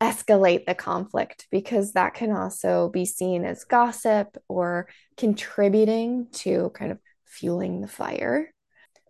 escalate 0.02 0.66
the 0.66 0.76
conflict 0.76 1.48
because 1.52 1.94
that 1.94 2.14
can 2.14 2.32
also 2.32 2.90
be 2.90 3.06
seen 3.06 3.44
as 3.44 3.66
gossip 3.66 4.38
or 4.48 4.88
contributing 5.18 6.28
to 6.32 6.72
kind 6.74 6.92
of 6.92 7.00
fueling 7.30 7.82
the 7.82 7.88
fire. 7.88 8.54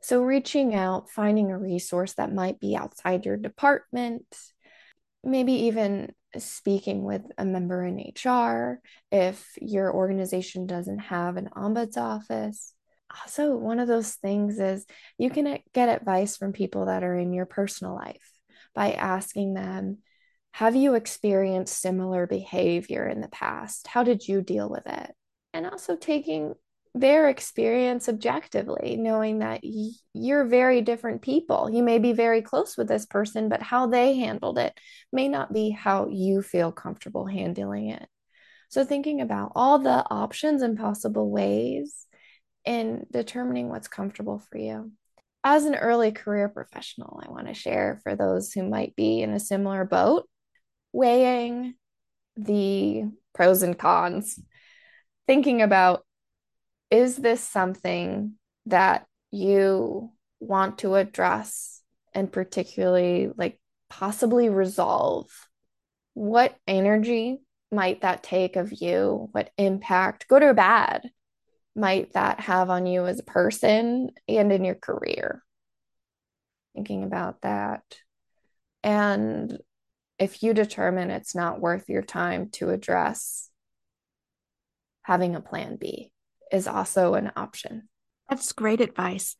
So, 0.01 0.21
reaching 0.21 0.75
out, 0.75 1.09
finding 1.09 1.51
a 1.51 1.57
resource 1.57 2.13
that 2.13 2.33
might 2.33 2.59
be 2.59 2.75
outside 2.75 3.25
your 3.25 3.37
department, 3.37 4.25
maybe 5.23 5.53
even 5.53 6.13
speaking 6.37 7.03
with 7.03 7.23
a 7.37 7.45
member 7.45 7.83
in 7.83 7.99
HR 7.99 8.81
if 9.11 9.45
your 9.61 9.93
organization 9.93 10.67
doesn't 10.67 10.99
have 10.99 11.37
an 11.37 11.49
ombuds 11.55 11.97
office. 11.97 12.73
Also, 13.21 13.55
one 13.55 13.79
of 13.79 13.87
those 13.87 14.13
things 14.15 14.59
is 14.59 14.85
you 15.17 15.29
can 15.29 15.59
get 15.73 15.89
advice 15.89 16.37
from 16.37 16.53
people 16.53 16.85
that 16.85 17.03
are 17.03 17.15
in 17.15 17.33
your 17.33 17.47
personal 17.47 17.95
life 17.95 18.31
by 18.75 18.91
asking 18.91 19.55
them, 19.55 19.97
Have 20.51 20.75
you 20.75 20.93
experienced 20.93 21.81
similar 21.81 22.27
behavior 22.27 23.07
in 23.07 23.19
the 23.19 23.27
past? 23.27 23.87
How 23.87 24.03
did 24.03 24.27
you 24.27 24.41
deal 24.41 24.69
with 24.69 24.85
it? 24.85 25.11
And 25.53 25.65
also 25.65 25.95
taking 25.95 26.53
their 26.95 27.29
experience 27.29 28.09
objectively, 28.09 28.97
knowing 28.97 29.39
that 29.39 29.61
y- 29.63 29.91
you're 30.13 30.45
very 30.45 30.81
different 30.81 31.21
people. 31.21 31.69
You 31.69 31.83
may 31.83 31.99
be 31.99 32.13
very 32.13 32.41
close 32.41 32.77
with 32.77 32.87
this 32.87 33.05
person, 33.05 33.49
but 33.49 33.61
how 33.61 33.87
they 33.87 34.15
handled 34.15 34.57
it 34.57 34.77
may 35.11 35.27
not 35.27 35.53
be 35.53 35.69
how 35.69 36.07
you 36.07 36.41
feel 36.41 36.71
comfortable 36.71 37.25
handling 37.25 37.89
it. 37.89 38.07
So, 38.69 38.83
thinking 38.85 39.21
about 39.21 39.51
all 39.55 39.79
the 39.79 40.05
options 40.09 40.61
and 40.61 40.77
possible 40.77 41.29
ways 41.29 42.05
in 42.65 43.05
determining 43.11 43.69
what's 43.69 43.87
comfortable 43.87 44.39
for 44.39 44.57
you. 44.57 44.91
As 45.43 45.65
an 45.65 45.75
early 45.75 46.11
career 46.11 46.49
professional, 46.49 47.21
I 47.25 47.31
want 47.31 47.47
to 47.47 47.53
share 47.53 47.99
for 48.03 48.15
those 48.15 48.51
who 48.51 48.67
might 48.67 48.95
be 48.95 49.21
in 49.21 49.31
a 49.31 49.39
similar 49.39 49.85
boat, 49.85 50.27
weighing 50.91 51.75
the 52.35 53.05
pros 53.33 53.63
and 53.63 53.77
cons, 53.77 54.39
thinking 55.27 55.61
about 55.61 56.03
is 56.91 57.15
this 57.15 57.41
something 57.41 58.33
that 58.65 59.05
you 59.31 60.11
want 60.39 60.79
to 60.79 60.95
address 60.95 61.81
and 62.13 62.31
particularly 62.31 63.29
like 63.35 63.59
possibly 63.89 64.49
resolve? 64.49 65.27
What 66.13 66.55
energy 66.67 67.39
might 67.71 68.01
that 68.01 68.23
take 68.23 68.55
of 68.55 68.71
you? 68.81 69.29
What 69.31 69.51
impact, 69.57 70.27
good 70.27 70.43
or 70.43 70.53
bad, 70.53 71.09
might 71.75 72.13
that 72.13 72.39
have 72.39 72.69
on 72.69 72.85
you 72.85 73.05
as 73.05 73.19
a 73.19 73.23
person 73.23 74.09
and 74.27 74.51
in 74.51 74.65
your 74.65 74.75
career? 74.75 75.43
Thinking 76.75 77.03
about 77.03 77.41
that. 77.41 77.83
And 78.83 79.59
if 80.17 80.41
you 80.43 80.53
determine 80.53 81.11
it's 81.11 81.35
not 81.35 81.61
worth 81.61 81.89
your 81.89 82.01
time 82.01 82.49
to 82.53 82.69
address, 82.69 83.49
having 85.03 85.35
a 85.35 85.41
plan 85.41 85.77
B 85.79 86.11
is 86.51 86.67
also 86.67 87.13
an 87.13 87.31
option. 87.35 87.89
That's 88.29 88.51
great 88.53 88.81
advice. 88.81 89.35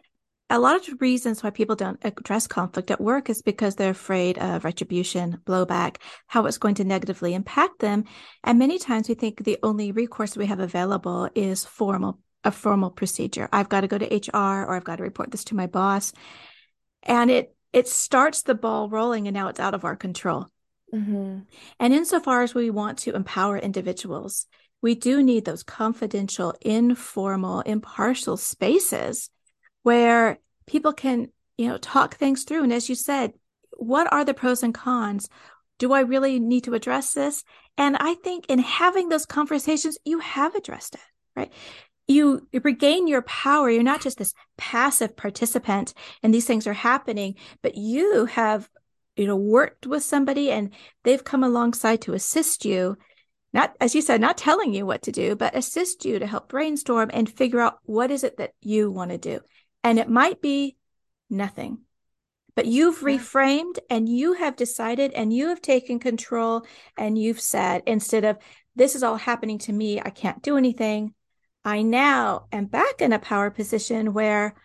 A 0.52 0.58
lot 0.58 0.76
of 0.76 0.86
the 0.86 0.96
reasons 1.00 1.44
why 1.44 1.52
people 1.52 1.76
don't 1.76 2.00
address 2.04 2.48
conflict 2.48 2.90
at 2.90 3.00
work 3.00 3.30
is 3.30 3.44
because 3.44 3.76
they're 3.76 3.92
afraid 3.92 4.40
of 4.40 4.64
retribution, 4.64 5.38
blowback, 5.46 5.98
how 6.26 6.48
it's 6.48 6.58
going 6.58 6.74
to 6.76 6.84
negatively 6.84 7.36
impact 7.36 7.80
them. 7.80 8.06
And 8.44 8.58
many 8.58 8.80
times 8.80 9.08
we 9.08 9.14
think 9.14 9.44
the 9.44 9.60
only 9.62 9.92
recourse 9.92 10.36
we 10.36 10.48
have 10.48 10.60
available 10.60 11.30
is 11.36 11.66
formal, 11.66 12.20
a 12.44 12.52
formal 12.52 12.90
procedure. 12.90 13.48
I've 13.52 13.70
got 13.70 13.82
to 13.82 13.88
go 13.88 14.00
to 14.00 14.16
HR 14.16 14.66
or 14.66 14.76
I've 14.76 14.84
got 14.84 14.96
to 14.96 15.04
report 15.04 15.30
this 15.30 15.44
to 15.46 15.56
my 15.56 15.68
boss. 15.68 16.14
And 17.04 17.30
it 17.30 17.56
it 17.72 17.88
starts 17.88 18.42
the 18.42 18.56
ball 18.56 18.90
rolling 18.90 19.28
and 19.28 19.36
now 19.36 19.48
it's 19.50 19.60
out 19.60 19.76
of 19.76 19.86
our 19.86 19.96
control. 19.96 20.48
Mm-hmm. 20.94 21.40
And 21.80 21.94
insofar 21.94 22.42
as 22.42 22.56
we 22.56 22.72
want 22.72 23.00
to 23.00 23.14
empower 23.14 23.58
individuals, 23.58 24.48
we 24.82 24.96
do 24.96 25.22
need 25.22 25.46
those 25.46 25.64
confidential, 25.64 26.54
informal, 26.62 27.62
impartial 27.62 28.38
spaces 28.38 29.30
where 29.84 30.40
people 30.68 30.94
can, 30.94 31.30
you 31.58 31.68
know, 31.68 31.78
talk 31.78 32.16
things 32.16 32.44
through. 32.44 32.64
And 32.64 32.74
as 32.74 32.90
you 32.90 32.96
said, 32.96 33.34
what 33.78 34.12
are 34.12 34.24
the 34.24 34.34
pros 34.34 34.64
and 34.64 34.74
cons? 34.74 35.30
Do 35.78 35.94
I 35.94 36.02
really 36.02 36.40
need 36.40 36.66
to 36.66 36.74
address 36.74 37.14
this? 37.14 37.44
And 37.78 37.98
I 38.00 38.16
think 38.16 38.46
in 38.48 38.60
having 38.60 39.10
those 39.10 39.26
conversations, 39.26 39.98
you 40.06 40.20
have 40.20 40.56
addressed 40.56 40.96
it, 40.96 41.02
right? 41.36 41.52
You, 42.08 42.48
you 42.52 42.60
regain 42.64 43.08
your 43.08 43.22
power. 43.22 43.70
You're 43.70 43.84
not 43.84 44.02
just 44.02 44.18
this 44.18 44.34
passive 44.58 45.16
participant 45.16 45.94
and 46.24 46.34
these 46.34 46.46
things 46.46 46.68
are 46.68 46.74
happening, 46.74 47.36
but 47.62 47.78
you 47.78 48.26
have, 48.26 48.70
you 49.16 49.28
know, 49.28 49.36
worked 49.36 49.86
with 49.86 50.04
somebody 50.04 50.52
and 50.52 50.72
they've 51.04 51.24
come 51.24 51.44
alongside 51.44 52.02
to 52.02 52.14
assist 52.14 52.66
you 52.66 52.98
not, 53.54 53.76
as 53.82 53.96
you 53.96 54.02
said, 54.02 54.22
not 54.22 54.38
telling 54.38 54.74
you 54.74 54.86
what 54.86 55.04
to 55.04 55.12
do, 55.12 55.36
but 55.36 55.56
assist 55.56 56.06
you 56.06 56.20
to 56.20 56.28
help 56.28 56.50
brainstorm 56.50 57.10
and 57.14 57.30
figure 57.30 57.60
out 57.60 57.80
what 57.84 58.12
is 58.12 58.24
it 58.24 58.38
that 58.38 58.54
you 58.62 58.92
want 58.92 59.12
to 59.12 59.18
do. 59.18 59.40
And 59.84 59.98
it 59.98 60.10
might 60.10 60.42
be 60.42 60.78
nothing, 61.30 61.80
but 62.56 62.66
you've 62.66 63.00
reframed 63.00 63.80
and 63.90 64.08
you 64.08 64.34
have 64.34 64.56
decided 64.56 65.14
and 65.14 65.34
you 65.34 65.48
have 65.48 65.62
taken 65.62 66.00
control 66.00 66.66
and 66.98 67.18
you've 67.18 67.42
said, 67.42 67.84
instead 67.88 68.26
of 68.26 68.38
this 68.76 68.96
is 68.96 69.04
all 69.04 69.16
happening 69.16 69.58
to 69.60 69.74
me, 69.74 70.00
I 70.00 70.10
can't 70.10 70.44
do 70.44 70.58
anything. 70.58 71.14
I 71.66 71.82
now 71.82 72.46
am 72.52 72.66
back 72.66 73.02
in 73.02 73.14
a 73.14 73.20
power 73.20 73.50
position 73.50 74.14
where 74.14 74.56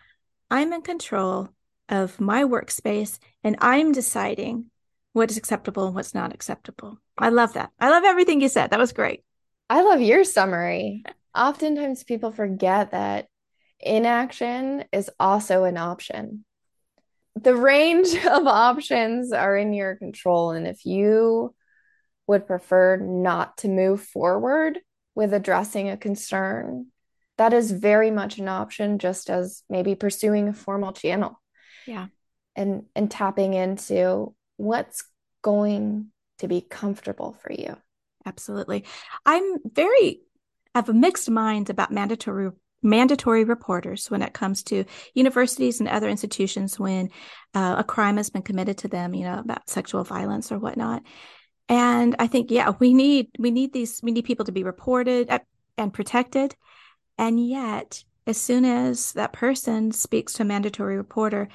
I'm 0.49 0.73
in 0.73 0.81
control 0.81 1.49
of 1.89 2.19
my 2.19 2.43
workspace 2.43 3.19
and 3.43 3.57
I'm 3.61 3.91
deciding 3.91 4.65
what 5.13 5.31
is 5.31 5.37
acceptable 5.37 5.87
and 5.87 5.95
what's 5.95 6.13
not 6.13 6.33
acceptable. 6.33 6.99
I 7.17 7.29
love 7.29 7.53
that. 7.53 7.71
I 7.79 7.89
love 7.89 8.03
everything 8.03 8.41
you 8.41 8.49
said. 8.49 8.71
That 8.71 8.79
was 8.79 8.93
great. 8.93 9.23
I 9.69 9.81
love 9.81 10.01
your 10.01 10.23
summary. 10.23 11.03
Oftentimes 11.33 12.03
people 12.03 12.31
forget 12.31 12.91
that 12.91 13.27
inaction 13.79 14.85
is 14.91 15.09
also 15.19 15.63
an 15.63 15.77
option. 15.77 16.45
The 17.35 17.55
range 17.55 18.15
of 18.25 18.47
options 18.47 19.31
are 19.31 19.55
in 19.55 19.73
your 19.73 19.95
control. 19.95 20.51
And 20.51 20.67
if 20.67 20.85
you 20.85 21.55
would 22.27 22.47
prefer 22.47 22.97
not 22.97 23.57
to 23.57 23.67
move 23.67 24.01
forward 24.01 24.79
with 25.13 25.33
addressing 25.33 25.89
a 25.89 25.97
concern, 25.97 26.87
that 27.37 27.53
is 27.53 27.71
very 27.71 28.11
much 28.11 28.37
an 28.37 28.47
option, 28.47 28.97
just 28.97 29.29
as 29.29 29.63
maybe 29.69 29.95
pursuing 29.95 30.47
a 30.47 30.53
formal 30.53 30.93
channel. 30.93 31.41
Yeah. 31.85 32.07
And 32.55 32.85
and 32.95 33.11
tapping 33.11 33.53
into 33.53 34.33
what's 34.55 35.03
going 35.41 36.11
to 36.39 36.47
be 36.47 36.61
comfortable 36.61 37.33
for 37.33 37.51
you. 37.51 37.77
Absolutely. 38.25 38.85
I'm 39.25 39.57
very 39.65 40.21
I 40.73 40.79
have 40.79 40.89
a 40.89 40.93
mixed 40.93 41.29
mind 41.29 41.69
about 41.69 41.91
mandatory 41.91 42.51
mandatory 42.83 43.43
reporters 43.43 44.11
when 44.11 44.21
it 44.21 44.33
comes 44.33 44.61
to 44.63 44.85
universities 45.13 45.79
and 45.79 45.89
other 45.89 46.09
institutions 46.09 46.79
when 46.79 47.09
uh, 47.55 47.75
a 47.79 47.83
crime 47.83 48.17
has 48.17 48.29
been 48.29 48.43
committed 48.43 48.77
to 48.77 48.87
them, 48.87 49.13
you 49.13 49.23
know, 49.23 49.39
about 49.39 49.69
sexual 49.69 50.03
violence 50.03 50.51
or 50.51 50.59
whatnot. 50.59 51.01
And 51.67 52.15
I 52.19 52.27
think, 52.27 52.51
yeah, 52.51 52.73
we 52.77 52.93
need 52.93 53.29
we 53.39 53.51
need 53.51 53.73
these 53.73 54.01
we 54.03 54.11
need 54.11 54.25
people 54.25 54.45
to 54.45 54.51
be 54.51 54.63
reported 54.63 55.29
uh, 55.29 55.39
and 55.77 55.93
protected. 55.93 56.55
And 57.17 57.45
yet, 57.45 58.03
as 58.27 58.39
soon 58.39 58.65
as 58.65 59.13
that 59.13 59.33
person 59.33 59.91
speaks 59.91 60.33
to 60.33 60.43
a 60.43 60.45
mandatory 60.45 60.97
reporter, 60.97 61.47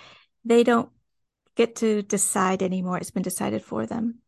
they 0.45 0.65
don't 0.65 0.91
get 1.57 1.77
to 1.77 2.03
decide 2.03 2.63
anymore. 2.63 2.99
It's 2.99 3.11
been 3.11 3.23
decided 3.23 3.63
for 3.63 3.87
them. 3.87 4.21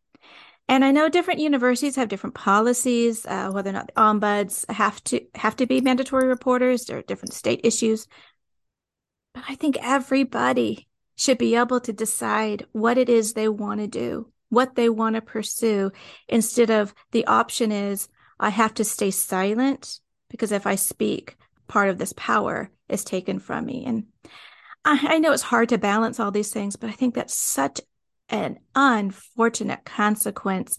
And 0.68 0.84
I 0.84 0.90
know 0.90 1.08
different 1.08 1.40
universities 1.40 1.96
have 1.96 2.08
different 2.08 2.34
policies, 2.34 3.26
uh, 3.26 3.50
whether 3.50 3.70
or 3.70 3.74
not 3.74 3.88
the 3.88 4.00
ombuds 4.00 4.68
have 4.70 5.02
to 5.04 5.20
have 5.34 5.56
to 5.56 5.66
be 5.66 5.80
mandatory 5.80 6.26
reporters. 6.26 6.84
There 6.84 6.98
are 6.98 7.02
different 7.02 7.34
state 7.34 7.60
issues, 7.64 8.06
but 9.34 9.44
I 9.48 9.54
think 9.54 9.76
everybody 9.82 10.88
should 11.16 11.38
be 11.38 11.56
able 11.56 11.80
to 11.80 11.92
decide 11.92 12.66
what 12.72 12.96
it 12.98 13.08
is 13.08 13.32
they 13.32 13.48
want 13.48 13.80
to 13.80 13.86
do, 13.86 14.30
what 14.48 14.74
they 14.74 14.88
want 14.88 15.16
to 15.16 15.20
pursue, 15.20 15.92
instead 16.28 16.70
of 16.70 16.94
the 17.10 17.26
option 17.26 17.70
is 17.70 18.08
I 18.40 18.48
have 18.48 18.74
to 18.74 18.84
stay 18.84 19.10
silent 19.10 20.00
because 20.30 20.52
if 20.52 20.66
I 20.66 20.74
speak, 20.76 21.36
part 21.68 21.88
of 21.88 21.98
this 21.98 22.12
power 22.16 22.70
is 22.88 23.04
taken 23.04 23.38
from 23.38 23.66
me. 23.66 23.84
And 23.86 24.06
I, 24.84 25.14
I 25.14 25.18
know 25.18 25.32
it's 25.32 25.42
hard 25.42 25.68
to 25.70 25.78
balance 25.78 26.18
all 26.18 26.30
these 26.30 26.52
things, 26.52 26.76
but 26.76 26.90
I 26.90 26.92
think 26.92 27.14
that's 27.14 27.34
such 27.34 27.80
an 28.32 28.58
unfortunate 28.74 29.84
consequence 29.84 30.78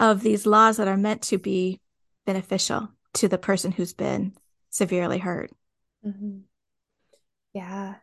of 0.00 0.22
these 0.22 0.46
laws 0.46 0.78
that 0.78 0.88
are 0.88 0.96
meant 0.96 1.22
to 1.22 1.38
be 1.38 1.80
beneficial 2.26 2.88
to 3.14 3.28
the 3.28 3.38
person 3.38 3.70
who's 3.70 3.92
been 3.92 4.32
severely 4.70 5.18
hurt. 5.18 5.50
Mm-hmm. 6.04 6.38
Yeah. 7.52 7.96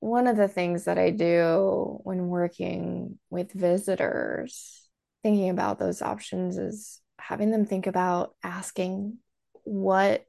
One 0.00 0.26
of 0.26 0.36
the 0.36 0.48
things 0.48 0.84
that 0.84 0.98
I 0.98 1.10
do 1.10 2.00
when 2.04 2.28
working 2.28 3.18
with 3.28 3.52
visitors, 3.52 4.88
thinking 5.22 5.50
about 5.50 5.78
those 5.78 6.00
options, 6.00 6.56
is 6.56 7.00
having 7.18 7.50
them 7.50 7.66
think 7.66 7.86
about 7.86 8.34
asking 8.42 9.18
what 9.64 10.24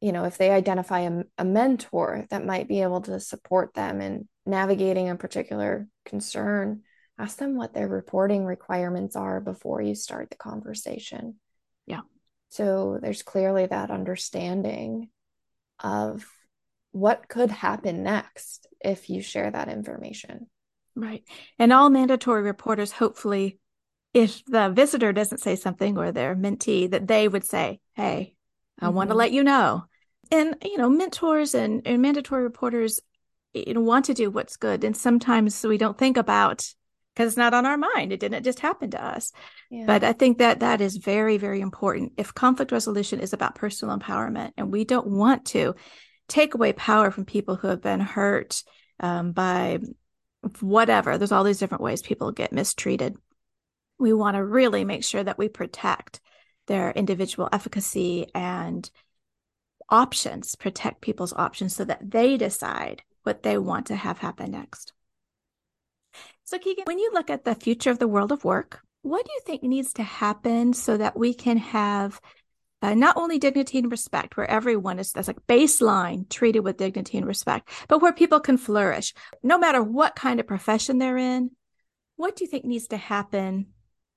you 0.00 0.12
know, 0.12 0.24
if 0.24 0.36
they 0.36 0.50
identify 0.50 1.00
a, 1.00 1.22
a 1.38 1.44
mentor 1.44 2.26
that 2.30 2.44
might 2.44 2.68
be 2.68 2.82
able 2.82 3.00
to 3.00 3.18
support 3.18 3.72
them 3.72 4.00
in 4.00 4.28
navigating 4.46 5.08
a 5.08 5.16
particular 5.16 5.88
concern, 6.04 6.82
ask 7.18 7.38
them 7.38 7.56
what 7.56 7.74
their 7.74 7.88
reporting 7.88 8.44
requirements 8.44 9.16
are 9.16 9.40
before 9.40 9.80
you 9.80 9.94
start 9.94 10.30
the 10.30 10.36
conversation. 10.36 11.36
Yeah. 11.86 12.02
So 12.48 12.98
there's 13.00 13.22
clearly 13.22 13.66
that 13.66 13.90
understanding 13.90 15.10
of 15.80 16.26
what 16.92 17.28
could 17.28 17.50
happen 17.50 18.02
next 18.02 18.66
if 18.80 19.10
you 19.10 19.20
share 19.20 19.50
that 19.50 19.68
information. 19.68 20.46
Right. 20.94 21.24
And 21.58 21.72
all 21.72 21.90
mandatory 21.90 22.42
reporters, 22.42 22.92
hopefully, 22.92 23.58
if 24.14 24.42
the 24.46 24.70
visitor 24.70 25.12
doesn't 25.12 25.42
say 25.42 25.56
something 25.56 25.98
or 25.98 26.10
their 26.10 26.34
mentee, 26.34 26.90
that 26.90 27.06
they 27.06 27.28
would 27.28 27.44
say, 27.44 27.80
Hey, 27.94 28.34
I 28.80 28.86
mm-hmm. 28.86 28.94
want 28.94 29.10
to 29.10 29.14
let 29.14 29.32
you 29.32 29.44
know. 29.44 29.84
And, 30.30 30.56
you 30.64 30.78
know, 30.78 30.88
mentors 30.88 31.54
and, 31.54 31.86
and 31.86 32.00
mandatory 32.00 32.42
reporters 32.42 33.00
you 33.66 33.74
know, 33.74 33.80
want 33.80 34.06
to 34.06 34.14
do 34.14 34.30
what's 34.30 34.56
good. 34.56 34.84
And 34.84 34.96
sometimes 34.96 35.64
we 35.64 35.78
don't 35.78 35.98
think 35.98 36.16
about 36.16 36.68
because 37.16 37.32
it's 37.32 37.38
not 37.38 37.54
on 37.54 37.64
our 37.64 37.78
mind. 37.78 38.12
It 38.12 38.20
didn't 38.20 38.44
just 38.44 38.60
happen 38.60 38.90
to 38.90 39.02
us. 39.02 39.32
Yeah. 39.70 39.84
But 39.86 40.04
I 40.04 40.12
think 40.12 40.38
that 40.38 40.60
that 40.60 40.82
is 40.82 40.98
very, 40.98 41.38
very 41.38 41.62
important. 41.62 42.12
If 42.18 42.34
conflict 42.34 42.72
resolution 42.72 43.20
is 43.20 43.32
about 43.32 43.54
personal 43.54 43.96
empowerment 43.98 44.52
and 44.58 44.70
we 44.70 44.84
don't 44.84 45.06
want 45.06 45.46
to 45.46 45.74
take 46.28 46.54
away 46.54 46.74
power 46.74 47.10
from 47.10 47.24
people 47.24 47.56
who 47.56 47.68
have 47.68 47.80
been 47.80 48.00
hurt 48.00 48.62
um, 49.00 49.32
by 49.32 49.78
whatever, 50.60 51.16
there's 51.16 51.32
all 51.32 51.44
these 51.44 51.58
different 51.58 51.82
ways 51.82 52.02
people 52.02 52.32
get 52.32 52.52
mistreated. 52.52 53.16
We 53.98 54.12
want 54.12 54.36
to 54.36 54.44
really 54.44 54.84
make 54.84 55.02
sure 55.02 55.24
that 55.24 55.38
we 55.38 55.48
protect 55.48 56.20
their 56.66 56.90
individual 56.90 57.48
efficacy 57.50 58.26
and 58.34 58.88
options, 59.88 60.54
protect 60.54 61.00
people's 61.00 61.32
options 61.32 61.74
so 61.74 61.84
that 61.84 62.10
they 62.10 62.36
decide 62.36 63.02
what 63.26 63.42
they 63.42 63.58
want 63.58 63.86
to 63.86 63.96
have 63.96 64.18
happen 64.18 64.52
next. 64.52 64.92
So, 66.44 66.58
Keegan, 66.58 66.84
when 66.86 67.00
you 67.00 67.10
look 67.12 67.28
at 67.28 67.44
the 67.44 67.56
future 67.56 67.90
of 67.90 67.98
the 67.98 68.06
world 68.06 68.30
of 68.30 68.44
work, 68.44 68.80
what 69.02 69.26
do 69.26 69.32
you 69.32 69.40
think 69.44 69.62
needs 69.62 69.92
to 69.94 70.02
happen 70.04 70.72
so 70.72 70.96
that 70.96 71.18
we 71.18 71.34
can 71.34 71.58
have 71.58 72.20
uh, 72.82 72.94
not 72.94 73.16
only 73.16 73.38
dignity 73.38 73.78
and 73.78 73.90
respect, 73.90 74.36
where 74.36 74.48
everyone 74.48 74.98
is 74.98 75.12
that's 75.12 75.26
like 75.28 75.44
baseline 75.48 76.28
treated 76.28 76.60
with 76.60 76.76
dignity 76.76 77.18
and 77.18 77.26
respect, 77.26 77.68
but 77.88 78.00
where 78.00 78.12
people 78.12 78.38
can 78.38 78.56
flourish, 78.56 79.12
no 79.42 79.58
matter 79.58 79.82
what 79.82 80.14
kind 80.14 80.38
of 80.38 80.46
profession 80.46 80.98
they're 80.98 81.16
in? 81.16 81.50
What 82.16 82.36
do 82.36 82.44
you 82.44 82.50
think 82.50 82.64
needs 82.64 82.88
to 82.88 82.96
happen 82.96 83.66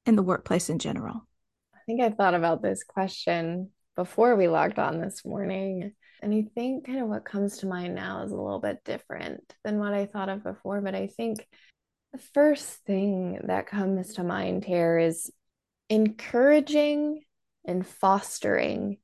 in 0.05 0.16
the 0.16 0.24
workplace 0.24 0.70
in 0.70 0.78
general? 0.78 1.28
I 1.74 1.80
think 1.86 2.01
I 2.01 2.10
thought 2.10 2.36
about 2.36 2.62
this 2.62 2.84
question 2.84 3.72
before 3.95 4.36
we 4.36 4.47
logged 4.47 4.78
on 4.78 5.01
this 5.01 5.26
morning. 5.26 5.93
And 6.22 6.34
I 6.34 6.45
think 6.53 6.86
kind 6.86 6.99
of 6.99 7.07
what 7.07 7.26
comes 7.26 7.57
to 7.57 7.67
mind 7.67 7.95
now 7.95 8.24
is 8.24 8.32
a 8.32 8.36
little 8.36 8.59
bit 8.59 8.84
different 8.84 9.53
than 9.63 9.80
what 9.80 9.93
I 9.93 10.05
thought 10.05 10.30
of 10.30 10.43
before. 10.43 10.82
But 10.82 10.95
I 10.95 11.07
think 11.07 11.45
the 12.11 12.20
first 12.20 12.67
thing 12.86 13.39
that 13.45 13.67
comes 13.67 14.13
to 14.15 14.24
mind 14.24 14.65
here 14.65 14.97
is 14.97 15.32
encouraging 15.89 17.24
and 17.65 17.86
fostering 17.86 18.97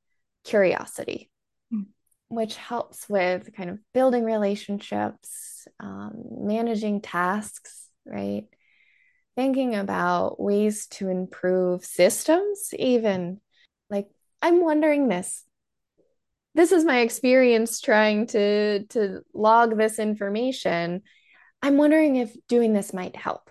curiosity, 0.44 1.30
mm. 1.72 1.86
which 2.28 2.56
helps 2.56 3.08
with 3.08 3.54
kind 3.54 3.70
of 3.70 3.78
building 3.94 4.24
relationships, 4.24 5.66
um, 5.80 6.12
managing 6.42 7.00
tasks, 7.00 7.88
right? 8.04 8.46
thinking 9.36 9.74
about 9.74 10.40
ways 10.40 10.86
to 10.86 11.08
improve 11.08 11.84
systems, 11.84 12.70
even 12.76 13.40
like 13.90 14.08
I'm 14.42 14.62
wondering 14.62 15.08
this. 15.08 15.44
This 16.56 16.72
is 16.72 16.86
my 16.86 17.00
experience 17.00 17.82
trying 17.82 18.28
to 18.28 18.86
to 18.86 19.20
log 19.34 19.76
this 19.76 19.98
information. 19.98 21.02
I'm 21.60 21.76
wondering 21.76 22.16
if 22.16 22.34
doing 22.48 22.72
this 22.72 22.94
might 22.94 23.14
help 23.14 23.50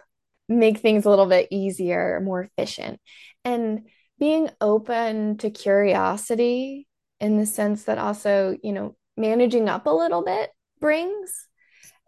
make 0.49 0.79
things 0.79 1.05
a 1.05 1.09
little 1.11 1.27
bit 1.27 1.49
easier, 1.51 2.19
more 2.23 2.41
efficient. 2.41 2.99
And 3.43 3.87
being 4.17 4.49
open 4.59 5.37
to 5.37 5.51
curiosity 5.51 6.87
in 7.19 7.37
the 7.37 7.45
sense 7.45 7.83
that 7.83 7.99
also, 7.99 8.57
you 8.63 8.73
know, 8.73 8.95
managing 9.15 9.69
up 9.69 9.85
a 9.85 9.91
little 9.91 10.23
bit 10.23 10.49
brings 10.79 11.47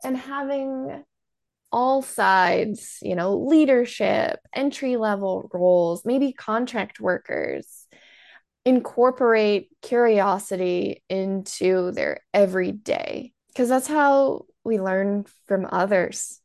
and 0.04 0.18
having 0.18 1.04
all 1.72 2.02
sides, 2.02 2.98
you 3.04 3.16
know, 3.16 3.38
leadership, 3.38 4.40
entry 4.52 4.98
level 4.98 5.48
roles, 5.54 6.06
maybe 6.06 6.34
contract 6.34 7.00
workers, 7.00 7.87
incorporate 8.68 9.70
curiosity 9.82 11.02
into 11.08 11.94
their 11.94 12.20
everyday 12.34 13.32
because 13.48 13.70
that's 13.70 13.88
how 13.88 14.46
we 14.66 14.78
learn 14.78 15.26
from 15.46 15.66
others, 15.72 16.42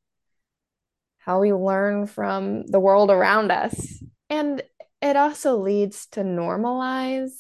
how 1.19 1.41
we 1.41 1.53
learn 1.53 2.07
from 2.07 2.65
the 2.69 2.79
world 2.79 3.11
around 3.11 3.51
us. 3.51 4.01
And 4.31 4.63
it 5.01 5.17
also 5.17 5.57
leads 5.57 6.07
to 6.13 6.21
normalize 6.21 7.33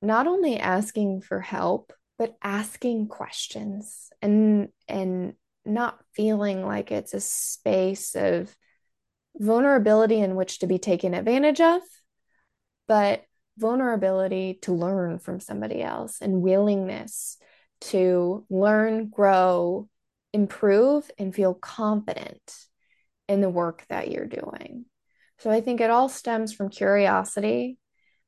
not 0.00 0.26
only 0.26 0.58
asking 0.58 1.20
for 1.20 1.40
help, 1.40 1.92
but 2.16 2.34
asking 2.42 3.08
questions 3.08 4.08
and 4.22 4.70
and 4.88 5.34
not 5.66 5.98
feeling 6.14 6.64
like 6.64 6.90
it's 6.90 7.12
a 7.12 7.20
space 7.20 8.14
of 8.14 8.56
vulnerability 9.36 10.18
in 10.18 10.34
which 10.34 10.60
to 10.60 10.66
be 10.66 10.78
taken 10.78 11.12
advantage 11.12 11.60
of, 11.60 11.82
but 12.88 13.22
vulnerability 13.58 14.58
to 14.62 14.72
learn 14.72 15.18
from 15.18 15.40
somebody 15.40 15.82
else 15.82 16.20
and 16.20 16.42
willingness 16.42 17.38
to 17.80 18.46
learn, 18.48 19.08
grow, 19.08 19.88
improve, 20.32 21.10
and 21.18 21.34
feel 21.34 21.54
confident 21.54 22.40
in 23.28 23.40
the 23.40 23.50
work 23.50 23.84
that 23.88 24.10
you're 24.10 24.26
doing. 24.26 24.84
So 25.38 25.50
I 25.50 25.60
think 25.60 25.80
it 25.80 25.90
all 25.90 26.08
stems 26.08 26.52
from 26.52 26.70
curiosity, 26.70 27.78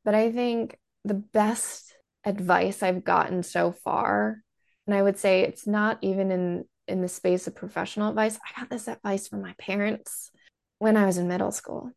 but 0.05 0.15
I 0.15 0.33
think 0.33 0.77
the 1.05 1.15
best 1.15 1.95
advice 2.25 2.83
I've 2.83 3.05
gotten 3.05 3.43
so 3.43 3.73
far, 3.73 4.43
and 4.87 4.95
I 4.95 5.03
would 5.03 5.19
say 5.19 5.43
it's 5.43 5.67
not 5.67 5.99
even 6.03 6.31
in 6.31 6.65
in 6.87 7.01
the 7.01 7.09
space 7.09 7.47
of 7.47 7.55
professional 7.55 8.11
advice. 8.11 8.37
I 8.37 8.61
got 8.61 8.69
this 8.69 8.89
advice 8.89 9.27
from 9.27 9.41
my 9.41 9.55
parents 9.59 10.31
when 10.79 10.97
I 10.97 11.07
was 11.07 11.17
in 11.17 11.29
middle 11.29 11.53
school. 11.53 11.91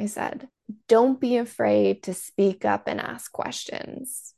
I 0.00 0.06
said, 0.06 0.48
"Don't 0.88 1.20
be 1.20 1.36
afraid 1.36 2.04
to 2.04 2.14
speak 2.14 2.64
up 2.64 2.88
and 2.88 3.00
ask 3.00 3.30
questions. 3.30 4.34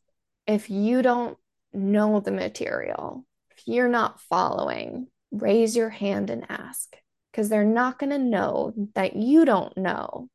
If 0.46 0.70
you 0.70 1.02
don't 1.02 1.38
know 1.72 2.20
the 2.20 2.32
material, 2.32 3.24
if 3.52 3.66
you're 3.66 3.88
not 3.88 4.20
following, 4.20 5.06
raise 5.30 5.76
your 5.76 5.90
hand 5.90 6.30
and 6.30 6.46
ask 6.48 6.96
because 7.30 7.48
they're 7.48 7.64
not 7.64 7.98
going 7.98 8.10
to 8.10 8.18
know 8.18 8.72
that 8.94 9.14
you 9.14 9.44
don't 9.44 9.76
know 9.76 10.28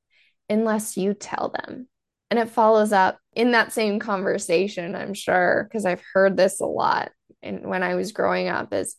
unless 0.49 0.97
you 0.97 1.13
tell 1.13 1.49
them. 1.49 1.87
And 2.31 2.39
it 2.39 2.49
follows 2.49 2.93
up 2.93 3.19
in 3.33 3.51
that 3.51 3.73
same 3.73 3.99
conversation, 3.99 4.95
I'm 4.95 5.13
sure, 5.13 5.67
because 5.69 5.85
I've 5.85 6.03
heard 6.13 6.37
this 6.37 6.59
a 6.59 6.65
lot 6.65 7.11
and 7.41 7.67
when 7.67 7.83
I 7.83 7.95
was 7.95 8.11
growing 8.11 8.47
up 8.47 8.73
is 8.73 8.95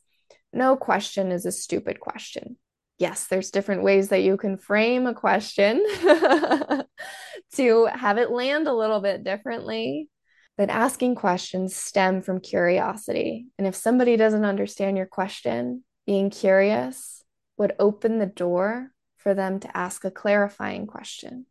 no 0.53 0.77
question 0.77 1.33
is 1.33 1.47
a 1.47 1.53
stupid 1.53 2.01
question. 2.01 2.57
Yes, 2.99 3.27
there's 3.27 3.51
different 3.51 3.85
ways 3.85 4.09
that 4.09 4.23
you 4.23 4.37
can 4.37 4.59
frame 4.59 5.07
a 5.07 5.15
question 5.15 5.85
to 7.55 7.87
have 7.87 8.19
it 8.19 8.31
land 8.31 8.67
a 8.67 8.75
little 8.75 9.01
bit 9.01 9.23
differently. 9.23 10.09
But 10.57 10.71
asking 10.71 11.15
questions 11.15 11.77
stem 11.77 12.21
from 12.21 12.41
curiosity. 12.41 13.47
And 13.57 13.67
if 13.67 13.77
somebody 13.77 14.17
doesn't 14.17 14.45
understand 14.45 14.97
your 14.97 15.07
question, 15.07 15.85
being 16.05 16.31
curious 16.31 17.23
would 17.57 17.75
open 17.79 18.19
the 18.19 18.27
door 18.27 18.91
for 19.19 19.35
them 19.35 19.61
to 19.61 19.77
ask 19.77 20.05
a 20.05 20.11
clarifying 20.11 20.89
question 20.89 21.47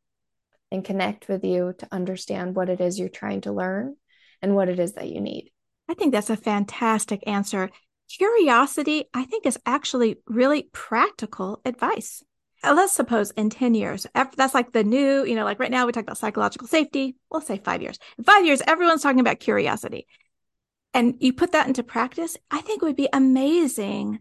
and 0.71 0.83
connect 0.83 1.29
with 1.29 1.45
you 1.45 1.73
to 1.77 1.87
understand 1.91 2.55
what 2.55 2.69
it 2.69 2.81
is 2.81 2.99
you're 2.99 3.07
trying 3.07 3.41
to 3.41 3.53
learn 3.53 3.95
and 4.41 4.55
what 4.55 4.67
it 4.67 4.79
is 4.79 4.93
that 4.93 5.09
you 5.09 5.21
need. 5.21 5.51
I 5.89 5.93
think 5.93 6.11
that's 6.11 6.29
a 6.29 6.35
fantastic 6.35 7.23
answer. 7.25 7.69
Curiosity, 8.09 9.05
I 9.13 9.25
think, 9.25 9.45
is 9.45 9.59
actually 9.65 10.17
really 10.27 10.69
practical 10.71 11.61
advice. 11.65 12.23
Uh, 12.63 12.73
let's 12.75 12.93
suppose 12.93 13.31
in 13.31 13.49
10 13.49 13.75
years, 13.75 14.07
that's 14.13 14.53
like 14.53 14.71
the 14.71 14.83
new, 14.83 15.23
you 15.25 15.35
know, 15.35 15.43
like 15.43 15.59
right 15.59 15.69
now 15.69 15.85
we 15.85 15.91
talk 15.91 16.03
about 16.03 16.17
psychological 16.17 16.67
safety. 16.67 17.15
We'll 17.29 17.41
say 17.41 17.57
five 17.57 17.81
years. 17.81 17.99
In 18.17 18.23
five 18.23 18.45
years, 18.45 18.61
everyone's 18.65 19.03
talking 19.03 19.19
about 19.19 19.39
curiosity. 19.39 20.07
And 20.93 21.15
you 21.19 21.33
put 21.33 21.51
that 21.51 21.67
into 21.67 21.83
practice, 21.83 22.37
I 22.49 22.61
think 22.61 22.81
it 22.81 22.85
would 22.85 22.95
be 22.95 23.09
amazing 23.13 24.19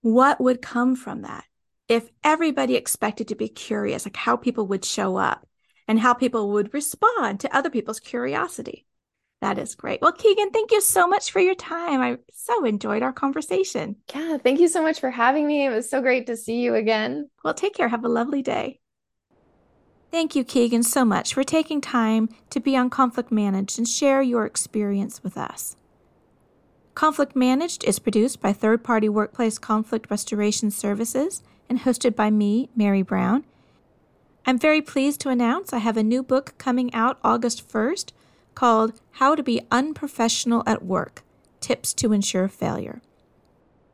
what 0.00 0.40
would 0.40 0.62
come 0.62 0.96
from 0.96 1.22
that 1.22 1.44
if 1.88 2.08
everybody 2.22 2.76
expected 2.76 3.28
to 3.28 3.34
be 3.34 3.48
curious, 3.48 4.06
like 4.06 4.16
how 4.16 4.36
people 4.36 4.66
would 4.68 4.84
show 4.84 5.16
up 5.16 5.46
and 5.86 6.00
how 6.00 6.14
people 6.14 6.52
would 6.52 6.72
respond 6.72 7.40
to 7.40 7.54
other 7.54 7.68
people's 7.68 8.00
curiosity. 8.00 8.86
That 9.44 9.58
is 9.58 9.74
great. 9.74 10.00
Well, 10.00 10.12
Keegan, 10.12 10.52
thank 10.52 10.72
you 10.72 10.80
so 10.80 11.06
much 11.06 11.30
for 11.30 11.38
your 11.38 11.54
time. 11.54 12.00
I 12.00 12.16
so 12.32 12.64
enjoyed 12.64 13.02
our 13.02 13.12
conversation. 13.12 13.96
Yeah, 14.14 14.38
thank 14.38 14.58
you 14.58 14.68
so 14.68 14.80
much 14.80 15.00
for 15.00 15.10
having 15.10 15.46
me. 15.46 15.66
It 15.66 15.68
was 15.68 15.90
so 15.90 16.00
great 16.00 16.26
to 16.28 16.36
see 16.38 16.62
you 16.62 16.74
again. 16.76 17.28
Well, 17.44 17.52
take 17.52 17.74
care. 17.74 17.88
Have 17.88 18.06
a 18.06 18.08
lovely 18.08 18.40
day. 18.40 18.80
Thank 20.10 20.34
you, 20.34 20.44
Keegan, 20.44 20.82
so 20.82 21.04
much 21.04 21.34
for 21.34 21.44
taking 21.44 21.82
time 21.82 22.30
to 22.48 22.58
be 22.58 22.74
on 22.74 22.88
Conflict 22.88 23.30
Managed 23.30 23.76
and 23.76 23.86
share 23.86 24.22
your 24.22 24.46
experience 24.46 25.22
with 25.22 25.36
us. 25.36 25.76
Conflict 26.94 27.36
Managed 27.36 27.84
is 27.84 27.98
produced 27.98 28.40
by 28.40 28.54
third 28.54 28.82
party 28.82 29.10
workplace 29.10 29.58
conflict 29.58 30.10
restoration 30.10 30.70
services 30.70 31.42
and 31.68 31.80
hosted 31.80 32.16
by 32.16 32.30
me, 32.30 32.70
Merry 32.74 33.02
Brown. 33.02 33.44
I'm 34.46 34.58
very 34.58 34.80
pleased 34.80 35.20
to 35.20 35.28
announce 35.28 35.74
I 35.74 35.80
have 35.80 35.98
a 35.98 36.02
new 36.02 36.22
book 36.22 36.54
coming 36.56 36.94
out 36.94 37.18
August 37.22 37.68
1st 37.68 38.12
called 38.54 39.00
How 39.12 39.34
to 39.34 39.42
Be 39.42 39.62
Unprofessional 39.70 40.62
at 40.66 40.84
Work 40.84 41.22
Tips 41.60 41.92
to 41.94 42.12
Ensure 42.12 42.48
Failure. 42.48 43.00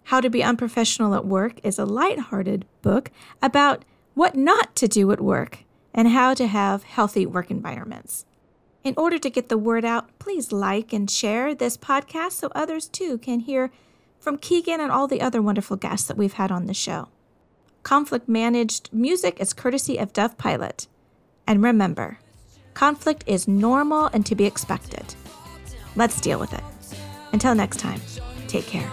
How 0.04 0.20
to 0.20 0.30
Be 0.30 0.42
Unprofessional 0.42 1.14
at 1.14 1.24
Work 1.24 1.60
is 1.62 1.78
a 1.78 1.84
light-hearted 1.84 2.66
book 2.82 3.10
about 3.40 3.84
what 4.14 4.34
not 4.34 4.74
to 4.76 4.88
do 4.88 5.10
at 5.12 5.20
work 5.20 5.60
and 5.94 6.08
how 6.08 6.34
to 6.34 6.46
have 6.46 6.82
healthy 6.82 7.26
work 7.26 7.50
environments. 7.50 8.24
In 8.82 8.94
order 8.96 9.18
to 9.18 9.30
get 9.30 9.48
the 9.48 9.58
word 9.58 9.84
out, 9.84 10.18
please 10.18 10.52
like 10.52 10.92
and 10.92 11.10
share 11.10 11.54
this 11.54 11.76
podcast 11.76 12.32
so 12.32 12.50
others 12.54 12.88
too 12.88 13.18
can 13.18 13.40
hear 13.40 13.70
from 14.18 14.38
Keegan 14.38 14.80
and 14.80 14.90
all 14.90 15.06
the 15.06 15.20
other 15.20 15.40
wonderful 15.40 15.76
guests 15.76 16.08
that 16.08 16.16
we've 16.16 16.34
had 16.34 16.50
on 16.50 16.66
the 16.66 16.74
show. 16.74 17.08
Conflict 17.82 18.28
managed 18.28 18.92
music 18.92 19.40
is 19.40 19.52
courtesy 19.52 19.98
of 19.98 20.12
Dove 20.12 20.36
Pilot. 20.36 20.86
And 21.46 21.62
remember, 21.62 22.18
Conflict 22.74 23.24
is 23.26 23.48
normal 23.48 24.06
and 24.06 24.24
to 24.26 24.34
be 24.34 24.44
expected. 24.46 25.14
Let's 25.96 26.20
deal 26.20 26.38
with 26.38 26.52
it. 26.52 26.64
Until 27.32 27.54
next 27.54 27.78
time, 27.78 28.00
take 28.48 28.66
care. 28.66 28.90